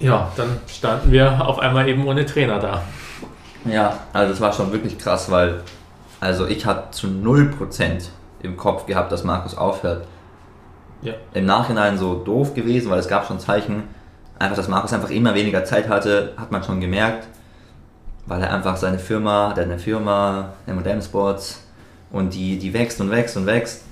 Ja, 0.00 0.32
dann 0.36 0.58
standen 0.66 1.12
wir 1.12 1.46
auf 1.46 1.60
einmal 1.60 1.88
eben 1.88 2.08
ohne 2.08 2.26
Trainer 2.26 2.58
da. 2.58 2.82
Ja, 3.66 4.00
also 4.12 4.32
das 4.32 4.40
war 4.40 4.52
schon 4.52 4.72
wirklich 4.72 4.98
krass, 4.98 5.30
weil 5.30 5.60
also 6.18 6.48
ich 6.48 6.66
hatte 6.66 6.90
zu 6.90 7.06
0% 7.06 8.08
im 8.42 8.56
Kopf 8.56 8.86
gehabt, 8.86 9.12
dass 9.12 9.22
Markus 9.22 9.56
aufhört. 9.56 10.04
Ja. 11.02 11.14
Im 11.34 11.46
Nachhinein 11.46 11.96
so 11.96 12.14
doof 12.14 12.54
gewesen, 12.54 12.90
weil 12.90 12.98
es 12.98 13.08
gab 13.08 13.26
schon 13.26 13.38
Zeichen, 13.38 13.84
einfach, 14.38 14.56
dass 14.56 14.68
Markus 14.68 14.92
einfach 14.92 15.10
immer 15.10 15.34
weniger 15.34 15.64
Zeit 15.64 15.88
hatte, 15.88 16.32
hat 16.36 16.50
man 16.50 16.62
schon 16.62 16.80
gemerkt, 16.80 17.28
weil 18.26 18.42
er 18.42 18.52
einfach 18.52 18.76
seine 18.76 18.98
Firma, 18.98 19.50
hat 19.50 19.58
eine 19.58 19.78
Firma, 19.78 20.54
M&M 20.66 21.02
Sports 21.02 21.64
und 22.10 22.34
die, 22.34 22.58
die 22.58 22.72
wächst 22.72 23.00
und 23.00 23.10
wächst 23.10 23.36
und 23.36 23.46
wächst 23.46 23.84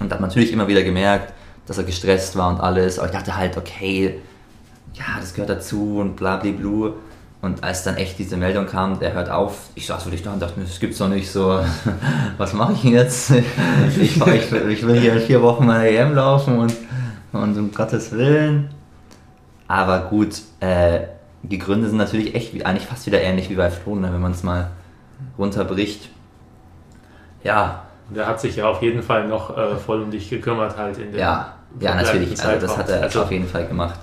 und 0.00 0.12
hat 0.12 0.20
natürlich 0.20 0.52
immer 0.52 0.68
wieder 0.68 0.82
gemerkt, 0.82 1.32
dass 1.66 1.78
er 1.78 1.84
gestresst 1.84 2.36
war 2.36 2.50
und 2.50 2.60
alles, 2.60 2.98
aber 2.98 3.08
ich 3.08 3.14
dachte 3.14 3.36
halt, 3.36 3.56
okay, 3.56 4.20
ja, 4.94 5.04
das 5.20 5.34
gehört 5.34 5.50
dazu 5.50 5.98
und 5.98 6.16
bla 6.16 6.36
bla 6.36 6.52
bla. 6.52 6.92
Und 7.42 7.62
als 7.62 7.84
dann 7.84 7.96
echt 7.96 8.18
diese 8.18 8.36
Meldung 8.36 8.66
kam, 8.66 8.98
der 8.98 9.12
hört 9.12 9.30
auf, 9.30 9.68
ich 9.74 9.86
saß 9.86 10.06
wirklich 10.06 10.22
da 10.22 10.32
und 10.32 10.40
dachte 10.42 10.58
mir, 10.58 10.64
das 10.66 10.80
gibt's 10.80 10.98
doch 10.98 11.08
nicht 11.08 11.30
so, 11.30 11.60
was 12.38 12.52
mache 12.54 12.72
ich 12.72 12.80
denn 12.82 12.92
jetzt? 12.92 13.30
Ich, 14.00 14.16
ich, 14.16 14.20
will- 14.50 14.70
ich 14.70 14.86
will 14.86 14.98
hier 14.98 15.12
in 15.14 15.20
vier 15.20 15.42
Wochen 15.42 15.66
meine 15.66 15.88
EM 15.88 16.14
laufen 16.14 16.58
und, 16.58 16.74
und 17.32 17.56
um 17.58 17.72
Gottes 17.72 18.10
Willen. 18.12 18.70
Aber 19.68 20.00
gut, 20.10 20.40
äh, 20.60 21.00
die 21.42 21.58
Gründe 21.58 21.88
sind 21.88 21.98
natürlich 21.98 22.34
echt 22.34 22.54
wie, 22.54 22.64
eigentlich 22.64 22.86
fast 22.86 23.06
wieder 23.06 23.20
ähnlich 23.20 23.48
wie 23.50 23.54
bei 23.54 23.70
Flo, 23.70 23.94
ne, 23.96 24.12
wenn 24.12 24.20
man 24.20 24.32
es 24.32 24.42
mal 24.42 24.70
runterbricht. 25.38 26.08
Ja. 27.44 27.82
Der 28.10 28.26
hat 28.26 28.40
sich 28.40 28.56
ja 28.56 28.68
auf 28.68 28.82
jeden 28.82 29.02
Fall 29.02 29.26
noch 29.28 29.56
äh, 29.56 29.76
voll 29.76 30.02
um 30.02 30.10
dich 30.10 30.30
gekümmert 30.30 30.76
halt 30.76 30.98
in 30.98 31.12
der 31.12 31.20
Ja, 31.20 31.54
ja 31.80 31.94
natürlich. 31.94 32.40
Also 32.42 32.66
das 32.66 32.76
hat 32.78 32.88
er 32.88 33.02
Also- 33.02 33.22
auf 33.22 33.30
jeden 33.30 33.46
Fall 33.48 33.66
gemacht. 33.66 33.98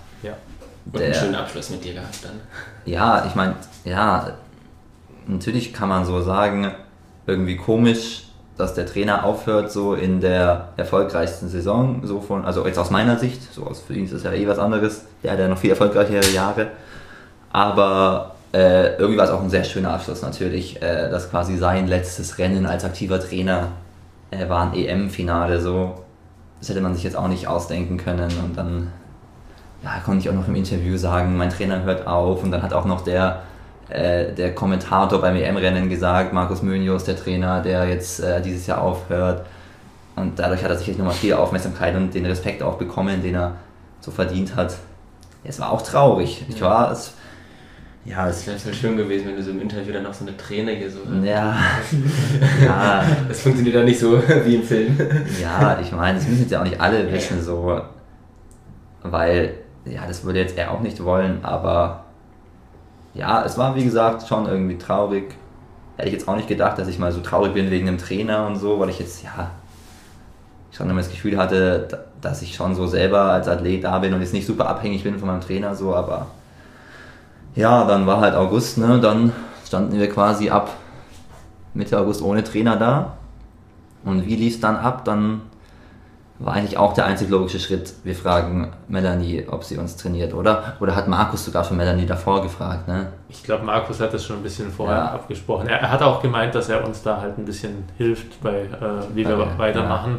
Und 0.92 1.02
einen 1.02 1.14
schönen 1.14 1.36
Abschluss 1.36 1.70
mit 1.70 1.84
dir 1.84 1.94
gehabt 1.94 2.20
dann. 2.24 2.42
Ja, 2.86 3.26
ich 3.26 3.36
meine, 3.36 3.56
ja, 3.86 4.34
natürlich 5.28 5.74
kann 5.74 5.90
man 5.90 6.06
so 6.06 6.22
sagen, 6.22 6.72
irgendwie 7.26 7.56
komisch, 7.56 8.24
dass 8.58 8.74
der 8.76 8.86
Trainer 8.86 9.24
aufhört, 9.24 9.72
so 9.72 9.96
in 9.96 10.22
der 10.22 10.70
erfolgreichsten 10.78 11.50
Saison, 11.50 12.02
so 12.04 12.22
von, 12.22 12.46
also 12.46 12.66
jetzt 12.68 12.78
aus 12.78 12.92
meiner 12.92 13.18
Sicht, 13.18 13.54
so 13.54 13.66
aus 13.66 13.82
für 13.82 13.94
ihn 13.94 14.06
ist 14.06 14.14
das 14.14 14.24
ja 14.24 14.34
eh 14.34 14.48
was 14.48 14.60
anderes, 14.60 15.06
der 15.24 15.32
hat 15.32 15.40
ja 15.40 15.48
noch 15.48 15.58
viel 15.58 15.72
erfolgreichere 15.72 16.30
Jahre, 16.32 16.68
aber 17.52 18.36
äh, 18.54 18.96
irgendwie 18.98 19.18
war 19.18 19.26
es 19.26 19.32
auch 19.32 19.42
ein 19.42 19.50
sehr 19.50 19.64
schöner 19.64 19.94
Abschluss 19.94 20.22
natürlich, 20.22 20.82
äh, 20.82 21.10
dass 21.10 21.32
quasi 21.32 21.58
sein 21.58 21.88
letztes 21.88 22.38
Rennen 22.38 22.68
als 22.68 22.86
aktiver 22.86 23.20
Trainer 23.20 23.70
äh, 24.30 24.48
war 24.48 24.72
ein 24.72 24.76
EM-Finale, 24.76 25.60
so, 25.60 26.04
das 26.60 26.70
hätte 26.70 26.82
man 26.82 26.94
sich 26.94 27.04
jetzt 27.04 27.16
auch 27.16 27.28
nicht 27.28 27.48
ausdenken 27.48 27.98
können 27.98 28.32
und 28.44 28.56
dann 28.56 28.92
ja, 29.84 30.00
konnte 30.06 30.22
ich 30.22 30.30
auch 30.30 30.34
noch 30.34 30.48
im 30.48 30.56
Interview 30.56 30.98
sagen, 30.98 31.36
mein 31.38 31.50
Trainer 31.50 31.84
hört 31.84 32.08
auf 32.08 32.44
und 32.44 32.52
dann 32.52 32.62
hat 32.62 32.74
auch 32.74 32.86
noch 32.86 33.02
der, 33.02 33.44
äh, 33.90 34.32
der 34.32 34.56
Kommentator 34.56 35.20
beim 35.20 35.36
EM-Rennen 35.36 35.90
gesagt, 35.90 36.34
Markus 36.34 36.62
Mönius, 36.62 37.04
der 37.04 37.18
Trainer, 37.18 37.62
der 37.62 37.88
jetzt 37.88 38.20
äh, 38.22 38.42
dieses 38.42 38.66
Jahr 38.68 38.82
aufhört. 38.82 39.46
Und 40.16 40.40
dadurch 40.40 40.64
hat 40.64 40.70
er 40.70 40.78
sicherlich 40.78 41.00
nochmal 41.00 41.16
viel 41.16 41.34
Aufmerksamkeit 41.34 41.96
und 41.96 42.14
den 42.14 42.26
Respekt 42.26 42.62
auch 42.64 42.78
bekommen, 42.78 43.22
den 43.22 43.36
er 43.36 43.56
so 44.00 44.12
verdient 44.12 44.56
hat. 44.56 44.76
Es 45.44 45.60
war 45.60 45.72
auch 45.72 45.82
traurig. 45.82 46.46
Ich 46.48 46.62
war, 46.62 46.92
es, 46.92 47.14
ja, 48.06 48.28
es, 48.30 48.46
wäre 48.48 48.58
voll 48.58 48.74
schön 48.74 48.96
gewesen, 48.96 49.28
wenn 49.28 49.36
du 49.36 49.44
so 49.44 49.52
im 49.52 49.62
Interview 49.62 49.92
dann 49.92 50.04
noch 50.04 50.14
so 50.14 50.26
eine 50.26 50.38
Träne 50.38 50.72
hier 50.72 50.90
so. 50.90 51.00
ja, 51.24 51.58
ja, 52.64 53.04
Das 53.28 53.42
funktioniert 53.42 53.76
dann 53.76 53.86
nicht 53.86 54.00
so 54.00 54.22
wie 54.46 54.56
im 54.56 54.64
Film. 54.64 54.98
Ja, 55.42 55.80
ich 55.82 55.92
meine, 55.92 56.20
das 56.20 56.28
müssen 56.28 56.42
jetzt 56.42 56.52
ja 56.52 56.60
auch 56.60 56.66
nicht 56.66 56.80
alle 56.80 57.12
wissen, 57.12 57.42
so. 57.42 57.82
Weil, 59.02 59.56
ja, 59.86 60.06
das 60.08 60.24
würde 60.24 60.40
jetzt 60.40 60.58
er 60.58 60.72
auch 60.72 60.80
nicht 60.80 61.04
wollen, 61.04 61.44
aber 61.44 62.04
ja, 63.14 63.44
es 63.44 63.58
war 63.58 63.76
wie 63.76 63.84
gesagt 63.84 64.28
schon 64.28 64.48
irgendwie 64.48 64.78
traurig. 64.78 65.36
Hätte 65.98 66.08
ich 66.10 66.14
jetzt 66.14 66.28
auch 66.28 66.36
nicht 66.36 66.48
gedacht, 66.48 66.80
dass 66.80 66.88
ich 66.88 66.98
mal 66.98 67.12
so 67.12 67.22
traurig 67.22 67.54
bin 67.54 67.70
wegen 67.70 67.86
dem 67.86 67.98
Trainer 68.00 68.48
und 68.48 68.56
so, 68.56 68.80
weil 68.80 68.90
ich 68.90 69.00
jetzt, 69.00 69.24
ja, 69.24 69.52
schon 70.72 70.90
immer 70.90 71.02
das 71.02 71.12
Gefühl 71.12 71.38
hatte, 71.38 71.88
da- 71.90 72.00
dass 72.22 72.42
ich 72.42 72.56
schon 72.56 72.74
so 72.74 72.88
selber 72.88 73.22
als 73.26 73.48
Athlet 73.48 73.84
da 73.84 74.00
bin 74.00 74.14
und 74.14 74.22
jetzt 74.22 74.34
nicht 74.34 74.48
super 74.48 74.68
abhängig 74.68 75.04
bin 75.04 75.20
von 75.20 75.28
meinem 75.28 75.42
Trainer, 75.42 75.76
so, 75.76 75.94
aber 75.94 76.28
ja, 77.56 77.86
dann 77.86 78.08
war 78.08 78.22
halt 78.22 78.34
August, 78.36 78.80
ne, 78.80 79.00
dann 79.00 79.32
standen 79.68 80.00
wir 80.00 80.10
quasi 80.10 80.50
ab 80.50 80.72
Mitte 81.76 82.00
August 82.00 82.22
ohne 82.22 82.44
Trainer 82.44 82.78
da. 82.78 83.14
Und 84.04 84.26
wie 84.26 84.36
lief 84.36 84.56
es 84.56 84.60
dann 84.60 84.76
ab? 84.76 85.06
Dann 85.06 85.42
war 86.44 86.54
eigentlich 86.54 86.78
auch 86.78 86.94
der 86.94 87.06
einzig 87.06 87.30
logische 87.30 87.60
Schritt, 87.60 87.94
wir 88.04 88.16
fragen 88.16 88.74
Melanie, 88.88 89.46
ob 89.50 89.64
sie 89.64 89.78
uns 89.78 89.96
trainiert, 89.96 90.34
oder? 90.34 90.74
Oder 90.80 90.96
hat 90.96 91.08
Markus 91.08 91.46
sogar 91.46 91.64
schon 91.64 91.78
Melanie 91.78 92.06
davor 92.06 92.42
gefragt, 92.44 92.88
ne? 92.88 93.08
Ich 93.30 93.44
glaube, 93.44 93.64
Markus 93.64 94.00
hat 94.00 94.14
das 94.14 94.26
schon 94.26 94.38
ein 94.38 94.44
bisschen 94.44 94.72
vorher 94.72 94.98
Ja. 94.98 95.06
abgesprochen. 95.12 95.68
Er, 95.68 95.80
er 95.82 95.92
hat 95.92 96.02
auch 96.02 96.22
gemeint, 96.22 96.54
dass 96.56 96.70
er 96.70 96.86
uns 96.86 97.02
da 97.02 97.22
halt 97.22 97.38
ein 97.38 97.46
bisschen 97.46 97.86
hilft, 97.98 98.42
bei, 98.42 98.62
äh, 98.62 98.68
wie 99.16 99.28
wir 99.28 99.38
Okay, 99.38 99.48
weitermachen. 99.58 100.18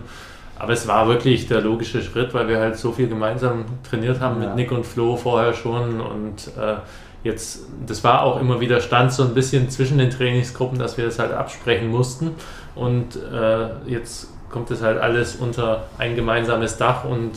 Aber 0.59 0.73
es 0.73 0.87
war 0.87 1.09
wirklich 1.09 1.47
der 1.49 1.61
logische 1.61 2.01
Schritt, 2.01 2.33
weil 2.33 2.49
wir 2.49 2.59
halt 2.61 2.77
so 2.79 2.93
viel 2.93 3.09
gemeinsam 3.09 3.65
trainiert 3.89 4.21
haben 4.21 4.41
Ja. 4.41 4.49
mit 4.49 4.57
Nick 4.57 4.73
und 4.73 4.87
Flo 4.87 5.17
vorher 5.17 5.53
schon. 5.53 6.01
Und 6.01 6.49
äh, 6.57 6.77
jetzt, 7.25 7.63
das 7.87 8.03
war 8.05 8.23
auch 8.23 8.41
immer 8.41 8.61
wieder 8.61 8.81
Stand 8.81 9.13
so 9.13 9.25
ein 9.25 9.35
bisschen 9.35 9.69
zwischen 9.69 9.99
den 9.99 10.11
Trainingsgruppen, 10.11 10.79
dass 10.79 10.97
wir 10.97 11.05
das 11.07 11.19
halt 11.19 11.33
absprechen 11.33 11.89
mussten. 11.89 12.31
Und 12.77 13.17
äh, 13.17 13.91
jetzt 13.91 14.29
kommt 14.55 14.71
es 14.71 14.83
halt 14.83 15.01
alles 15.01 15.35
unter 15.35 15.83
ein 15.99 16.15
gemeinsames 16.15 16.77
Dach 16.77 17.05
und 17.05 17.33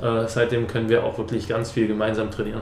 äh, 0.00 0.28
seitdem 0.28 0.68
können 0.68 0.88
wir 0.88 1.02
auch 1.02 1.18
wirklich 1.18 1.48
ganz 1.48 1.72
viel 1.72 1.88
gemeinsam 1.88 2.30
trainieren. 2.30 2.60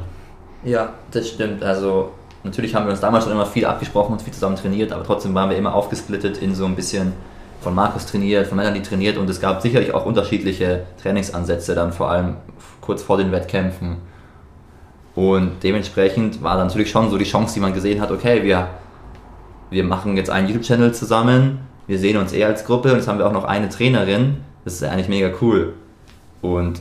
Ja, 0.65 0.95
das 1.11 1.29
stimmt. 1.29 1.63
Also 1.63 2.13
natürlich 2.43 2.75
haben 2.75 2.87
wir 2.87 2.93
uns 2.93 3.01
damals 3.01 3.25
schon 3.25 3.35
immer 3.35 3.45
viel 3.45 3.67
abgesprochen 3.67 4.13
und 4.13 4.23
viel 4.23 4.33
zusammen 4.33 4.57
trainiert, 4.57 4.93
aber 4.93 5.05
trotzdem 5.05 5.35
waren 5.35 5.51
wir 5.51 5.59
immer 5.59 5.75
aufgesplittet 5.75 6.39
in 6.39 6.55
so 6.55 6.65
ein 6.65 6.75
bisschen 6.75 7.13
von 7.61 7.75
Markus 7.75 8.07
trainiert, 8.07 8.47
von 8.47 8.57
Melanie 8.57 8.81
trainiert 8.81 9.19
und 9.19 9.29
es 9.29 9.43
gab 9.43 9.61
sicherlich 9.61 9.93
auch 9.93 10.07
unterschiedliche 10.07 10.85
Trainingsansätze 11.03 11.75
dann 11.75 11.93
vor 11.93 12.11
allem 12.11 12.37
kurz 12.81 13.03
vor 13.03 13.19
den 13.19 13.31
Wettkämpfen. 13.31 13.99
Und 15.15 15.63
dementsprechend 15.63 16.43
war 16.43 16.57
dann 16.57 16.69
natürlich 16.69 16.91
schon 16.91 17.11
so 17.11 17.19
die 17.19 17.27
Chance, 17.27 17.53
die 17.53 17.61
man 17.61 17.75
gesehen 17.75 18.01
hat, 18.01 18.11
okay, 18.11 18.43
wir, 18.43 18.69
wir 19.69 19.85
machen 19.85 20.17
jetzt 20.17 20.31
einen 20.31 20.49
YouTube-Channel 20.49 20.95
zusammen, 20.95 21.59
wir 21.93 21.99
sehen 21.99 22.17
uns 22.17 22.33
eh 22.33 22.43
als 22.43 22.65
Gruppe 22.65 22.91
und 22.91 22.97
jetzt 22.97 23.07
haben 23.07 23.19
wir 23.19 23.27
auch 23.27 23.33
noch 23.33 23.45
eine 23.45 23.69
Trainerin. 23.69 24.39
Das 24.65 24.73
ist 24.73 24.83
eigentlich 24.83 25.11
mega 25.11 25.31
cool. 25.43 25.75
Und 26.41 26.81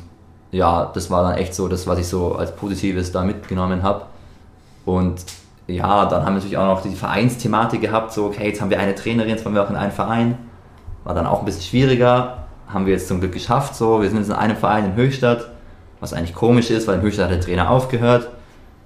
ja, 0.52 0.90
das 0.94 1.12
war 1.12 1.24
dann 1.24 1.38
echt 1.38 1.54
so 1.54 1.68
das, 1.68 1.86
was 1.86 2.00
ich 2.00 2.08
so 2.08 2.36
als 2.36 2.56
Positives 2.56 3.12
da 3.12 3.22
mitgenommen 3.26 3.84
habe. 3.84 4.06
Und 4.86 5.26
ja, 5.68 6.06
dann 6.06 6.22
haben 6.22 6.28
wir 6.28 6.36
natürlich 6.36 6.58
auch 6.58 6.66
noch 6.66 6.82
die 6.82 6.96
Vereinsthematik 6.96 7.82
gehabt, 7.82 8.14
so 8.14 8.28
okay, 8.28 8.48
jetzt 8.48 8.62
haben 8.62 8.70
wir 8.70 8.80
eine 8.80 8.96
Trainerin, 8.96 9.32
jetzt 9.32 9.44
wollen 9.44 9.54
wir 9.54 9.64
auch 9.64 9.70
in 9.70 9.76
einen 9.76 9.92
Verein. 9.92 10.38
War 11.04 11.14
dann 11.14 11.28
auch 11.28 11.40
ein 11.40 11.46
bisschen 11.46 11.64
schwieriger, 11.64 12.46
haben 12.70 12.86
wir 12.86 12.94
jetzt 12.94 13.10
zum 13.10 13.20
Glück 13.20 13.34
geschafft, 13.34 13.76
so, 13.76 14.02
wir 14.02 14.08
sind 14.08 14.18
jetzt 14.18 14.30
in 14.30 14.36
einem 14.36 14.56
Verein 14.56 14.86
in 14.86 14.96
Höchstadt, 14.96 15.50
was 16.00 16.14
eigentlich 16.14 16.34
komisch 16.34 16.70
ist, 16.70 16.88
weil 16.88 17.00
in 17.00 17.02
Höchstadt 17.02 17.26
hat 17.26 17.34
der 17.34 17.42
Trainer 17.42 17.70
aufgehört. 17.70 18.30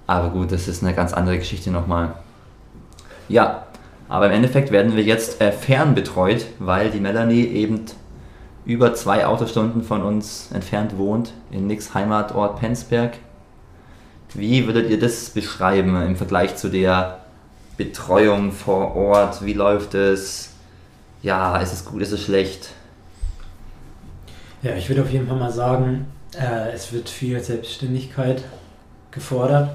Aber 0.08 0.30
gut, 0.30 0.50
das 0.50 0.66
ist 0.66 0.82
eine 0.82 0.92
ganz 0.92 1.12
andere 1.12 1.38
Geschichte 1.38 1.70
nochmal. 1.70 2.14
Ja, 3.28 3.65
aber 4.08 4.26
im 4.26 4.32
Endeffekt 4.32 4.70
werden 4.70 4.96
wir 4.96 5.02
jetzt 5.02 5.40
äh, 5.40 5.52
fernbetreut, 5.52 6.46
weil 6.58 6.90
die 6.90 7.00
Melanie 7.00 7.46
eben 7.46 7.86
über 8.64 8.94
zwei 8.94 9.26
Autostunden 9.26 9.82
von 9.82 10.02
uns 10.02 10.50
entfernt 10.52 10.98
wohnt, 10.98 11.32
in 11.50 11.66
Nicks 11.66 11.94
Heimatort 11.94 12.60
Penzberg. 12.60 13.18
Wie 14.34 14.66
würdet 14.66 14.90
ihr 14.90 14.98
das 14.98 15.30
beschreiben 15.30 16.00
im 16.02 16.16
Vergleich 16.16 16.56
zu 16.56 16.68
der 16.68 17.20
Betreuung 17.76 18.52
vor 18.52 18.96
Ort? 18.96 19.44
Wie 19.44 19.52
läuft 19.52 19.94
es? 19.94 20.50
Ja, 21.22 21.58
ist 21.58 21.72
es 21.72 21.84
gut, 21.84 22.02
ist 22.02 22.12
es 22.12 22.22
schlecht? 22.22 22.70
Ja, 24.62 24.74
ich 24.74 24.88
würde 24.88 25.02
auf 25.02 25.10
jeden 25.10 25.28
Fall 25.28 25.38
mal 25.38 25.52
sagen, 25.52 26.06
äh, 26.38 26.72
es 26.72 26.92
wird 26.92 27.08
viel 27.08 27.40
Selbstständigkeit 27.40 28.42
gefordert. 29.10 29.70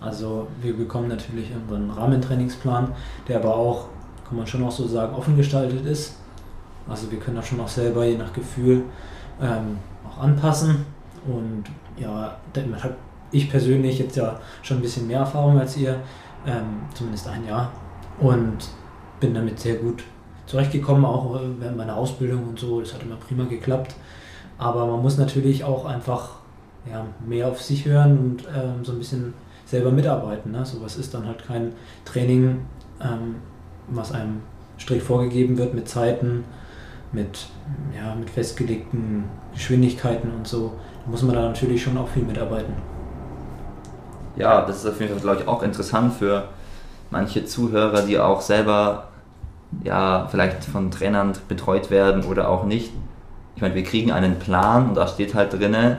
Also 0.00 0.48
wir 0.60 0.76
bekommen 0.76 1.08
natürlich 1.08 1.50
unseren 1.54 1.90
Rahmentrainingsplan, 1.90 2.92
der 3.28 3.38
aber 3.38 3.54
auch, 3.54 3.88
kann 4.26 4.36
man 4.36 4.46
schon 4.46 4.64
auch 4.64 4.70
so 4.70 4.86
sagen, 4.86 5.14
offen 5.14 5.36
gestaltet 5.36 5.84
ist. 5.86 6.16
Also 6.88 7.10
wir 7.10 7.18
können 7.18 7.36
das 7.36 7.48
schon 7.48 7.60
auch 7.60 7.68
selber 7.68 8.04
je 8.04 8.16
nach 8.16 8.32
Gefühl 8.32 8.82
ähm, 9.40 9.78
auch 10.08 10.22
anpassen. 10.22 10.86
Und 11.26 11.64
ja, 11.96 12.36
damit 12.52 12.84
habe 12.84 12.94
ich 13.32 13.50
persönlich 13.50 13.98
jetzt 13.98 14.16
ja 14.16 14.38
schon 14.62 14.78
ein 14.78 14.82
bisschen 14.82 15.06
mehr 15.06 15.20
Erfahrung 15.20 15.58
als 15.58 15.76
ihr, 15.76 15.96
ähm, 16.46 16.82
zumindest 16.94 17.26
ein 17.28 17.44
Jahr. 17.46 17.72
Und 18.20 18.68
bin 19.20 19.34
damit 19.34 19.58
sehr 19.58 19.76
gut 19.76 20.04
zurechtgekommen, 20.46 21.04
auch 21.04 21.36
äh, 21.36 21.40
während 21.58 21.76
meiner 21.76 21.96
Ausbildung 21.96 22.48
und 22.48 22.58
so. 22.58 22.80
Das 22.80 22.94
hat 22.94 23.02
immer 23.02 23.16
prima 23.16 23.44
geklappt. 23.44 23.94
Aber 24.58 24.86
man 24.86 25.02
muss 25.02 25.18
natürlich 25.18 25.64
auch 25.64 25.84
einfach 25.84 26.36
ja, 26.90 27.04
mehr 27.26 27.48
auf 27.48 27.60
sich 27.60 27.84
hören 27.84 28.18
und 28.18 28.44
ähm, 28.54 28.84
so 28.84 28.92
ein 28.92 28.98
bisschen 28.98 29.34
selber 29.66 29.90
mitarbeiten. 29.90 30.52
Ne? 30.52 30.64
So 30.64 30.80
was 30.82 30.96
ist 30.96 31.12
dann 31.12 31.26
halt 31.26 31.46
kein 31.46 31.72
Training, 32.04 32.64
ähm, 33.02 33.36
was 33.88 34.12
einem 34.12 34.40
strikt 34.78 35.02
vorgegeben 35.02 35.58
wird 35.58 35.74
mit 35.74 35.88
Zeiten, 35.88 36.44
mit, 37.12 37.46
ja, 37.94 38.14
mit 38.14 38.30
festgelegten 38.30 39.24
Geschwindigkeiten 39.52 40.30
und 40.30 40.46
so. 40.46 40.72
Da 41.04 41.10
muss 41.10 41.22
man 41.22 41.34
da 41.34 41.42
natürlich 41.42 41.82
schon 41.82 41.96
auch 41.98 42.08
viel 42.08 42.24
mitarbeiten. 42.24 42.72
Ja, 44.36 44.64
das 44.64 44.78
ist 44.78 44.86
auf 44.86 45.00
jeden 45.00 45.12
Fall, 45.12 45.22
glaube 45.22 45.42
ich, 45.42 45.48
auch 45.48 45.62
interessant 45.62 46.14
für 46.14 46.48
manche 47.10 47.44
Zuhörer, 47.44 48.02
die 48.02 48.18
auch 48.18 48.40
selber 48.40 49.08
ja, 49.82 50.26
vielleicht 50.30 50.64
von 50.64 50.90
Trainern 50.90 51.32
betreut 51.48 51.90
werden 51.90 52.24
oder 52.24 52.48
auch 52.48 52.64
nicht. 52.64 52.92
Ich 53.54 53.62
meine, 53.62 53.74
wir 53.74 53.82
kriegen 53.82 54.12
einen 54.12 54.38
Plan 54.38 54.88
und 54.88 54.94
da 54.94 55.08
steht 55.08 55.34
halt 55.34 55.52
drinne 55.52 55.98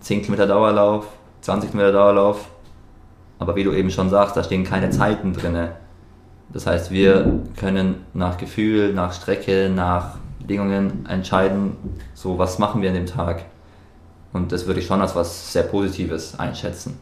10 0.00 0.22
Kilometer 0.22 0.46
Dauerlauf, 0.46 1.06
20 1.40 1.70
Kilometer 1.70 1.92
Dauerlauf, 1.92 2.48
aber 3.38 3.56
wie 3.56 3.64
du 3.64 3.72
eben 3.72 3.90
schon 3.90 4.10
sagst, 4.10 4.36
da 4.36 4.42
stehen 4.42 4.64
keine 4.64 4.90
Zeiten 4.90 5.32
drinne. 5.32 5.76
Das 6.52 6.66
heißt, 6.66 6.90
wir 6.90 7.40
können 7.56 8.06
nach 8.14 8.38
Gefühl, 8.38 8.94
nach 8.94 9.12
Strecke, 9.12 9.70
nach 9.74 10.16
Bedingungen 10.38 11.06
entscheiden, 11.06 11.76
so 12.14 12.38
was 12.38 12.58
machen 12.58 12.82
wir 12.82 12.88
an 12.88 12.94
dem 12.94 13.06
Tag. 13.06 13.44
Und 14.32 14.52
das 14.52 14.66
würde 14.66 14.80
ich 14.80 14.86
schon 14.86 15.00
als 15.00 15.14
was 15.14 15.52
sehr 15.52 15.64
Positives 15.64 16.38
einschätzen. 16.38 16.98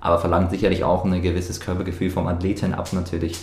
Aber 0.00 0.18
verlangt 0.18 0.50
sicherlich 0.50 0.84
auch 0.84 1.04
ein 1.04 1.22
gewisses 1.22 1.60
Körpergefühl 1.60 2.10
vom 2.10 2.26
Athleten 2.26 2.74
ab 2.74 2.92
natürlich. 2.92 3.38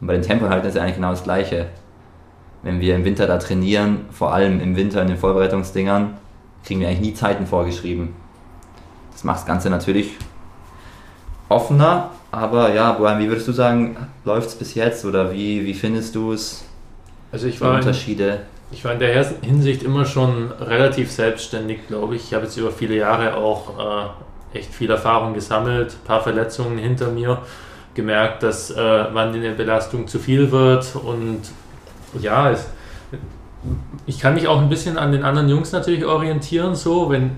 Und 0.00 0.08
bei 0.08 0.14
den 0.14 0.22
Tempohalten 0.22 0.68
ist 0.68 0.74
ja 0.74 0.82
eigentlich 0.82 0.96
genau 0.96 1.10
das 1.10 1.22
Gleiche. 1.22 1.68
Wenn 2.62 2.80
wir 2.80 2.96
im 2.96 3.04
Winter 3.04 3.26
da 3.26 3.38
trainieren, 3.38 4.06
vor 4.10 4.34
allem 4.34 4.60
im 4.60 4.76
Winter 4.76 5.02
in 5.02 5.08
den 5.08 5.16
Vorbereitungsdingern, 5.16 6.14
kriegen 6.64 6.80
wir 6.80 6.88
eigentlich 6.88 7.10
nie 7.10 7.14
Zeiten 7.14 7.46
vorgeschrieben. 7.46 8.14
Das 9.12 9.24
macht 9.24 9.40
das 9.40 9.46
Ganze 9.46 9.70
natürlich 9.70 10.16
offener. 11.52 12.10
Aber 12.30 12.72
ja, 12.74 12.92
Brian, 12.92 13.18
wie 13.18 13.28
würdest 13.28 13.46
du 13.48 13.52
sagen, 13.52 13.96
läuft 14.24 14.48
es 14.48 14.54
bis 14.54 14.74
jetzt 14.74 15.04
oder 15.04 15.32
wie, 15.32 15.64
wie 15.64 15.74
findest 15.74 16.14
du 16.14 16.32
es? 16.32 16.64
Also 17.30 17.46
ich 17.46 17.60
war, 17.60 17.72
in, 17.72 17.80
Unterschiede? 17.80 18.40
ich 18.72 18.84
war 18.84 18.92
in 18.92 18.98
der 18.98 19.24
Hinsicht 19.42 19.82
immer 19.82 20.06
schon 20.06 20.50
relativ 20.52 21.10
selbstständig, 21.10 21.86
glaube 21.88 22.16
ich. 22.16 22.24
Ich 22.24 22.34
habe 22.34 22.44
jetzt 22.44 22.56
über 22.56 22.70
viele 22.70 22.96
Jahre 22.96 23.36
auch 23.36 23.78
äh, 24.54 24.58
echt 24.58 24.74
viel 24.74 24.90
Erfahrung 24.90 25.34
gesammelt, 25.34 25.92
ein 25.92 26.06
paar 26.06 26.22
Verletzungen 26.22 26.78
hinter 26.78 27.10
mir, 27.10 27.38
gemerkt, 27.94 28.42
dass 28.42 28.70
äh, 28.70 29.04
wann 29.12 29.34
eine 29.34 29.52
Belastung 29.52 30.08
zu 30.08 30.18
viel 30.18 30.50
wird 30.50 30.96
und 30.96 31.40
ja, 32.20 32.50
es, 32.50 32.66
ich 34.06 34.18
kann 34.18 34.34
mich 34.34 34.48
auch 34.48 34.60
ein 34.60 34.68
bisschen 34.68 34.98
an 34.98 35.12
den 35.12 35.22
anderen 35.22 35.48
Jungs 35.48 35.72
natürlich 35.72 36.04
orientieren, 36.04 36.74
so, 36.74 37.10
wenn, 37.10 37.32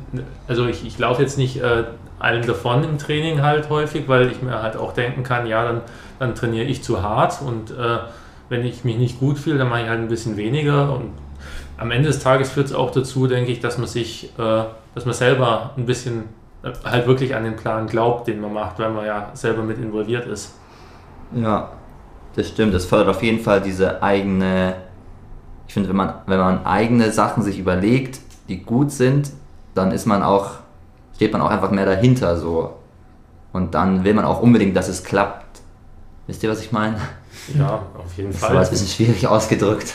also 0.49 0.67
ich, 0.67 0.87
ich 0.87 0.99
laufe 0.99 1.23
jetzt 1.23 1.37
nicht 1.37 1.61
äh, 1.61 1.85
allen 2.25 2.47
davon 2.47 2.83
im 2.85 2.99
Training 2.99 3.43
halt 3.43 3.71
häufig, 3.71 4.09
weil 4.09 4.31
ich 4.31 4.43
mir 4.43 4.63
halt 4.63 4.77
auch 4.77 4.93
denken 4.93 5.23
kann, 5.23 5.47
ja, 5.47 5.65
dann, 5.65 5.83
dann 6.19 6.35
trainiere 6.35 6.65
ich 6.65 6.83
zu 6.83 7.03
hart 7.03 7.41
und 7.43 7.71
äh, 7.71 7.99
wenn 8.49 8.65
ich 8.65 8.85
mich 8.85 8.97
nicht 8.97 9.21
gut 9.21 9.39
fühle, 9.39 9.59
dann 9.59 9.69
mache 9.69 9.83
ich 9.83 9.89
halt 9.89 10.01
ein 10.01 10.09
bisschen 10.09 10.37
weniger 10.37 10.93
und 10.93 11.13
am 11.77 11.91
Ende 11.91 12.09
des 12.09 12.21
Tages 12.21 12.51
führt 12.51 12.67
es 12.67 12.73
auch 12.73 12.91
dazu, 12.91 13.27
denke 13.27 13.51
ich, 13.51 13.61
dass 13.61 13.79
man 13.79 13.87
sich, 13.87 14.33
äh, 14.39 14.65
dass 14.95 15.05
man 15.05 15.15
selber 15.15 15.73
ein 15.77 15.87
bisschen 15.87 16.25
äh, 16.63 16.73
halt 16.85 17.07
wirklich 17.07 17.35
an 17.35 17.45
den 17.45 17.57
Plan 17.57 17.87
glaubt, 17.87 18.29
den 18.29 18.41
man 18.41 18.53
macht, 18.53 18.79
weil 18.79 18.91
man 18.91 19.07
ja 19.07 19.31
selber 19.35 19.63
mit 19.63 19.79
involviert 19.79 20.27
ist. 20.27 20.55
Ja, 21.35 21.73
das 22.37 22.49
stimmt. 22.49 22.75
Das 22.75 22.85
fördert 22.85 23.09
auf 23.09 23.23
jeden 23.23 23.41
Fall 23.41 23.61
diese 23.61 24.03
eigene. 24.03 24.77
Ich 25.67 25.75
finde, 25.75 25.89
wenn 25.89 25.97
man, 25.97 26.15
wenn 26.27 26.39
man 26.39 26.65
eigene 26.65 27.11
Sachen 27.11 27.43
sich 27.43 27.59
überlegt, 27.59 28.21
die 28.49 28.63
gut 28.63 28.91
sind, 28.91 29.31
dann 29.75 29.91
ist 29.91 30.07
man 30.07 30.23
auch, 30.23 30.59
steht 31.15 31.33
man 31.33 31.43
auch 31.43 31.51
einfach 31.51 31.71
mehr 31.71 31.87
dahinter 31.87 32.37
so. 32.37 32.75
Und 33.53 33.75
dann 33.75 34.05
will 34.05 34.15
man 34.15 34.25
auch 34.25 34.41
unbedingt, 34.43 34.77
dass 34.77 34.89
es 34.89 35.05
klappt. 35.05 35.61
Wisst 36.27 36.43
ihr, 36.43 36.51
was 36.51 36.61
ich 36.61 36.73
meine? 36.73 36.97
Ja, 37.57 37.83
auf 37.97 38.17
jeden 38.17 38.33
Das 38.33 38.43
war 38.43 38.51
Fall. 38.51 38.59
jetzt 38.59 38.69
ein 38.69 38.71
bisschen 38.73 38.89
schwierig 38.89 39.27
ausgedrückt. 39.29 39.95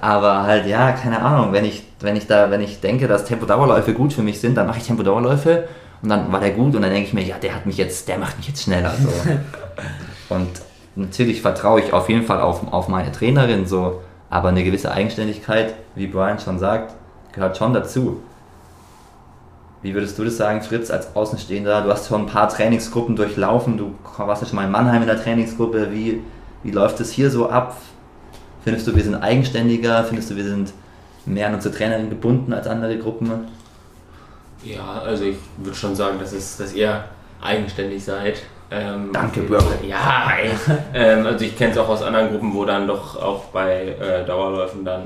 Aber 0.00 0.42
halt, 0.42 0.66
ja, 0.66 0.92
keine 0.92 1.20
Ahnung, 1.20 1.52
wenn 1.52 1.64
ich, 1.64 1.84
wenn 2.00 2.16
ich 2.16 2.26
da, 2.26 2.50
wenn 2.50 2.60
ich 2.60 2.80
denke, 2.80 3.06
dass 3.06 3.24
Tempodauerläufe 3.24 3.92
gut 3.92 4.12
für 4.12 4.22
mich 4.22 4.40
sind, 4.40 4.56
dann 4.56 4.66
mache 4.66 4.78
ich 4.78 4.86
Tempodauerläufe 4.86 5.68
und 6.02 6.08
dann 6.08 6.32
war 6.32 6.40
der 6.40 6.52
gut 6.52 6.74
und 6.74 6.82
dann 6.82 6.90
denke 6.90 7.08
ich 7.08 7.14
mir, 7.14 7.22
ja, 7.22 7.36
der 7.36 7.54
hat 7.54 7.66
mich 7.66 7.76
jetzt, 7.76 8.08
der 8.08 8.18
macht 8.18 8.38
mich 8.38 8.48
jetzt 8.48 8.62
schneller. 8.62 8.94
So. 8.96 9.08
und 10.34 10.48
natürlich 10.96 11.42
vertraue 11.42 11.80
ich 11.80 11.92
auf 11.92 12.08
jeden 12.08 12.24
Fall 12.24 12.40
auf, 12.40 12.72
auf 12.72 12.88
meine 12.88 13.12
Trainerin 13.12 13.66
so, 13.66 14.00
aber 14.30 14.48
eine 14.48 14.64
gewisse 14.64 14.90
Eigenständigkeit, 14.90 15.74
wie 15.94 16.06
Brian 16.06 16.38
schon 16.38 16.58
sagt, 16.58 16.94
gehört 17.32 17.56
schon 17.56 17.74
dazu. 17.74 18.22
Wie 19.82 19.94
würdest 19.94 20.18
du 20.18 20.24
das 20.24 20.36
sagen, 20.36 20.62
Fritz, 20.62 20.90
als 20.90 21.14
Außenstehender? 21.14 21.82
Du 21.82 21.90
hast 21.90 22.08
schon 22.08 22.22
ein 22.22 22.26
paar 22.26 22.48
Trainingsgruppen 22.48 23.14
durchlaufen, 23.14 23.78
du 23.78 23.94
warst 24.16 24.42
ja 24.42 24.48
schon 24.48 24.56
mal 24.56 24.64
in 24.64 24.72
Mannheim 24.72 25.02
in 25.02 25.08
der 25.08 25.22
Trainingsgruppe. 25.22 25.92
Wie, 25.92 26.20
wie 26.64 26.70
läuft 26.72 26.98
es 27.00 27.12
hier 27.12 27.30
so 27.30 27.48
ab? 27.48 27.76
Findest 28.64 28.88
du, 28.88 28.96
wir 28.96 29.04
sind 29.04 29.14
eigenständiger? 29.14 30.02
Findest 30.04 30.30
du, 30.30 30.36
wir 30.36 30.44
sind 30.44 30.72
mehr 31.26 31.46
an 31.46 31.54
unsere 31.54 31.74
Trainerin 31.74 32.10
gebunden 32.10 32.52
als 32.52 32.66
andere 32.66 32.98
Gruppen? 32.98 33.30
Ja, 34.64 35.02
also 35.04 35.24
ich 35.24 35.36
würde 35.58 35.76
schon 35.76 35.94
sagen, 35.94 36.18
dass, 36.18 36.32
es, 36.32 36.56
dass 36.56 36.74
ihr 36.74 37.04
eigenständig 37.40 38.04
seid. 38.04 38.42
Ähm, 38.70 39.10
Danke, 39.12 39.42
Bro. 39.42 39.58
Ja, 39.86 40.32
ähm, 40.92 41.24
also 41.24 41.44
ich 41.44 41.56
kenne 41.56 41.72
es 41.72 41.78
auch 41.78 41.88
aus 41.88 42.02
anderen 42.02 42.30
Gruppen, 42.30 42.52
wo 42.52 42.64
dann 42.64 42.88
doch 42.88 43.16
auch 43.16 43.44
bei 43.46 43.96
äh, 44.00 44.26
Dauerläufen 44.26 44.84
dann 44.84 45.04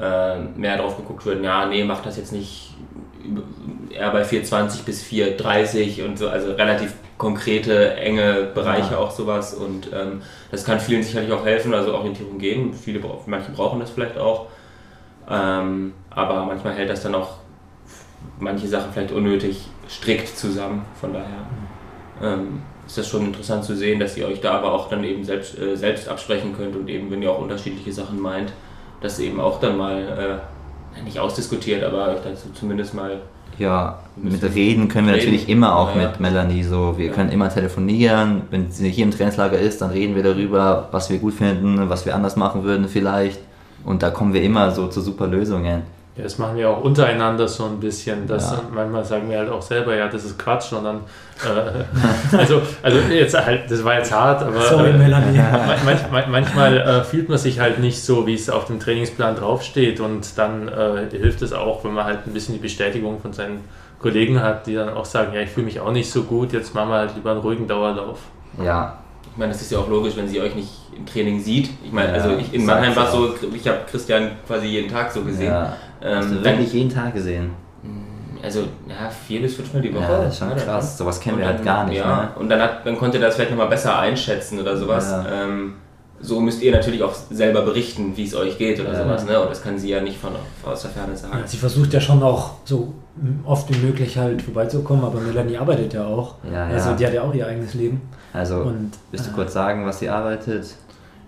äh, 0.00 0.38
mehr 0.56 0.78
drauf 0.78 0.96
geguckt 0.96 1.26
wird, 1.26 1.44
ja, 1.44 1.66
nee, 1.66 1.84
mach 1.84 2.00
das 2.00 2.16
jetzt 2.16 2.32
nicht 2.32 2.74
eher 3.90 4.10
bei 4.10 4.24
420 4.24 4.82
bis 4.82 5.02
430 5.02 6.02
und 6.02 6.18
so, 6.18 6.28
also 6.28 6.52
relativ 6.52 6.94
konkrete, 7.18 7.94
enge 7.96 8.48
Bereiche 8.54 8.92
Ja. 8.92 8.98
auch 8.98 9.10
sowas 9.10 9.54
und 9.54 9.90
ähm, 9.92 10.22
das 10.50 10.64
kann 10.64 10.80
vielen 10.80 11.02
sicherlich 11.02 11.32
auch 11.32 11.44
helfen, 11.44 11.74
also 11.74 11.94
Orientierung 11.94 12.38
geben, 12.38 12.72
viele, 12.72 13.00
manche 13.26 13.50
brauchen 13.52 13.80
das 13.80 13.90
vielleicht 13.90 14.18
auch, 14.18 14.46
ähm, 15.28 15.92
aber 16.10 16.44
manchmal 16.44 16.74
hält 16.74 16.90
das 16.90 17.02
dann 17.02 17.14
auch 17.14 17.34
manche 18.38 18.68
Sachen 18.68 18.92
vielleicht 18.92 19.12
unnötig 19.12 19.66
strikt 19.88 20.28
zusammen, 20.28 20.84
von 21.00 21.12
daher 21.12 21.46
ähm, 22.22 22.62
ist 22.86 22.98
das 22.98 23.08
schon 23.08 23.26
interessant 23.26 23.64
zu 23.64 23.76
sehen, 23.76 24.00
dass 24.00 24.16
ihr 24.16 24.26
euch 24.26 24.40
da 24.40 24.52
aber 24.52 24.72
auch 24.72 24.88
dann 24.88 25.04
eben 25.04 25.24
selbst, 25.24 25.58
äh, 25.58 25.76
selbst 25.76 26.08
absprechen 26.08 26.56
könnt 26.56 26.74
und 26.74 26.88
eben, 26.88 27.10
wenn 27.10 27.22
ihr 27.22 27.30
auch 27.30 27.40
unterschiedliche 27.40 27.92
Sachen 27.92 28.18
meint, 28.20 28.52
dass 29.00 29.18
ihr 29.18 29.28
eben 29.28 29.40
auch 29.40 29.60
dann 29.60 29.76
mal, 29.76 30.00
äh, 30.00 30.59
nicht 31.04 31.18
ausdiskutiert, 31.18 31.82
aber 31.84 32.08
euch 32.08 32.18
dazu 32.24 32.48
zumindest 32.54 32.94
mal, 32.94 33.20
Ja, 33.58 33.98
mit 34.16 34.42
Reden 34.42 34.88
können 34.88 35.06
wir 35.08 35.14
Reden. 35.14 35.24
natürlich 35.26 35.48
immer 35.48 35.76
auch 35.76 35.94
Ja, 35.94 36.02
ja. 36.02 36.08
mit 36.08 36.20
Melanie 36.20 36.62
so. 36.62 36.94
Wir 36.96 37.06
Ja. 37.08 37.12
können 37.12 37.30
immer 37.30 37.48
telefonieren. 37.50 38.42
Wenn 38.50 38.70
sie 38.70 38.88
hier 38.90 39.04
im 39.04 39.10
Trainingslager 39.10 39.58
ist, 39.58 39.82
dann 39.82 39.90
reden 39.90 40.14
wir 40.14 40.22
darüber, 40.22 40.88
was 40.92 41.10
wir 41.10 41.18
gut 41.18 41.34
finden, 41.34 41.88
was 41.90 42.06
wir 42.06 42.14
anders 42.14 42.36
machen 42.36 42.64
würden 42.64 42.88
vielleicht. 42.88 43.38
Und 43.84 44.02
da 44.02 44.10
kommen 44.10 44.32
wir 44.34 44.42
immer 44.42 44.70
so 44.70 44.86
zu 44.88 45.00
super 45.00 45.26
Lösungen. 45.26 45.82
Ja, 46.16 46.24
das 46.24 46.38
machen 46.38 46.56
wir 46.56 46.68
auch 46.68 46.82
untereinander 46.82 47.46
so 47.46 47.64
ein 47.66 47.78
bisschen. 47.78 48.26
Dass 48.26 48.50
Ja. 48.50 48.62
Manchmal 48.74 49.04
sagen 49.04 49.30
wir 49.30 49.38
halt 49.38 49.48
auch 49.48 49.62
selber, 49.62 49.94
ja, 49.94 50.08
das 50.08 50.24
ist 50.24 50.38
Quatsch. 50.38 50.72
Und 50.72 50.84
dann, 50.84 50.96
äh, 51.44 52.36
also, 52.36 52.60
also 52.82 52.98
jetzt 52.98 53.34
halt, 53.36 53.70
das 53.70 53.84
war 53.84 53.94
jetzt 53.94 54.12
hart, 54.12 54.42
aber 54.42 54.60
Sorry, 54.60 54.90
äh, 54.90 54.92
Melanie. 54.94 55.38
ma- 55.38 55.76
manch, 55.84 56.00
ma- 56.10 56.26
manchmal 56.28 56.78
äh, 56.80 57.04
fühlt 57.04 57.28
man 57.28 57.38
sich 57.38 57.60
halt 57.60 57.78
nicht 57.78 58.02
so, 58.02 58.26
wie 58.26 58.34
es 58.34 58.50
auf 58.50 58.64
dem 58.66 58.80
Trainingsplan 58.80 59.36
draufsteht. 59.36 60.00
Und 60.00 60.36
dann 60.36 60.66
äh, 60.68 61.08
hilft 61.10 61.42
es 61.42 61.52
auch, 61.52 61.84
wenn 61.84 61.94
man 61.94 62.04
halt 62.04 62.26
ein 62.26 62.32
bisschen 62.34 62.54
die 62.54 62.60
Bestätigung 62.60 63.20
von 63.20 63.32
seinen 63.32 63.60
Kollegen 64.00 64.42
hat, 64.42 64.66
die 64.66 64.74
dann 64.74 64.88
auch 64.88 65.04
sagen, 65.04 65.32
ja, 65.32 65.40
ich 65.42 65.50
fühle 65.50 65.66
mich 65.66 65.78
auch 65.80 65.92
nicht 65.92 66.10
so 66.10 66.24
gut, 66.24 66.52
jetzt 66.52 66.74
machen 66.74 66.88
wir 66.90 66.96
halt 66.96 67.14
lieber 67.14 67.30
einen 67.30 67.40
ruhigen 67.40 67.68
Dauerlauf. 67.68 68.18
Ja, 68.62 68.98
ich 69.30 69.36
meine, 69.36 69.52
das 69.52 69.62
ist 69.62 69.70
ja 69.70 69.78
auch 69.78 69.88
logisch, 69.88 70.16
wenn 70.16 70.26
sie 70.26 70.40
euch 70.40 70.54
nicht 70.56 70.70
im 70.96 71.06
Training 71.06 71.38
sieht. 71.40 71.70
Ich 71.84 71.92
meine, 71.92 72.08
Ja, 72.08 72.14
also 72.14 72.36
ich, 72.36 72.52
in 72.52 72.66
Mannheim 72.66 72.96
war 72.96 73.04
es 73.06 73.12
so, 73.12 73.32
ich 73.54 73.68
habe 73.68 73.78
Christian 73.88 74.32
quasi 74.46 74.66
jeden 74.66 74.90
Tag 74.90 75.12
so 75.12 75.20
gesehen. 75.22 75.52
ja. 75.52 75.76
Hast 76.02 76.24
Ähm, 76.26 76.30
du 76.30 76.42
dann, 76.42 76.44
wirklich 76.58 76.72
jeden 76.72 76.90
Tag 76.90 77.14
gesehen. 77.14 77.50
also 78.42 78.60
ja, 78.88 79.10
vier 79.26 79.42
bis 79.42 79.54
fünfmal 79.56 79.82
die 79.82 79.94
Woche. 79.94 80.02
Ja, 80.04 80.22
das 80.22 80.32
ist 80.34 80.38
schon 80.38 80.48
dann- 80.50 80.58
krass. 80.58 80.96
Sowas 80.98 81.20
kennen 81.20 81.38
wir 81.38 81.46
halt 81.46 81.62
gar 81.64 81.84
nicht. 81.86 81.98
Ja, 81.98 82.22
Ne? 82.22 82.28
und 82.36 82.48
dann, 82.48 82.60
hat, 82.60 82.86
dann 82.86 82.96
konnte 82.98 83.18
er 83.18 83.24
das 83.26 83.34
vielleicht 83.34 83.50
nochmal 83.50 83.68
besser 83.68 83.98
einschätzen 83.98 84.58
oder 84.60 84.76
sowas. 84.76 85.10
Ja. 85.10 85.26
Ähm, 85.44 85.74
so 86.22 86.38
müsst 86.40 86.62
ihr 86.62 86.72
natürlich 86.72 87.02
auch 87.02 87.14
selber 87.30 87.62
berichten, 87.62 88.14
wie 88.16 88.24
es 88.24 88.34
euch 88.34 88.58
geht 88.58 88.78
oder 88.80 88.92
Ja. 88.92 89.04
sowas. 89.04 89.24
Ne? 89.26 89.40
Und 89.40 89.50
das 89.50 89.62
kann 89.62 89.78
sie 89.78 89.88
ja 89.90 90.00
nicht 90.02 90.18
von, 90.18 90.32
aus 90.64 90.82
der 90.82 90.90
Ferne 90.90 91.16
sagen. 91.16 91.38
Ja, 91.38 91.46
sie 91.46 91.56
versucht 91.56 91.92
ja 91.94 92.00
schon 92.00 92.22
auch 92.22 92.52
so 92.64 92.92
oft 93.44 93.68
wie 93.74 93.86
möglich 93.86 94.16
halt 94.18 94.40
vorbeizukommen, 94.42 95.04
aber 95.04 95.20
Melanie 95.20 95.56
arbeitet 95.58 95.92
ja 95.94 96.04
auch. 96.06 96.36
Ja, 96.44 96.68
ja. 96.68 96.74
Also 96.74 96.92
die 96.94 97.06
hat 97.06 97.12
ja 97.14 97.22
auch 97.22 97.34
ihr 97.34 97.46
eigenes 97.46 97.74
Leben. 97.74 98.00
Also, 98.32 98.56
Und, 98.56 98.92
willst 99.10 99.26
du 99.26 99.30
äh, 99.32 99.34
kurz 99.34 99.52
sagen, 99.52 99.84
was 99.86 99.98
sie 99.98 100.08
arbeitet? 100.08 100.66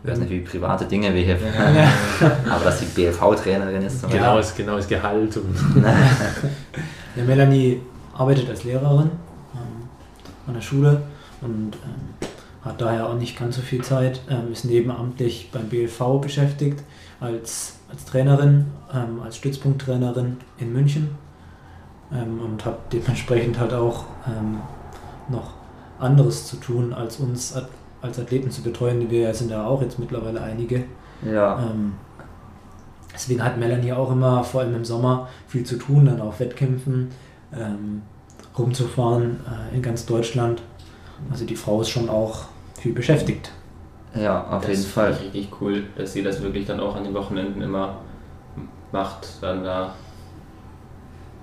Ich 0.05 0.11
weiß 0.11 0.19
nicht, 0.19 0.31
wie 0.31 0.41
private 0.41 0.85
Dinge 0.87 1.15
wir 1.15 1.23
hier. 1.23 1.37
Ja. 1.37 1.93
Aber 2.51 2.65
dass 2.65 2.81
sie 2.81 2.87
BLV-Trainerin 2.87 3.83
ist. 3.83 4.01
zum 4.01 4.11
Ja. 4.11 4.17
Genaues, 4.17 4.55
genaues 4.55 4.89
Gehalt 4.89 5.37
und 5.37 5.57
Ja, 7.15 7.25
Melanie 7.25 7.81
arbeitet 8.15 8.49
als 8.49 8.65
Lehrerin 8.65 9.11
ähm, 9.55 9.89
an 10.47 10.55
der 10.55 10.61
Schule 10.61 11.03
und 11.41 11.73
ähm, 11.75 12.29
hat 12.65 12.81
daher 12.81 13.09
auch 13.09 13.17
nicht 13.17 13.39
ganz 13.39 13.57
so 13.57 13.63
viel 13.63 13.83
Zeit, 13.83 14.21
ähm, 14.31 14.53
ist 14.53 14.65
nebenamtlich 14.65 15.51
beim 15.53 15.69
BLV 15.69 16.21
beschäftigt 16.21 16.83
als, 17.21 17.75
als 17.91 18.05
Trainerin, 18.05 18.67
ähm, 18.95 19.21
als 19.23 19.37
Stützpunkttrainerin 19.37 20.39
in 20.59 20.73
München 20.73 21.11
ähm, 22.13 22.41
und 22.41 22.65
hat 22.65 22.93
dementsprechend 22.93 23.59
halt 23.59 23.75
auch 23.75 24.05
ähm, 24.27 24.61
noch 25.29 25.55
anderes 25.99 26.47
zu 26.47 26.57
tun, 26.57 26.93
als 26.93 27.19
uns 27.19 27.55
als 28.03 28.19
Athleten 28.19 28.51
zu 28.51 28.63
betreuen. 28.63 29.09
Wir 29.11 29.33
sind 29.33 29.51
da 29.51 29.65
auch 29.67 29.81
jetzt 29.81 29.99
mittlerweile 29.99 30.43
einige. 30.43 30.85
Ja. 31.25 31.59
Ähm, 31.61 31.95
deswegen 33.15 33.43
hat 33.43 33.57
Melanie 33.57 33.93
auch 33.93 34.11
immer, 34.11 34.43
vor 34.45 34.63
allem 34.63 34.75
im 34.75 34.85
Sommer, 34.85 35.29
viel 35.47 35.65
zu 35.65 35.77
tun, 35.77 36.07
dann 36.07 36.21
auf 36.21 36.41
Wettkämpfen 36.41 37.11
ähm, 37.57 38.03
rumzufahren 38.59 39.41
äh, 39.47 39.75
in 39.77 39.83
ganz 39.83 40.05
Deutschland. 40.05 40.63
Also 41.31 41.45
die 41.45 41.57
Frau 41.57 41.81
ist 41.81 41.91
schon 41.91 42.09
auch 42.11 42.47
viel 42.79 42.93
beschäftigt. 42.93 43.53
Ja, 44.15 44.45
auf 44.49 44.67
das 44.67 44.71
jeden 44.71 44.83
finde 44.83 44.93
Fall. 44.93 45.13
ich 45.13 45.21
richtig 45.23 45.49
cool, 45.61 45.85
dass 45.97 46.13
sie 46.13 46.23
das 46.23 46.43
wirklich 46.43 46.67
dann 46.67 46.81
auch 46.81 46.97
an 46.97 47.05
den 47.05 47.15
Wochenenden 47.15 47.63
immer 47.63 47.97
macht, 48.91 49.27
dann 49.41 49.65
da 49.65 49.95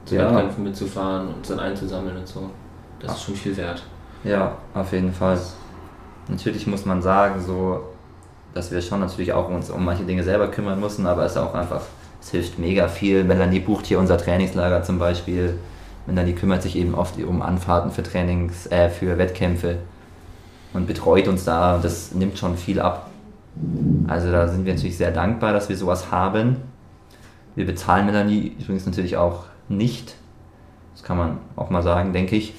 zu 0.06 0.16
Ja. 0.16 0.26
Wettkämpfen 0.26 0.64
mitzufahren 0.66 1.28
und 1.34 1.50
dann 1.50 1.60
einzusammeln 1.60 2.18
und 2.18 2.28
so. 2.28 2.50
Das 3.00 3.14
ist 3.14 3.24
schon 3.24 3.36
viel 3.36 3.56
wert. 3.58 3.82
Ja, 4.24 4.58
auf 4.74 4.92
jeden 4.92 5.14
Fall. 5.14 5.40
Natürlich 6.30 6.68
muss 6.68 6.86
man 6.86 7.02
sagen, 7.02 7.42
so, 7.42 7.82
dass 8.54 8.72
wir 8.72 8.82
schon 8.82 9.00
natürlich 9.00 9.34
auch 9.34 9.50
uns 9.50 9.70
um 9.70 9.84
manche 9.84 10.04
Dinge 10.04 10.24
selber 10.24 10.48
kümmern 10.50 10.80
müssen, 10.80 11.06
aber 11.08 11.26
es 11.26 11.34
ist 11.34 11.38
auch 11.38 11.54
einfach, 11.56 11.82
es 12.22 12.32
hilft 12.32 12.60
mega 12.60 12.88
viel. 12.88 13.24
Melanie 13.24 13.60
bucht 13.60 13.88
hier 13.88 14.00
unser 14.00 14.18
Trainingslager 14.18 14.84
zum 14.84 15.00
Beispiel. 15.00 15.58
Melanie 16.06 16.34
kümmert 16.34 16.62
sich 16.62 16.76
eben 16.76 16.96
oft 16.96 17.22
um 17.22 17.42
Anfahrten 17.42 17.92
für 17.92 18.04
Trainings, 18.04 18.68
äh, 18.68 18.90
für 18.90 19.18
Wettkämpfe 19.18 19.78
und 20.74 20.88
betreut 20.88 21.28
uns 21.28 21.46
da 21.46 21.76
und 21.76 21.84
das 21.84 22.14
nimmt 22.14 22.38
schon 22.38 22.58
viel 22.58 22.80
ab. 22.80 23.10
Also 24.08 24.32
da 24.32 24.48
sind 24.48 24.66
wir 24.66 24.74
natürlich 24.74 24.98
sehr 24.98 25.12
dankbar, 25.12 25.54
dass 25.54 25.70
wir 25.70 25.76
sowas 25.76 26.12
haben. 26.12 26.58
Wir 27.56 27.66
bezahlen 27.66 28.06
Melanie 28.06 28.56
übrigens 28.60 28.86
natürlich 28.86 29.18
auch 29.18 29.46
nicht. 29.68 30.16
Das 30.94 31.04
kann 31.04 31.18
man 31.18 31.38
auch 31.56 31.70
mal 31.70 31.84
sagen, 31.84 32.14
denke 32.14 32.36
ich. 32.36 32.54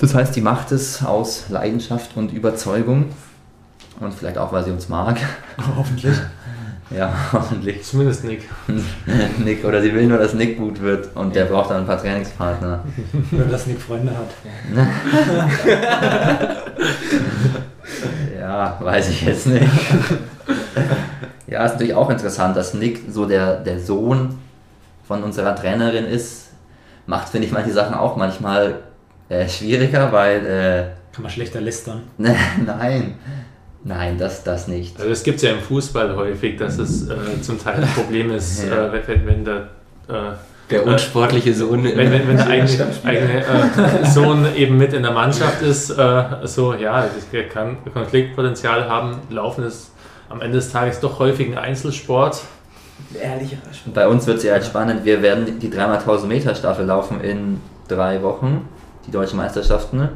Das 0.00 0.14
heißt, 0.14 0.36
die 0.36 0.40
macht 0.40 0.72
es 0.72 1.04
aus 1.04 1.48
Leidenschaft 1.48 2.16
und 2.16 2.32
Überzeugung 2.32 3.06
und 4.00 4.14
vielleicht 4.14 4.38
auch, 4.38 4.52
weil 4.52 4.64
sie 4.64 4.70
uns 4.70 4.88
mag. 4.88 5.18
Hoffentlich. 5.76 6.16
Ja, 6.90 7.12
hoffentlich. 7.32 7.84
Zumindest 7.84 8.24
Nick. 8.24 8.48
Nick, 9.44 9.62
oder 9.62 9.82
sie 9.82 9.92
will 9.92 10.06
nur, 10.06 10.16
dass 10.16 10.32
Nick 10.32 10.56
gut 10.56 10.80
wird 10.80 11.14
und 11.14 11.36
der 11.36 11.44
braucht 11.44 11.70
dann 11.70 11.82
ein 11.82 11.86
paar 11.86 12.00
Trainingspartner. 12.00 12.82
Nur, 13.30 13.44
dass 13.50 13.66
Nick 13.66 13.78
Freunde 13.78 14.12
hat. 14.12 14.30
Ja, 18.40 18.78
weiß 18.80 19.10
ich 19.10 19.22
jetzt 19.22 19.48
nicht. 19.48 19.68
Ja, 21.46 21.64
ist 21.64 21.72
natürlich 21.72 21.94
auch 21.94 22.08
interessant, 22.08 22.56
dass 22.56 22.72
Nick 22.72 23.02
so 23.10 23.26
der, 23.26 23.56
der 23.56 23.80
Sohn 23.80 24.38
von 25.06 25.22
unserer 25.22 25.56
Trainerin 25.56 26.06
ist. 26.06 26.48
Macht, 27.06 27.28
finde 27.28 27.46
ich, 27.46 27.52
manche 27.52 27.72
Sachen 27.72 27.94
auch 27.94 28.16
manchmal 28.16 28.82
äh, 29.28 29.48
schwieriger, 29.48 30.12
weil. 30.12 30.46
Äh, 30.46 31.14
Kann 31.14 31.22
man 31.22 31.30
schlechter 31.30 31.60
lästern. 31.60 32.02
nein, 32.18 33.14
nein, 33.84 34.18
das, 34.18 34.44
das 34.44 34.68
nicht. 34.68 34.98
Also 34.98 35.10
es 35.10 35.22
gibt 35.22 35.42
ja 35.42 35.50
im 35.52 35.60
Fußball 35.60 36.14
häufig, 36.16 36.56
dass 36.58 36.78
es 36.78 37.08
äh, 37.08 37.14
zum 37.42 37.62
Teil 37.62 37.82
ein 37.82 37.88
Problem 37.88 38.30
ist, 38.30 38.64
Ja. 38.68 38.86
äh, 38.92 39.02
wenn, 39.06 39.26
wenn 39.26 39.44
der 39.44 39.56
äh, 40.08 40.34
Der 40.70 40.86
unsportliche 40.86 41.54
Sohn. 41.54 41.82
wenn, 41.84 41.96
wenn, 41.96 42.28
wenn 42.28 42.36
der 42.36 42.46
eigene, 42.46 42.86
eigene 43.04 43.44
äh, 43.44 44.04
Sohn 44.10 44.46
eben 44.54 44.76
mit 44.76 44.92
in 44.92 45.02
der 45.02 45.12
Mannschaft 45.12 45.62
ist, 45.62 45.90
äh, 45.90 46.24
so 46.44 46.74
ja, 46.74 47.02
das 47.02 47.26
kann 47.52 47.78
Konfliktpotenzial 47.92 48.88
haben. 48.88 49.18
Laufen 49.30 49.64
ist 49.64 49.92
am 50.28 50.40
Ende 50.42 50.56
des 50.58 50.70
Tages 50.70 51.00
doch 51.00 51.18
häufig 51.18 51.48
ein 51.48 51.58
Einzelsport. 51.58 52.42
Ehrlicher 53.20 53.56
Bei 53.94 54.08
uns 54.08 54.26
wird 54.26 54.38
es 54.38 54.42
ja 54.44 54.52
halt 54.54 54.64
spannend. 54.66 55.04
Wir 55.04 55.22
werden 55.22 55.58
die 55.60 55.68
3x1000 55.70 56.26
Meter 56.26 56.54
Staffel 56.54 56.84
laufen 56.84 57.20
in 57.22 57.60
drei 57.86 58.22
Wochen, 58.22 58.68
die 59.08 59.12
deutschen 59.12 59.38
Meisterschaften. 59.38 60.08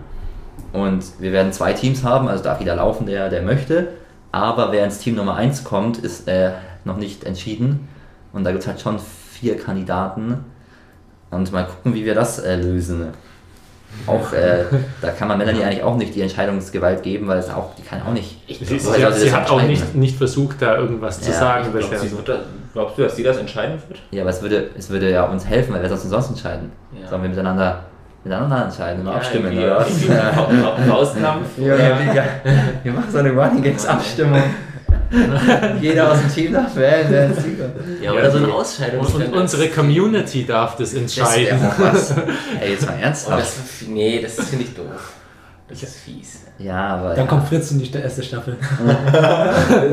Und 0.73 1.03
wir 1.19 1.33
werden 1.33 1.53
zwei 1.53 1.73
Teams 1.73 2.05
haben, 2.05 2.29
also 2.29 2.45
darf 2.45 2.61
jeder 2.61 2.77
laufen, 2.77 3.07
der, 3.07 3.29
der 3.29 3.43
möchte. 3.43 3.89
Aber 4.31 4.71
wer 4.73 4.85
ins 4.85 4.99
Team 4.99 5.17
Nummer 5.17 5.35
1 5.35 5.65
kommt, 5.65 5.99
ist 5.99 6.29
äh, 6.29 6.53
noch 6.85 6.97
nicht 6.97 7.25
entschieden. 7.25 7.89
Und 8.33 8.45
da 8.45 8.51
gibt 8.51 8.63
es 8.63 8.69
halt 8.69 8.81
schon 8.81 8.99
vier 8.99 9.57
Kandidaten. 9.59 10.45
Und 11.31 11.53
mal 11.53 11.65
gucken, 11.67 11.95
wie 11.95 12.05
wir 12.05 12.15
das 12.15 12.39
äh, 12.39 12.57
lösen. 12.57 13.09
Auch 14.07 14.33
äh, 14.33 14.65
da 15.03 15.11
kann 15.11 15.29
man 15.29 15.37
Melanie 15.37 15.65
eigentlich 15.65 15.83
auch 15.83 15.97
nicht 15.97 16.15
die 16.15 16.23
Entscheidungsgewalt 16.23 17.03
geben, 17.03 17.29
weil 17.29 17.39
es 17.39 17.51
auch, 17.51 17.75
die 17.75 17.83
kann 17.83 18.01
auch 18.03 18.13
nicht. 18.13 18.39
Sie, 18.49 18.83
Woher 18.85 18.99
sie, 18.99 19.05
hat, 19.05 19.15
sie 19.15 19.21
sie 19.29 19.33
hat 19.35 19.51
auch 19.51 19.61
nicht, 19.63 19.95
nicht 19.95 20.17
versucht, 20.17 20.63
da 20.63 20.79
irgendwas 20.79 21.21
zu 21.21 21.31
Ja, 21.31 21.37
sagen. 21.39 21.69
Glaubst, 21.71 21.91
bisher. 21.91 22.09
sie 22.09 22.17
wird 22.17 22.29
das, 22.29 22.39
glaubst 22.73 22.97
du, 22.99 23.03
dass 23.03 23.17
sie 23.17 23.23
das 23.23 23.37
entscheiden 23.37 23.79
wird? 23.89 24.01
Ja, 24.11 24.23
aber 24.23 24.31
es 24.31 24.41
würde, 24.41 24.71
es 24.79 24.89
würde 24.89 25.11
ja 25.11 25.25
uns 25.25 25.45
helfen, 25.45 25.75
weil 25.75 25.83
wer 25.83 25.89
soll 25.91 25.99
es 25.99 26.05
sonst 26.05 26.31
entscheiden? 26.31 26.73
Ja. 26.99 27.07
Sollen 27.09 27.23
wir 27.23 27.29
miteinander, 27.29 27.85
miteinander 28.25 28.65
entscheiden 28.65 29.07
und 29.07 29.13
abstimmen, 29.15 29.57
oder 29.57 29.79
was? 29.79 29.89
Rauskampf. 30.91 31.49
Ja, 31.59 31.75
mega. 32.07 32.25
Wir 32.83 32.93
machen 32.93 33.11
so 33.11 33.19
eine 33.19 33.31
Running 33.31 33.63
Games 33.63 33.87
Abstimmung. 33.87 34.43
Jeder 35.81 36.11
aus 36.13 36.21
dem 36.21 36.33
Team 36.33 36.53
darf 36.55 36.75
wählen, 36.77 37.07
wer 37.11 37.25
ein 37.25 37.35
Sieger. 37.35 37.71
Ja, 38.01 38.13
oder 38.13 38.31
so 38.31 38.39
ein 38.39 38.45
Und, 38.45 38.53
Ausscheidungsrennen. 38.53 39.29
und 39.33 39.41
unsere 39.41 39.69
Community 39.69 40.47
darf 40.47 40.77
das 40.77 40.93
Das 40.93 41.01
entscheiden. 41.01 41.59
was. 41.79 42.11
Ey, 42.61 42.71
jetzt 42.73 42.87
mal 42.87 42.95
Oh, 42.99 43.03
ernsthaft. 43.03 43.41
das, 43.43 43.57
nee, 43.89 44.21
das 44.23 44.49
finde 44.49 44.65
ich 44.65 44.75
doof. 44.75 45.13
Das 45.69 45.83
ist 45.83 45.97
fies. 45.99 46.41
Ja, 46.59 46.89
aber. 46.97 47.09
Dann 47.11 47.19
ja. 47.19 47.27
kommt 47.27 47.49
Fritz 47.49 47.71
in 47.73 47.79
die 47.81 47.91
erste 47.93 48.23
Staffel. 48.23 48.57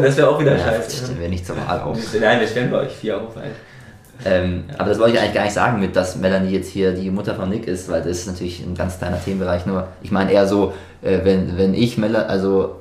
Das 0.02 0.18
wäre 0.18 0.30
auch 0.30 0.40
wieder 0.40 0.58
Ja, 0.58 0.66
scheiße. 0.66 1.06
stellen 1.06 1.20
wir 1.20 1.30
nicht 1.30 1.46
zur 1.46 1.56
Wahl 1.58 1.80
auf. 1.82 1.98
Nein, 2.20 2.40
wir 2.40 2.48
stellen 2.48 2.70
bei 2.72 2.78
euch 2.80 2.92
vier 2.96 3.18
auf 3.18 3.36
ein. 3.38 3.52
Ähm, 4.26 4.66
aber 4.78 4.90
das 4.90 5.00
wollte 5.00 5.16
ich 5.16 5.22
eigentlich 5.22 5.34
gar 5.34 5.44
nicht 5.44 5.54
sagen, 5.54 5.80
mit 5.80 5.96
dass 5.96 6.18
Melanie 6.18 6.52
jetzt 6.52 6.70
hier 6.70 6.92
die 6.92 7.10
Mutter 7.10 7.36
von 7.36 7.50
Nick 7.50 7.68
ist, 7.68 7.90
weil 7.90 8.02
das 8.02 8.12
ist 8.12 8.28
natürlich 8.28 8.62
ein 8.62 8.76
ganz 8.76 8.98
kleiner 8.98 9.24
Themenbereich. 9.24 9.66
Nur, 9.66 9.88
ich 10.02 10.12
meine 10.12 10.32
eher 10.32 10.48
so, 10.48 10.74
äh, 11.02 11.20
wenn, 11.24 11.58
wenn 11.58 11.74
ich 11.74 11.98
Melanie, 11.98 12.28
also 12.28 12.76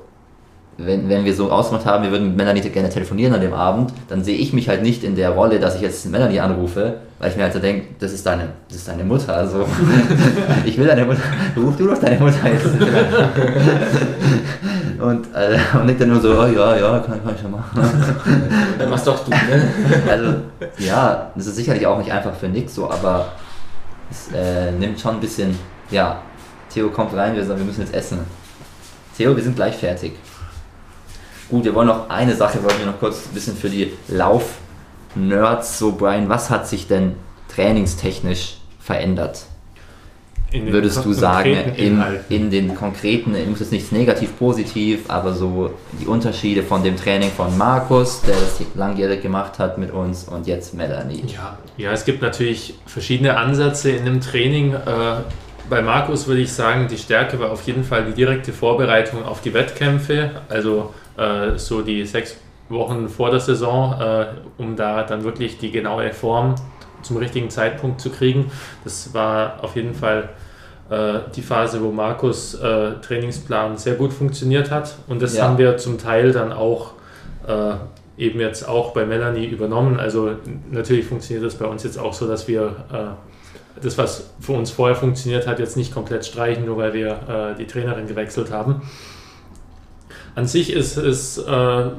wenn, 0.77 1.09
wenn 1.09 1.25
wir 1.25 1.33
so 1.33 1.51
ausgemacht 1.51 1.85
haben, 1.85 2.03
wir 2.03 2.11
würden 2.11 2.29
mit 2.29 2.37
Melanie 2.37 2.61
gerne 2.61 2.89
telefonieren 2.89 3.33
an 3.33 3.41
dem 3.41 3.53
Abend, 3.53 3.91
dann 4.07 4.23
sehe 4.23 4.37
ich 4.37 4.53
mich 4.53 4.69
halt 4.69 4.81
nicht 4.81 5.03
in 5.03 5.15
der 5.15 5.31
Rolle, 5.31 5.59
dass 5.59 5.75
ich 5.75 5.81
jetzt 5.81 6.09
Melanie 6.09 6.39
anrufe, 6.39 6.95
weil 7.19 7.29
ich 7.29 7.35
mir 7.35 7.43
halt 7.43 7.53
so 7.53 7.59
denke, 7.59 7.87
das 7.99 8.13
ist 8.13 8.25
deine, 8.25 8.49
das 8.69 8.77
ist 8.77 8.87
deine 8.87 9.03
Mutter. 9.03 9.35
Also 9.35 9.65
ich 10.65 10.77
will 10.77 10.87
deine 10.87 11.05
Mutter, 11.05 11.21
ruf 11.57 11.75
du 11.77 11.87
doch 11.87 11.99
deine 11.99 12.19
Mutter 12.19 12.49
jetzt. 12.49 12.65
und, 14.99 15.27
äh, 15.33 15.57
und 15.77 15.85
Nick 15.85 15.99
dann 15.99 16.09
nur 16.09 16.21
so, 16.21 16.31
oh, 16.31 16.45
ja, 16.45 16.75
ja, 16.75 16.99
kann, 16.99 17.23
kann 17.23 17.35
ich 17.35 17.41
schon 17.41 17.51
machen. 17.51 17.79
Dann 18.77 18.89
machst 18.89 19.07
doch 19.07 19.23
du, 19.23 19.31
ne? 19.31 19.71
Also, 20.09 20.35
ja, 20.77 21.31
das 21.35 21.47
ist 21.47 21.55
sicherlich 21.55 21.85
auch 21.87 21.97
nicht 21.97 22.11
einfach 22.11 22.35
für 22.35 22.47
Nick 22.47 22.69
so, 22.69 22.89
aber 22.89 23.31
es 24.11 24.29
äh, 24.33 24.71
nimmt 24.71 24.99
schon 24.99 25.15
ein 25.15 25.21
bisschen, 25.21 25.57
ja, 25.89 26.21
Theo 26.73 26.89
kommt 26.89 27.15
rein, 27.15 27.35
wir 27.35 27.45
sagen, 27.45 27.59
wir 27.59 27.65
müssen 27.65 27.81
jetzt 27.81 27.93
essen. 27.93 28.19
Theo, 29.17 29.35
wir 29.35 29.43
sind 29.43 29.55
gleich 29.55 29.75
fertig. 29.75 30.13
Gut, 31.49 31.63
wir 31.63 31.73
wollen 31.73 31.87
noch 31.87 32.09
eine 32.09 32.35
Sache, 32.35 32.63
wollen 32.63 32.77
wir 32.77 32.85
noch 32.85 32.99
kurz 32.99 33.25
ein 33.25 33.33
bisschen 33.33 33.55
für 33.57 33.69
die 33.69 33.93
Lauf-Nerds, 34.07 35.79
so 35.79 35.93
Brian, 35.93 36.29
was 36.29 36.49
hat 36.49 36.67
sich 36.67 36.87
denn 36.87 37.15
trainingstechnisch 37.47 38.57
verändert? 38.79 39.45
In 40.51 40.65
den 40.65 40.73
Würdest 40.73 41.05
du 41.05 41.13
sagen, 41.13 41.55
in, 41.75 42.03
in 42.29 42.49
den 42.49 42.73
konkreten, 42.73 43.35
ich 43.35 43.47
muss 43.47 43.59
jetzt 43.59 43.71
nicht 43.71 43.91
negativ, 43.91 44.37
positiv, 44.37 45.07
aber 45.07 45.33
so 45.33 45.71
die 46.01 46.07
Unterschiede 46.07 46.63
von 46.63 46.81
dem 46.81 46.97
Training 46.97 47.29
von 47.29 47.55
Markus, 47.55 48.21
der 48.21 48.33
das 48.33 48.59
langjährig 48.73 49.21
gemacht 49.21 49.59
hat 49.59 49.77
mit 49.77 49.91
uns 49.91 50.23
und 50.23 50.47
jetzt 50.47 50.73
Melanie. 50.73 51.23
Ja, 51.27 51.57
ja, 51.77 51.91
es 51.91 52.03
gibt 52.03 52.23
natürlich 52.23 52.73
verschiedene 52.87 53.37
Ansätze 53.37 53.91
in 53.91 54.05
dem 54.05 54.21
Training. 54.21 54.73
Äh, 54.73 54.77
bei 55.69 55.83
Markus 55.83 56.25
würde 56.25 56.41
ich 56.41 56.51
sagen, 56.51 56.87
die 56.89 56.97
Stärke 56.97 57.39
war 57.39 57.51
auf 57.51 57.67
jeden 57.67 57.83
Fall 57.83 58.05
die 58.05 58.13
direkte 58.13 58.51
Vorbereitung 58.51 59.23
auf 59.23 59.41
die 59.41 59.53
Wettkämpfe, 59.53 60.31
also 60.49 60.95
äh, 61.15 61.57
so 61.59 61.81
die 61.83 62.05
sechs 62.07 62.35
Wochen 62.69 63.07
vor 63.07 63.29
der 63.29 63.39
Saison, 63.39 63.99
äh, 63.99 64.25
um 64.57 64.75
da 64.75 65.03
dann 65.03 65.23
wirklich 65.23 65.59
die 65.59 65.69
genaue 65.69 66.11
Form 66.11 66.55
zum 67.01 67.17
richtigen 67.17 67.49
Zeitpunkt 67.49 68.01
zu 68.01 68.09
kriegen. 68.09 68.51
Das 68.83 69.13
war 69.13 69.63
auf 69.63 69.75
jeden 69.75 69.93
Fall 69.93 70.29
äh, 70.89 71.19
die 71.35 71.41
Phase, 71.41 71.81
wo 71.83 71.91
Markus 71.91 72.55
äh, 72.55 72.93
Trainingsplan 73.01 73.77
sehr 73.77 73.95
gut 73.95 74.13
funktioniert 74.13 74.71
hat 74.71 74.95
und 75.07 75.21
das 75.21 75.35
Ja. 75.35 75.43
haben 75.45 75.57
wir 75.57 75.77
zum 75.77 75.97
Teil 75.97 76.31
dann 76.31 76.51
auch 76.51 76.93
äh, 77.47 77.73
eben 78.17 78.39
jetzt 78.39 78.67
auch 78.67 78.91
bei 78.91 79.05
Melanie 79.05 79.45
übernommen. 79.45 79.99
Also 79.99 80.31
natürlich 80.71 81.05
funktioniert 81.05 81.45
das 81.45 81.55
bei 81.55 81.65
uns 81.65 81.83
jetzt 81.83 81.97
auch 81.97 82.13
so, 82.13 82.27
dass 82.27 82.47
wir 82.47 82.75
äh, 82.91 83.81
das, 83.81 83.97
was 83.97 84.31
für 84.41 84.51
uns 84.53 84.71
vorher 84.71 84.95
funktioniert 84.95 85.47
hat, 85.47 85.59
jetzt 85.59 85.77
nicht 85.77 85.93
komplett 85.93 86.25
streichen, 86.25 86.65
nur 86.65 86.77
weil 86.77 86.93
wir 86.93 87.53
äh, 87.53 87.57
die 87.57 87.65
Trainerin 87.65 88.07
gewechselt 88.07 88.51
haben. 88.51 88.81
An 90.39 90.47
sich 90.47 90.71
ist 90.71 90.95
es 90.95 91.37
äh, 91.37 91.41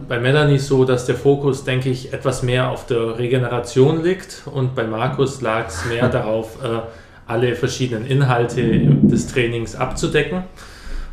bei 0.08 0.18
Melanie 0.18 0.56
so, 0.56 0.86
dass 0.86 1.04
der 1.04 1.14
Fokus, 1.14 1.64
denke 1.64 1.90
ich, 1.90 2.14
etwas 2.14 2.42
mehr 2.42 2.70
auf 2.70 2.86
der 2.86 3.18
Regeneration 3.18 4.02
liegt 4.02 4.44
und 4.46 4.74
bei 4.74 4.84
Markus 4.84 5.42
lag 5.42 5.68
es 5.68 5.84
mehr 5.84 6.08
darauf, 6.08 6.56
äh, 6.64 6.78
alle 7.26 7.54
verschiedenen 7.54 8.06
Inhalte 8.06 8.62
des 9.02 9.26
Trainings 9.26 9.76
abzudecken. 9.76 10.44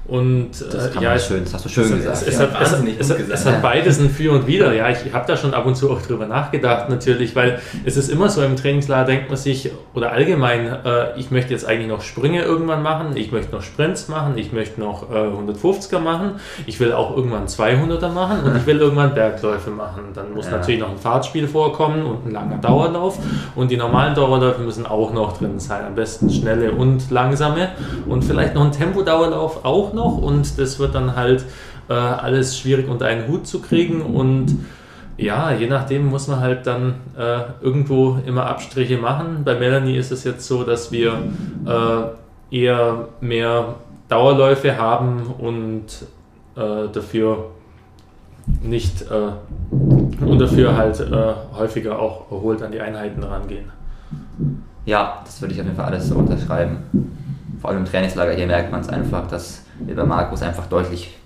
Und 0.07 0.51
Das 0.71 0.95
äh, 0.95 1.01
ja, 1.01 1.19
schön, 1.19 1.43
das 1.43 1.53
hast 1.53 1.65
du 1.65 1.69
schön 1.69 1.83
es, 1.83 1.91
gesagt. 1.97 2.15
Es, 2.21 2.27
es, 2.27 2.33
Ja, 2.39 2.39
hat, 2.51 2.61
es, 2.99 3.09
es, 3.09 3.17
gesagt. 3.27 3.61
beides 3.61 3.99
ein 3.99 4.09
Für 4.09 4.31
und 4.31 4.47
Wider. 4.47 4.73
Ja, 4.73 4.89
ich 4.89 5.11
habe 5.13 5.25
da 5.27 5.35
schon 5.35 5.53
ab 5.53 5.65
und 5.65 5.75
zu 5.75 5.91
auch 5.91 6.01
drüber 6.01 6.25
nachgedacht, 6.27 6.87
natürlich, 6.89 7.35
weil 7.35 7.59
es 7.83 7.97
ist 7.97 8.09
immer 8.09 8.29
so 8.29 8.41
im 8.41 8.55
Trainingslager, 8.55 9.05
denkt 9.05 9.27
man 9.27 9.37
sich, 9.37 9.69
oder 9.93 10.13
allgemein, 10.13 10.65
äh, 10.65 11.17
ich 11.19 11.29
möchte 11.29 11.51
jetzt 11.51 11.67
eigentlich 11.67 11.89
noch 11.89 12.01
Sprünge 12.01 12.41
irgendwann 12.41 12.83
machen, 12.83 13.07
ich 13.17 13.33
möchte 13.33 13.53
noch 13.53 13.61
Sprints 13.61 14.07
machen, 14.07 14.37
ich 14.37 14.53
möchte 14.53 14.79
noch 14.79 15.11
äh, 15.11 15.13
150er 15.13 15.99
machen, 15.99 16.31
ich 16.65 16.79
will 16.79 16.93
auch 16.93 17.15
irgendwann 17.17 17.47
200er 17.47 18.09
machen 18.09 18.39
und 18.45 18.55
ich 18.55 18.65
will 18.65 18.77
irgendwann 18.79 19.13
Bergläufe 19.13 19.71
machen. 19.71 20.03
Dann 20.13 20.33
muss 20.33 20.45
Ja. 20.45 20.51
natürlich 20.53 20.79
noch 20.79 20.89
ein 20.89 20.97
Fahrtspiel 20.97 21.49
vorkommen 21.49 22.03
und 22.05 22.25
ein 22.27 22.31
langer 22.31 22.59
Dauerlauf 22.59 23.19
und 23.55 23.71
die 23.71 23.77
normalen 23.77 24.15
Dauerläufe 24.15 24.61
müssen 24.61 24.85
auch 24.85 25.11
noch 25.11 25.37
drin 25.37 25.59
sein, 25.59 25.83
am 25.85 25.95
besten 25.95 26.29
schnelle 26.29 26.71
und 26.71 27.11
langsame 27.11 27.69
und 28.07 28.23
vielleicht 28.23 28.55
noch 28.55 28.63
ein 28.63 28.71
Tempodauerlauf 28.71 29.65
auch 29.65 29.93
noch 29.97 30.17
und 30.17 30.57
das 30.57 30.79
wird 30.79 30.95
dann 30.95 31.15
halt 31.15 31.43
äh, 31.89 31.93
alles 31.93 32.57
schwierig 32.57 32.87
unter 32.87 33.05
einen 33.05 33.27
Hut 33.27 33.45
zu 33.47 33.61
kriegen 33.61 34.01
und 34.01 34.57
ja, 35.17 35.51
je 35.51 35.67
nachdem 35.67 36.05
muss 36.05 36.27
man 36.27 36.39
halt 36.39 36.67
dann 36.67 36.95
äh, 37.17 37.39
irgendwo 37.61 38.19
immer 38.25 38.45
Abstriche 38.45 38.97
machen. 38.97 39.43
Bei 39.43 39.55
Melanie 39.55 39.97
ist 39.97 40.11
es 40.11 40.23
jetzt 40.23 40.47
so, 40.47 40.63
dass 40.63 40.91
wir 40.91 41.17
äh, 41.65 42.55
eher 42.55 43.07
mehr 43.19 43.75
Dauerläufe 44.09 44.77
haben 44.77 45.23
und 45.39 45.85
äh, 46.55 46.87
dafür 46.93 47.49
nicht 48.61 49.01
äh, 49.01 49.31
und 49.71 50.39
dafür 50.39 50.77
halt 50.77 50.99
äh, 50.99 51.33
häufiger 51.57 51.99
auch 51.99 52.31
erholt 52.31 52.61
an 52.61 52.71
die 52.71 52.79
Einheiten 52.79 53.23
rangehen. 53.23 53.71
Ja, 54.85 55.21
das 55.25 55.41
würde 55.41 55.53
ich 55.53 55.59
auf 55.59 55.65
jeden 55.65 55.75
Fall 55.75 55.87
alles 55.87 56.07
so 56.07 56.15
unterschreiben. 56.15 56.77
Vor 57.59 57.71
allem 57.71 57.79
im 57.79 57.85
Trainingslager 57.85 58.33
hier 58.33 58.47
merkt 58.47 58.71
man 58.71 58.81
es 58.81 58.89
einfach, 58.89 59.27
dass 59.27 59.65
wir 59.79 59.95
bei 59.95 60.05
Markus 60.05 60.41
einfach 60.41 60.67
deutlich 60.67 61.17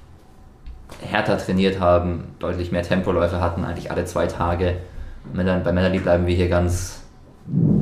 härter 1.02 1.38
trainiert 1.38 1.80
haben, 1.80 2.26
deutlich 2.40 2.72
mehr 2.72 2.84
Tempoläufe 2.84 3.40
hatten, 3.40 3.64
eigentlich 3.64 3.92
alle 3.92 4.06
zwei 4.06 4.28
Tage. 4.28 4.78
Bei 5.34 5.44
Melanie 5.44 6.00
bleiben 6.00 6.26
wir 6.26 6.36
hier 6.36 6.50
ganz 6.50 7.02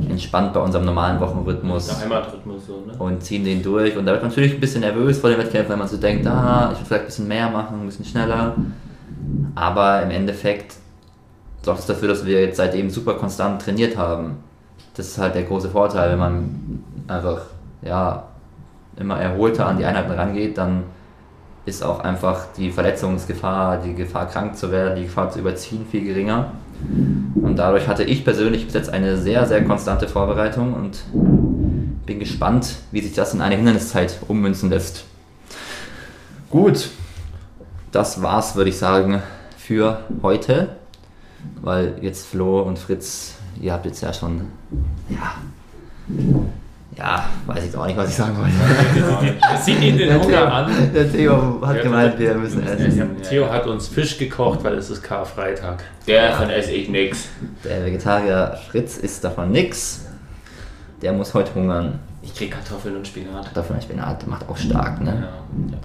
entspannt 0.08 0.52
bei 0.52 0.60
unserem 0.60 0.84
normalen 0.84 1.20
Wochenrhythmus 1.20 1.86
Der 1.88 2.00
Heimatrhythmus 2.00 2.66
so, 2.66 2.84
ne? 2.86 2.94
und 2.98 3.22
ziehen 3.22 3.44
den 3.44 3.62
durch. 3.62 3.96
Und 3.96 4.06
da 4.06 4.12
wird 4.12 4.22
man 4.22 4.30
natürlich 4.30 4.54
ein 4.54 4.60
bisschen 4.60 4.80
nervös 4.80 5.18
vor 5.18 5.30
dem 5.30 5.38
Wettkampf, 5.38 5.68
weil 5.68 5.76
man 5.76 5.88
so 5.88 5.96
denkt, 5.96 6.26
ah, 6.26 6.70
ich 6.72 6.78
will 6.78 6.86
vielleicht 6.86 7.02
ein 7.02 7.06
bisschen 7.06 7.28
mehr 7.28 7.50
machen, 7.50 7.80
ein 7.80 7.86
bisschen 7.86 8.04
schneller. 8.04 8.56
Aber 9.54 10.02
im 10.02 10.10
Endeffekt 10.10 10.76
sorgt 11.62 11.80
es 11.80 11.86
dafür, 11.86 12.08
dass 12.08 12.24
wir 12.24 12.40
jetzt 12.40 12.56
seitdem 12.56 12.90
super 12.90 13.14
konstant 13.14 13.62
trainiert 13.62 13.96
haben. 13.96 14.38
Das 14.94 15.06
ist 15.06 15.18
halt 15.18 15.34
der 15.34 15.44
große 15.44 15.68
Vorteil, 15.68 16.10
wenn 16.12 16.18
man 16.18 16.84
einfach 17.06 17.42
ja, 17.82 18.29
immer 19.00 19.18
erholter 19.18 19.66
an 19.66 19.78
die 19.78 19.84
Einheiten 19.84 20.12
rangeht, 20.12 20.58
dann 20.58 20.84
ist 21.66 21.82
auch 21.82 22.00
einfach 22.00 22.46
die 22.56 22.70
Verletzungsgefahr, 22.70 23.78
die 23.78 23.94
Gefahr 23.94 24.26
krank 24.26 24.56
zu 24.56 24.72
werden, 24.72 24.96
die 24.96 25.04
Gefahr 25.04 25.30
zu 25.30 25.38
überziehen 25.38 25.86
viel 25.90 26.04
geringer. 26.04 26.52
Und 27.34 27.56
dadurch 27.56 27.86
hatte 27.86 28.04
ich 28.04 28.24
persönlich 28.24 28.64
bis 28.64 28.74
jetzt 28.74 28.90
eine 28.90 29.16
sehr, 29.16 29.46
sehr 29.46 29.64
konstante 29.64 30.08
Vorbereitung 30.08 30.74
und 30.74 31.02
bin 32.06 32.18
gespannt, 32.18 32.76
wie 32.90 33.00
sich 33.00 33.12
das 33.12 33.34
in 33.34 33.40
eine 33.40 33.56
Hindernniszeit 33.56 34.18
ummünzen 34.28 34.70
lässt. 34.70 35.04
Gut, 36.50 36.88
das 37.92 38.22
war's, 38.22 38.56
würde 38.56 38.70
ich 38.70 38.78
sagen, 38.78 39.22
für 39.56 40.00
heute. 40.22 40.70
Weil 41.62 41.94
jetzt 42.02 42.26
Flo 42.26 42.60
und 42.62 42.78
Fritz, 42.78 43.34
ihr 43.60 43.72
habt 43.72 43.86
jetzt 43.86 44.02
ja 44.02 44.12
schon, 44.12 44.46
ja, 45.08 45.34
ja, 47.00 47.24
weiß 47.46 47.64
ich 47.64 47.76
auch 47.76 47.86
nicht, 47.86 47.96
was 47.96 48.10
ich 48.10 48.14
sagen 48.14 48.36
wollte. 48.36 49.34
Das 49.40 49.64
sieht 49.64 49.80
ihn 49.82 49.96
den 49.96 50.22
Hunger 50.22 50.52
an. 50.52 50.70
Der 50.94 51.10
Theo 51.10 51.58
hat 51.66 51.76
Ja, 51.76 51.82
gemeint, 51.82 52.18
wir 52.18 52.34
müssen 52.34 52.62
Ja, 52.64 52.72
essen. 52.74 53.16
Theo 53.28 53.50
hat 53.50 53.66
uns 53.66 53.88
Fisch 53.88 54.18
gekocht, 54.18 54.62
weil 54.62 54.74
es 54.74 54.90
ist 54.90 55.02
Karfreitag. 55.02 55.82
Davon 56.06 56.50
esse 56.50 56.72
ich 56.72 56.88
nix. 56.90 57.28
Der 57.64 57.84
Vegetarier 57.86 58.56
Fritz 58.70 58.98
isst 58.98 59.24
davon 59.24 59.50
nix. 59.50 60.06
Der 61.00 61.12
muss 61.14 61.32
heute 61.32 61.54
hungern. 61.54 61.98
Ich 62.22 62.34
krieg 62.34 62.50
Kartoffeln 62.50 62.96
und 62.96 63.06
Spinat. 63.06 63.50
Davon 63.54 63.76
ein 63.76 63.82
Spinat 63.82 64.26
macht 64.26 64.46
auch 64.48 64.56
stark, 64.56 65.00
ne? 65.00 65.28
Ja. 65.72 65.78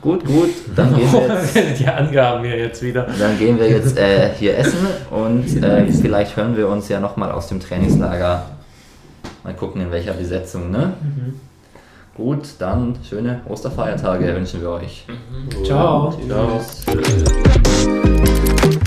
Gut, 0.00 0.24
gut, 0.24 0.48
dann 0.74 0.96
gehen 0.96 1.12
wir 1.12 1.28
jetzt, 1.28 1.78
Die 1.78 1.86
Angaben 1.86 2.42
hier 2.44 2.56
jetzt 2.56 2.80
wieder. 2.82 3.06
dann 3.18 3.38
gehen 3.38 3.58
wir 3.58 3.68
jetzt 3.68 3.98
äh, 3.98 4.30
hier 4.38 4.56
essen 4.56 4.78
und 5.10 5.62
äh, 5.62 5.86
vielleicht 5.92 6.34
hören 6.38 6.56
wir 6.56 6.68
uns 6.68 6.88
ja 6.88 6.98
nochmal 7.00 7.30
aus 7.30 7.48
dem 7.48 7.60
Trainingslager. 7.60 8.46
Mal 9.50 9.56
gucken, 9.56 9.80
in 9.80 9.90
welcher 9.90 10.12
Besetzung, 10.12 10.70
ne? 10.70 10.92
Mhm. 11.02 11.40
Gut, 12.14 12.54
dann 12.60 12.94
schöne 13.02 13.40
Osterfeiertage 13.48 14.32
wünschen 14.36 14.60
wir 14.60 14.70
euch. 14.70 15.04
Mhm. 15.08 15.64
Ciao. 15.64 16.12
Ciao. 16.28 16.60
Ciao. 16.86 18.80